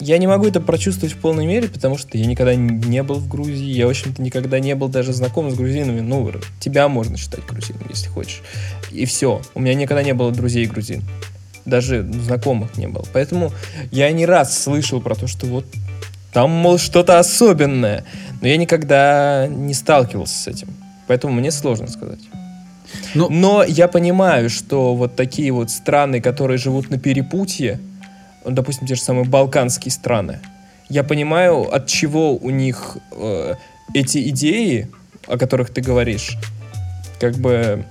Я 0.00 0.18
не 0.18 0.28
могу 0.28 0.46
это 0.46 0.60
прочувствовать 0.60 1.14
в 1.14 1.18
полной 1.18 1.44
мере, 1.46 1.68
потому 1.68 1.98
что 1.98 2.16
я 2.16 2.26
никогда 2.26 2.54
не 2.54 3.02
был 3.02 3.16
в 3.16 3.28
Грузии, 3.28 3.66
я, 3.66 3.86
в 3.86 3.90
общем-то, 3.90 4.22
никогда 4.22 4.60
не 4.60 4.74
был 4.76 4.88
даже 4.88 5.12
знаком 5.12 5.50
с 5.50 5.54
грузинами. 5.54 6.00
Ну, 6.00 6.30
тебя 6.60 6.88
можно 6.88 7.16
считать 7.16 7.44
грузином, 7.44 7.82
если 7.90 8.08
хочешь. 8.08 8.42
И 8.92 9.04
все. 9.06 9.42
У 9.54 9.60
меня 9.60 9.74
никогда 9.74 10.04
не 10.04 10.14
было 10.14 10.30
друзей 10.30 10.66
грузин. 10.66 11.02
Даже 11.64 12.02
знакомых 12.02 12.76
не 12.76 12.86
было. 12.86 13.04
Поэтому 13.12 13.52
я 13.90 14.10
не 14.12 14.24
раз 14.24 14.56
слышал 14.56 15.00
про 15.00 15.16
то, 15.16 15.26
что 15.26 15.46
вот 15.46 15.66
там, 16.32 16.50
мол, 16.50 16.78
что-то 16.78 17.18
особенное. 17.18 18.04
Но 18.40 18.48
я 18.48 18.56
никогда 18.56 19.48
не 19.48 19.74
сталкивался 19.74 20.34
с 20.34 20.46
этим. 20.46 20.68
Поэтому 21.08 21.32
мне 21.32 21.50
сложно 21.50 21.88
сказать. 21.88 22.20
Ну, 23.14 23.28
Но 23.28 23.64
я 23.64 23.88
понимаю, 23.88 24.48
что 24.48 24.94
вот 24.94 25.16
такие 25.16 25.50
вот 25.52 25.70
страны, 25.70 26.20
которые 26.20 26.58
живут 26.58 26.90
на 26.90 26.98
перепутье, 26.98 27.80
допустим, 28.50 28.86
те 28.86 28.94
же 28.94 29.02
самые 29.02 29.24
балканские 29.24 29.92
страны, 29.92 30.40
я 30.88 31.04
понимаю, 31.04 31.72
от 31.72 31.86
чего 31.86 32.34
у 32.36 32.50
них 32.50 32.96
э, 33.12 33.54
эти 33.94 34.28
идеи, 34.28 34.88
о 35.26 35.36
которых 35.36 35.70
ты 35.70 35.80
говоришь, 35.80 36.36
как 37.20 37.34
бы 37.36 37.84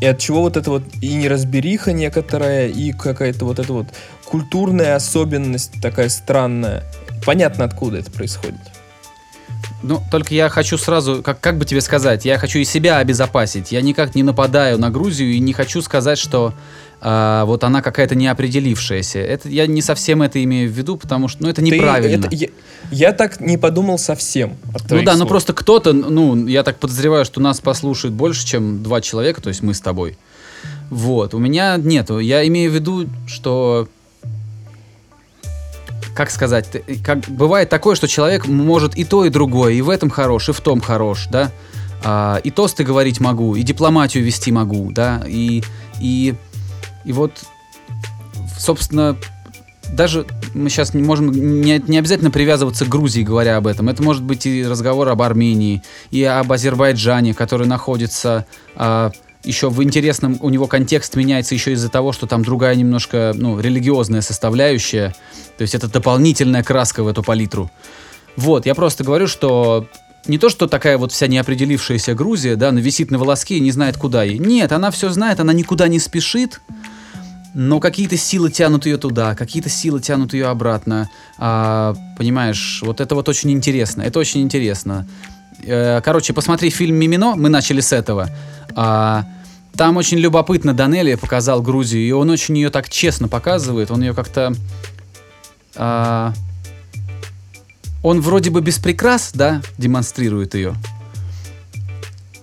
и 0.00 0.06
от 0.06 0.18
чего 0.18 0.42
вот 0.42 0.56
это 0.56 0.70
вот 0.70 0.84
и 1.00 1.14
неразбериха 1.14 1.92
некоторая, 1.92 2.68
и 2.68 2.92
какая-то 2.92 3.44
вот 3.44 3.58
эта 3.58 3.72
вот 3.72 3.88
культурная 4.24 4.94
особенность 4.94 5.80
такая 5.82 6.08
странная. 6.08 6.84
Понятно, 7.24 7.64
откуда 7.64 7.98
это 7.98 8.10
происходит. 8.10 8.60
Ну, 9.82 10.00
только 10.10 10.34
я 10.34 10.48
хочу 10.48 10.76
сразу, 10.76 11.22
как, 11.22 11.40
как 11.40 11.58
бы 11.58 11.64
тебе 11.64 11.80
сказать, 11.80 12.24
я 12.24 12.38
хочу 12.38 12.58
и 12.58 12.64
себя 12.64 12.98
обезопасить. 12.98 13.72
Я 13.72 13.80
никак 13.80 14.14
не 14.14 14.22
нападаю 14.22 14.78
на 14.78 14.90
Грузию 14.90 15.32
и 15.32 15.38
не 15.40 15.52
хочу 15.52 15.82
сказать, 15.82 16.18
что 16.18 16.54
а, 17.00 17.44
вот 17.44 17.62
она 17.64 17.80
какая-то 17.80 18.14
неопределившаяся. 18.14 19.20
Это, 19.20 19.48
я 19.48 19.66
не 19.66 19.82
совсем 19.82 20.22
это 20.22 20.42
имею 20.42 20.68
в 20.68 20.72
виду, 20.72 20.96
потому 20.96 21.28
что 21.28 21.42
ну, 21.42 21.48
это 21.48 21.62
Ты- 21.62 21.68
неправильно. 21.70 22.26
это- 22.26 22.34
я, 22.34 22.48
я 22.90 23.12
так 23.12 23.40
не 23.40 23.56
подумал 23.56 23.98
совсем. 23.98 24.56
Ну 24.90 25.02
да, 25.02 25.12
ну 25.12 25.18
слов. 25.18 25.28
просто 25.28 25.52
кто-то, 25.52 25.92
ну, 25.92 26.46
я 26.46 26.62
так 26.62 26.78
подозреваю, 26.78 27.24
что 27.24 27.40
нас 27.40 27.60
послушает 27.60 28.14
больше, 28.14 28.46
чем 28.46 28.82
два 28.82 29.00
человека, 29.00 29.40
то 29.40 29.48
есть 29.48 29.62
мы 29.62 29.74
с 29.74 29.80
тобой. 29.80 30.18
Вот, 30.90 31.34
у 31.34 31.38
меня 31.38 31.76
нету. 31.76 32.18
Я 32.18 32.46
имею 32.46 32.70
в 32.70 32.74
виду, 32.74 33.06
что 33.26 33.88
как 36.14 36.32
сказать, 36.32 36.68
ты- 36.68 36.82
как 37.04 37.20
бывает 37.28 37.68
такое, 37.68 37.94
что 37.94 38.08
человек 38.08 38.48
может 38.48 38.96
и 38.96 39.04
то, 39.04 39.24
и 39.24 39.30
другое, 39.30 39.74
и 39.74 39.82
в 39.82 39.88
этом 39.88 40.10
хорош, 40.10 40.48
и 40.48 40.52
в 40.52 40.60
том 40.60 40.80
хорош, 40.80 41.28
да. 41.30 41.52
А, 42.02 42.40
и 42.42 42.50
тосты 42.50 42.82
говорить 42.82 43.20
могу, 43.20 43.54
и 43.54 43.62
дипломатию 43.62 44.24
вести 44.24 44.50
могу, 44.50 44.90
да, 44.90 45.22
и 45.28 45.62
и 46.00 46.34
и 47.08 47.12
вот, 47.12 47.32
собственно, 48.58 49.16
даже 49.94 50.26
мы 50.52 50.68
сейчас 50.68 50.92
не 50.92 51.02
можем 51.02 51.32
не, 51.32 51.82
не 51.86 51.96
обязательно 51.96 52.30
привязываться 52.30 52.84
к 52.84 52.88
Грузии, 52.88 53.22
говоря 53.22 53.56
об 53.56 53.66
этом. 53.66 53.88
Это 53.88 54.02
может 54.02 54.22
быть 54.22 54.44
и 54.44 54.62
разговор 54.62 55.08
об 55.08 55.22
Армении, 55.22 55.82
и 56.10 56.22
об 56.22 56.52
Азербайджане, 56.52 57.32
который 57.32 57.66
находится 57.66 58.44
а, 58.76 59.10
еще 59.42 59.70
в 59.70 59.82
интересном, 59.82 60.36
у 60.40 60.50
него 60.50 60.66
контекст 60.66 61.16
меняется 61.16 61.54
еще 61.54 61.72
из-за 61.72 61.88
того, 61.88 62.12
что 62.12 62.26
там 62.26 62.44
другая 62.44 62.74
немножко, 62.74 63.32
ну, 63.34 63.58
религиозная 63.58 64.20
составляющая. 64.20 65.14
То 65.56 65.62
есть 65.62 65.74
это 65.74 65.88
дополнительная 65.88 66.62
краска 66.62 67.02
в 67.02 67.08
эту 67.08 67.22
палитру. 67.22 67.70
Вот, 68.36 68.66
я 68.66 68.74
просто 68.74 69.02
говорю, 69.02 69.28
что 69.28 69.88
не 70.28 70.38
то, 70.38 70.48
что 70.50 70.66
такая 70.66 70.98
вот 70.98 71.12
вся 71.12 71.26
неопределившаяся 71.26 72.14
Грузия, 72.14 72.54
да, 72.56 72.68
она 72.68 72.80
висит 72.80 73.10
на 73.10 73.18
волоске 73.18 73.56
и 73.56 73.60
не 73.60 73.70
знает, 73.70 73.96
куда 73.96 74.22
ей. 74.22 74.38
Нет, 74.38 74.72
она 74.72 74.90
все 74.90 75.10
знает, 75.10 75.40
она 75.40 75.52
никуда 75.52 75.88
не 75.88 75.98
спешит, 75.98 76.60
но 77.54 77.80
какие-то 77.80 78.16
силы 78.16 78.50
тянут 78.50 78.86
ее 78.86 78.98
туда, 78.98 79.34
какие-то 79.34 79.68
силы 79.68 80.00
тянут 80.00 80.32
ее 80.32 80.46
обратно. 80.46 81.10
А, 81.38 81.94
понимаешь, 82.16 82.82
вот 82.84 83.00
это 83.00 83.14
вот 83.14 83.28
очень 83.28 83.50
интересно. 83.50 84.02
Это 84.02 84.18
очень 84.18 84.42
интересно. 84.42 85.06
Э, 85.64 86.00
Короче, 86.04 86.32
посмотри 86.32 86.70
фильм 86.70 86.96
«Мимино», 86.96 87.34
мы 87.36 87.48
начали 87.48 87.80
с 87.80 87.92
этого. 87.92 88.30
А, 88.74 89.24
там 89.74 89.96
очень 89.96 90.18
любопытно 90.18 90.74
Данелия 90.74 91.16
показал 91.16 91.62
Грузию, 91.62 92.06
и 92.06 92.10
он 92.12 92.30
очень 92.30 92.56
ее 92.56 92.70
так 92.70 92.88
честно 92.88 93.28
показывает, 93.28 93.90
он 93.90 94.02
ее 94.02 94.14
как-то... 94.14 94.52
а, 95.76 96.32
он 98.02 98.20
вроде 98.20 98.50
бы 98.50 98.60
без 98.60 98.78
прикрас, 98.78 99.30
да, 99.34 99.60
демонстрирует 99.76 100.54
ее, 100.54 100.74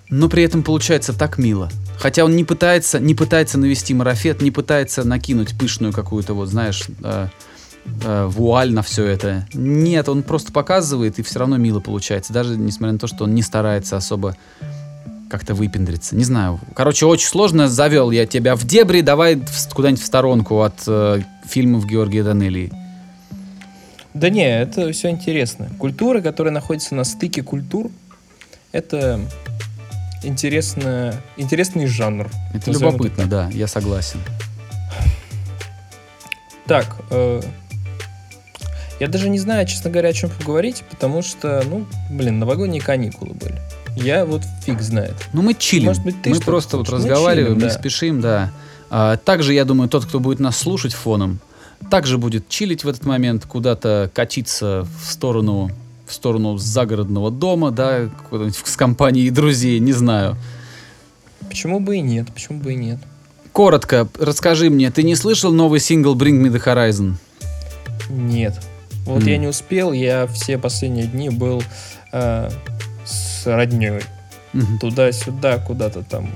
но 0.09 0.29
при 0.29 0.43
этом 0.43 0.63
получается 0.63 1.13
так 1.13 1.37
мило. 1.37 1.69
Хотя 1.97 2.25
он 2.25 2.35
не 2.35 2.43
пытается, 2.43 2.99
не 2.99 3.15
пытается 3.15 3.57
навести 3.57 3.93
марафет, 3.93 4.41
не 4.41 4.51
пытается 4.51 5.03
накинуть 5.03 5.57
пышную 5.57 5.93
какую-то, 5.93 6.33
вот 6.33 6.49
знаешь, 6.49 6.87
э, 7.03 7.27
э, 8.03 8.25
вуаль 8.27 8.71
на 8.73 8.81
все 8.81 9.05
это. 9.05 9.47
Нет, 9.53 10.09
он 10.09 10.23
просто 10.23 10.51
показывает, 10.51 11.19
и 11.19 11.23
все 11.23 11.39
равно 11.39 11.57
мило 11.57 11.79
получается. 11.79 12.33
Даже 12.33 12.57
несмотря 12.57 12.93
на 12.93 12.99
то, 12.99 13.07
что 13.07 13.23
он 13.23 13.33
не 13.33 13.41
старается 13.41 13.97
особо 13.97 14.35
как-то 15.29 15.55
выпендриться. 15.55 16.15
Не 16.15 16.23
знаю. 16.23 16.59
Короче, 16.75 17.05
очень 17.05 17.27
сложно. 17.27 17.67
Завел 17.67 18.11
я 18.11 18.25
тебя 18.25 18.55
в 18.55 18.63
дебри. 18.63 19.01
Давай 19.01 19.41
куда-нибудь 19.73 20.01
в 20.01 20.05
сторонку 20.05 20.61
от 20.61 20.83
э, 20.87 21.21
фильмов 21.45 21.85
Георгия 21.85 22.23
Данелии. 22.23 22.71
Да 24.13 24.29
не, 24.29 24.47
это 24.47 24.91
все 24.93 25.09
интересно. 25.09 25.69
Культура, 25.77 26.21
которая 26.21 26.53
находится 26.53 26.95
на 26.95 27.03
стыке 27.03 27.43
культур, 27.43 27.91
это 28.71 29.19
интересно, 30.25 31.15
интересный 31.37 31.87
жанр. 31.87 32.29
Это 32.53 32.71
любопытно, 32.71 33.25
да, 33.25 33.49
я 33.53 33.67
согласен. 33.67 34.19
Так, 36.65 36.95
э, 37.11 37.41
я 38.99 39.07
даже 39.07 39.29
не 39.29 39.39
знаю, 39.39 39.67
честно 39.67 39.89
говоря, 39.89 40.09
о 40.09 40.13
чем 40.13 40.29
поговорить, 40.29 40.83
потому 40.89 41.21
что, 41.21 41.63
ну, 41.69 41.85
блин, 42.09 42.39
новогодние 42.39 42.81
каникулы 42.81 43.33
были. 43.33 43.59
Я 43.95 44.25
вот 44.25 44.41
фиг 44.63 44.81
знает. 44.81 45.13
Ну, 45.33 45.41
мы 45.41 45.53
чилим. 45.53 45.85
Может 45.85 46.03
быть, 46.03 46.21
ты 46.21 46.29
мы 46.29 46.39
просто 46.39 46.77
вот 46.77 46.87
хочешь? 46.87 47.03
Мы 47.03 47.09
разговариваем, 47.09 47.55
чилим, 47.55 47.67
не 47.67 47.73
да. 47.73 47.79
спешим, 47.79 48.21
да. 48.21 48.51
А, 48.89 49.17
также, 49.17 49.53
я 49.53 49.65
думаю, 49.65 49.89
тот, 49.89 50.05
кто 50.05 50.19
будет 50.19 50.39
нас 50.39 50.57
слушать 50.57 50.93
фоном, 50.93 51.39
также 51.89 52.17
будет 52.17 52.49
чилить 52.49 52.83
в 52.83 52.87
этот 52.87 53.05
момент, 53.05 53.45
куда-то 53.45 54.09
катиться 54.13 54.87
в 55.01 55.11
сторону, 55.11 55.71
в 56.05 56.13
сторону 56.13 56.57
загородного 56.57 57.31
дома, 57.31 57.71
да, 57.71 58.09
с 58.31 58.75
компанией 58.75 59.29
друзей, 59.29 59.79
не 59.79 59.93
знаю. 59.93 60.37
Почему 61.49 61.79
бы 61.79 61.97
и 61.97 62.01
нет? 62.01 62.27
Почему 62.33 62.59
бы 62.59 62.73
и 62.73 62.75
нет? 62.75 62.99
коротко, 63.51 64.05
расскажи 64.19 64.69
мне, 64.69 64.91
ты 64.91 65.01
не 65.03 65.15
слышал 65.15 65.53
новый 65.53 65.79
сингл 65.79 66.13
Bring 66.13 66.41
Me 66.41 66.49
The 66.51 66.61
Horizon? 66.61 67.13
Нет. 68.09 68.59
Вот 69.05 69.21
М. 69.21 69.27
я 69.29 69.37
не 69.37 69.47
успел, 69.47 69.93
я 69.93 70.27
все 70.27 70.57
последние 70.57 71.07
дни 71.07 71.29
был 71.29 71.63
э, 72.11 72.49
с 73.05 73.45
родней. 73.45 74.01
Мгм. 74.51 74.79
Туда-сюда, 74.79 75.59
куда-то 75.59 76.03
там. 76.03 76.31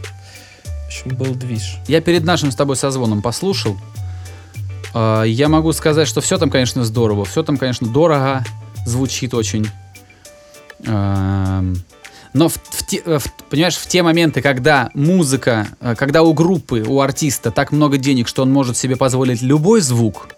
В 0.64 0.88
общем, 0.88 1.18
был 1.18 1.36
движ. 1.36 1.78
Я 1.90 2.00
перед 2.00 2.24
нашим 2.24 2.52
с 2.52 2.56
тобой 2.56 2.78
созвоном 2.78 3.22
послушал. 3.22 3.76
А, 4.94 5.24
Я 5.24 5.50
могу 5.50 5.74
сказать, 5.74 6.08
что 6.08 6.22
все 6.22 6.38
там, 6.38 6.50
конечно, 6.50 6.86
здорово. 6.86 7.26
Все 7.26 7.44
там, 7.44 7.58
конечно, 7.58 7.86
дорого. 7.88 8.46
Звучит 8.86 9.34
очень. 9.34 9.68
Ам, 10.88 11.76
Но 12.34 12.48
в, 12.48 12.54
в 12.54 12.94
э, 12.94 13.20
в- 13.20 13.34
понимаешь, 13.50 13.76
в 13.78 13.88
те 13.88 14.04
моменты, 14.04 14.42
когда 14.42 14.90
музыка, 14.94 15.68
э, 15.82 15.96
когда 15.96 16.24
у 16.24 16.34
группы, 16.34 16.84
у 16.88 17.02
артиста 17.02 17.52
так 17.52 17.72
много 17.72 17.98
денег, 17.98 18.28
что 18.28 18.44
он 18.44 18.52
может 18.52 18.78
себе 18.78 18.96
позволить 18.96 19.42
любой 19.42 19.82
звук, 19.82 20.30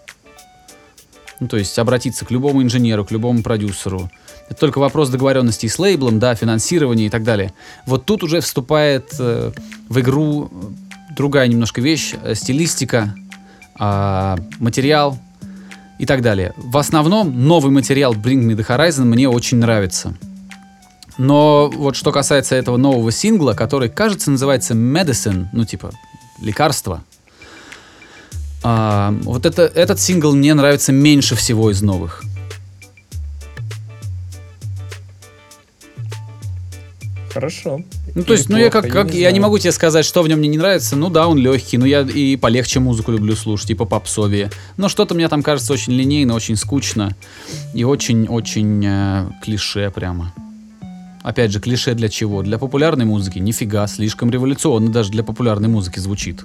ну, 1.40 1.48
то 1.48 1.56
есть 1.56 1.78
обратиться 1.78 2.24
к 2.24 2.30
любому 2.30 2.62
инженеру, 2.62 3.04
к 3.04 3.10
любому 3.10 3.42
продюсеру. 3.42 4.10
Это 4.48 4.58
только 4.60 4.78
вопрос 4.78 5.08
договоренностей 5.08 5.68
с 5.68 5.78
лейблом, 5.78 6.18
да, 6.18 6.34
финансирования 6.34 7.06
и 7.06 7.10
так 7.10 7.24
далее. 7.24 7.52
Вот 7.86 8.04
тут 8.04 8.22
уже 8.22 8.40
вступает 8.40 9.14
э, 9.18 9.52
в 9.88 10.00
игру 10.00 10.50
э, 10.50 11.14
другая 11.14 11.46
немножко 11.46 11.80
вещь, 11.80 12.14
э, 12.22 12.34
стилистика, 12.34 13.14
а, 13.78 14.36
материал 14.58 15.18
и 16.02 16.04
так 16.04 16.20
далее. 16.20 16.52
В 16.56 16.78
основном 16.78 17.46
новый 17.46 17.70
материал 17.70 18.12
Bring 18.12 18.44
Me 18.44 18.56
The 18.56 18.66
Horizon 18.66 19.04
мне 19.04 19.28
очень 19.28 19.58
нравится. 19.58 20.14
Но 21.16 21.70
вот 21.72 21.94
что 21.94 22.10
касается 22.10 22.56
этого 22.56 22.76
нового 22.76 23.12
сингла, 23.12 23.52
который, 23.52 23.88
кажется, 23.88 24.32
называется 24.32 24.74
Medicine, 24.74 25.46
ну 25.52 25.64
типа 25.64 25.92
лекарство, 26.40 27.04
а, 28.64 29.14
вот 29.22 29.46
это, 29.46 29.62
этот 29.62 30.00
сингл 30.00 30.34
мне 30.34 30.54
нравится 30.54 30.90
меньше 30.90 31.36
всего 31.36 31.70
из 31.70 31.82
новых. 31.82 32.24
Хорошо. 37.32 37.80
Ну, 38.14 38.24
то 38.24 38.32
есть, 38.32 38.48
ну, 38.48 38.58
я 38.58 38.70
как, 38.70 38.84
Неплохо, 38.84 39.06
как 39.06 39.14
я 39.14 39.30
не 39.30 39.38
знаю. 39.38 39.42
могу 39.42 39.58
тебе 39.58 39.72
сказать, 39.72 40.04
что 40.04 40.22
в 40.22 40.28
нем 40.28 40.38
мне 40.38 40.48
не 40.48 40.58
нравится. 40.58 40.96
Ну 40.96 41.08
да, 41.08 41.26
он 41.28 41.38
легкий, 41.38 41.78
но 41.78 41.86
я 41.86 42.02
и 42.02 42.36
полегче 42.36 42.80
музыку 42.80 43.12
люблю 43.12 43.34
слушать, 43.36 43.68
типа 43.68 43.84
попсовее. 43.84 44.50
Но 44.76 44.88
что-то 44.88 45.14
мне 45.14 45.28
там 45.28 45.42
кажется 45.42 45.72
очень 45.72 45.92
линейно, 45.94 46.34
очень 46.34 46.56
скучно 46.56 47.16
и 47.74 47.84
очень-очень 47.84 48.84
э, 48.84 49.30
клише 49.42 49.90
прямо. 49.90 50.32
Опять 51.22 51.52
же, 51.52 51.60
клише 51.60 51.94
для 51.94 52.08
чего? 52.08 52.42
Для 52.42 52.58
популярной 52.58 53.04
музыки? 53.04 53.38
Нифига, 53.38 53.86
слишком 53.86 54.30
революционно 54.30 54.90
даже 54.90 55.10
для 55.10 55.22
популярной 55.22 55.68
музыки 55.68 56.00
звучит. 56.00 56.44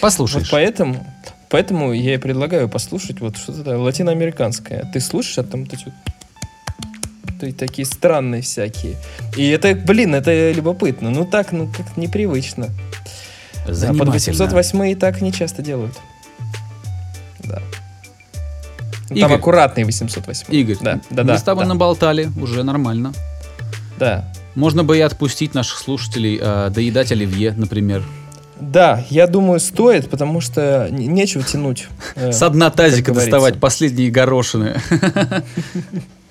Послушаешь. 0.00 0.44
Вот 0.44 0.50
поэтому, 0.52 1.06
поэтому 1.48 1.92
я 1.92 2.14
и 2.14 2.18
предлагаю 2.18 2.68
послушать 2.68 3.20
вот 3.20 3.36
что-то 3.36 3.78
латиноамериканское. 3.78 4.90
Ты 4.92 5.00
слушаешь, 5.00 5.38
а 5.38 5.42
там 5.42 5.64
вот 5.64 5.72
то 7.38 7.46
есть 7.46 7.58
такие 7.58 7.86
странные 7.86 8.42
всякие. 8.42 8.96
И 9.36 9.48
это, 9.48 9.74
блин, 9.74 10.14
это 10.14 10.52
любопытно. 10.52 11.10
Ну 11.10 11.24
так, 11.24 11.52
ну 11.52 11.68
как 11.74 11.96
непривычно. 11.96 12.66
Да, 12.66 13.66
под 13.66 13.74
Занимательно. 13.76 14.12
808 14.12 14.86
и 14.90 14.94
так 14.94 15.20
не 15.22 15.32
часто 15.32 15.62
делают. 15.62 15.94
Да. 17.40 17.60
Ну, 19.10 19.16
Игорь. 19.16 19.28
Там 19.28 19.32
аккуратный 19.38 19.84
808. 19.84 20.46
Игорь, 20.54 20.76
Да, 20.80 21.00
да, 21.10 21.22
мы 21.22 21.28
да. 21.28 21.38
с 21.38 21.42
тобой 21.42 21.64
да, 21.64 21.68
наболтали, 21.70 22.30
уже 22.40 22.62
нормально. 22.62 23.12
да. 23.98 24.30
Можно 24.54 24.84
бы 24.84 24.96
и 24.96 25.00
отпустить 25.00 25.52
наших 25.52 25.78
слушателей 25.78 26.38
э, 26.40 26.70
доедать 26.70 27.10
оливье, 27.10 27.52
например. 27.56 28.04
Да, 28.60 29.04
я 29.10 29.26
думаю, 29.26 29.58
стоит, 29.58 30.08
потому 30.08 30.40
что 30.40 30.88
нечего 30.92 31.42
тянуть. 31.42 31.88
э, 32.14 32.30
С 32.30 32.48
дна 32.50 32.70
тазика 32.70 33.12
доставать 33.12 33.58
последние 33.58 34.10
горошины. 34.12 34.76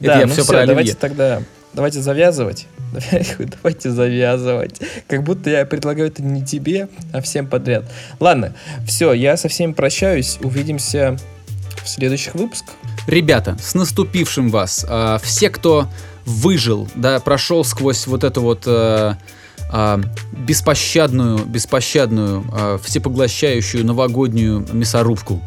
Это 0.00 0.08
Да, 0.08 0.20
я 0.20 0.26
ну 0.26 0.32
все 0.32 0.44
про 0.44 0.66
давайте 0.66 0.94
тогда, 0.94 1.42
давайте 1.74 2.00
завязывать. 2.00 2.66
Давайте 3.38 3.90
завязывать. 3.90 4.80
Как 5.08 5.22
будто 5.22 5.50
я 5.50 5.66
предлагаю 5.66 6.08
это 6.08 6.22
не 6.22 6.42
тебе, 6.42 6.88
а 7.12 7.20
всем 7.20 7.46
подряд. 7.46 7.84
Ладно, 8.18 8.54
все, 8.86 9.12
я 9.12 9.36
со 9.36 9.48
всеми 9.48 9.72
прощаюсь. 9.72 10.38
Увидимся 10.42 11.18
в 11.84 11.88
следующих 11.88 12.34
выпусках. 12.34 12.74
Ребята, 13.06 13.56
с 13.60 13.74
наступившим 13.74 14.50
вас. 14.50 14.86
А, 14.88 15.18
Все, 15.22 15.50
кто 15.50 15.88
выжил, 16.24 16.88
да, 16.94 17.20
прошел 17.20 17.64
сквозь 17.64 18.06
вот 18.06 18.24
эту 18.24 18.42
вот 18.42 18.64
э, 18.66 19.14
а, 19.70 20.00
беспощадную, 20.32 21.38
беспощадную, 21.44 22.44
а, 22.52 22.78
всепоглощающую 22.78 23.84
новогоднюю 23.84 24.66
мясорубку. 24.72 25.42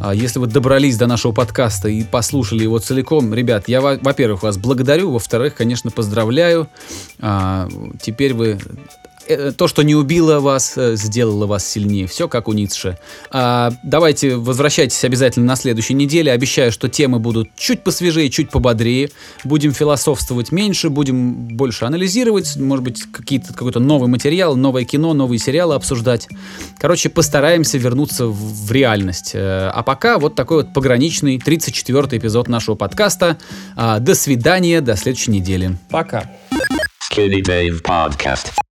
А, 0.00 0.14
Если 0.14 0.38
вы 0.38 0.46
добрались 0.46 0.96
до 0.96 1.06
нашего 1.06 1.32
подкаста 1.32 1.88
и 1.88 2.02
послушали 2.04 2.62
его 2.62 2.78
целиком, 2.78 3.32
ребят, 3.34 3.68
я, 3.68 3.80
во- 3.80 3.98
во-первых, 3.98 4.42
вас 4.42 4.56
благодарю, 4.56 5.10
во-вторых, 5.12 5.54
конечно, 5.54 5.90
поздравляю. 5.90 6.68
А, 7.20 7.68
Теперь 8.02 8.32
вы 8.34 8.58
то, 9.56 9.68
что 9.68 9.82
не 9.82 9.94
убило 9.94 10.40
вас, 10.40 10.74
э, 10.76 10.96
сделало 10.96 11.46
вас 11.46 11.66
сильнее. 11.66 12.06
Все 12.06 12.28
как 12.28 12.48
у 12.48 12.52
Ницше. 12.52 12.98
А, 13.30 13.72
давайте 13.82 14.36
возвращайтесь 14.36 15.02
обязательно 15.04 15.46
на 15.46 15.56
следующей 15.56 15.94
неделе. 15.94 16.32
Обещаю, 16.32 16.72
что 16.72 16.88
темы 16.88 17.18
будут 17.18 17.48
чуть 17.56 17.82
посвежее, 17.84 18.30
чуть 18.30 18.50
пободрее. 18.50 19.10
Будем 19.44 19.72
философствовать 19.72 20.52
меньше, 20.52 20.90
будем 20.90 21.48
больше 21.56 21.84
анализировать, 21.84 22.56
может 22.56 22.84
быть, 22.84 23.02
какие-то, 23.12 23.52
какой-то 23.52 23.80
новый 23.80 24.08
материал, 24.08 24.56
новое 24.56 24.84
кино, 24.84 25.12
новые 25.14 25.38
сериалы 25.38 25.74
обсуждать. 25.74 26.28
Короче, 26.78 27.08
постараемся 27.08 27.78
вернуться 27.78 28.26
в, 28.26 28.66
в 28.66 28.72
реальность. 28.72 29.32
Э, 29.34 29.70
А 29.72 29.82
пока 29.82 30.18
вот 30.18 30.34
такой 30.34 30.58
вот 30.58 30.72
пограничный 30.72 31.38
34-й 31.38 32.18
эпизод 32.18 32.48
нашего 32.48 32.74
подкаста. 32.74 33.38
А, 33.76 33.98
До 33.98 34.14
свидания, 34.14 34.80
до 34.80 34.96
следующей 34.96 35.30
недели. 35.32 35.76
Пока. 35.90 36.30
Skinny 37.12 37.42
Dave 37.42 37.82
Podcast. 37.82 38.69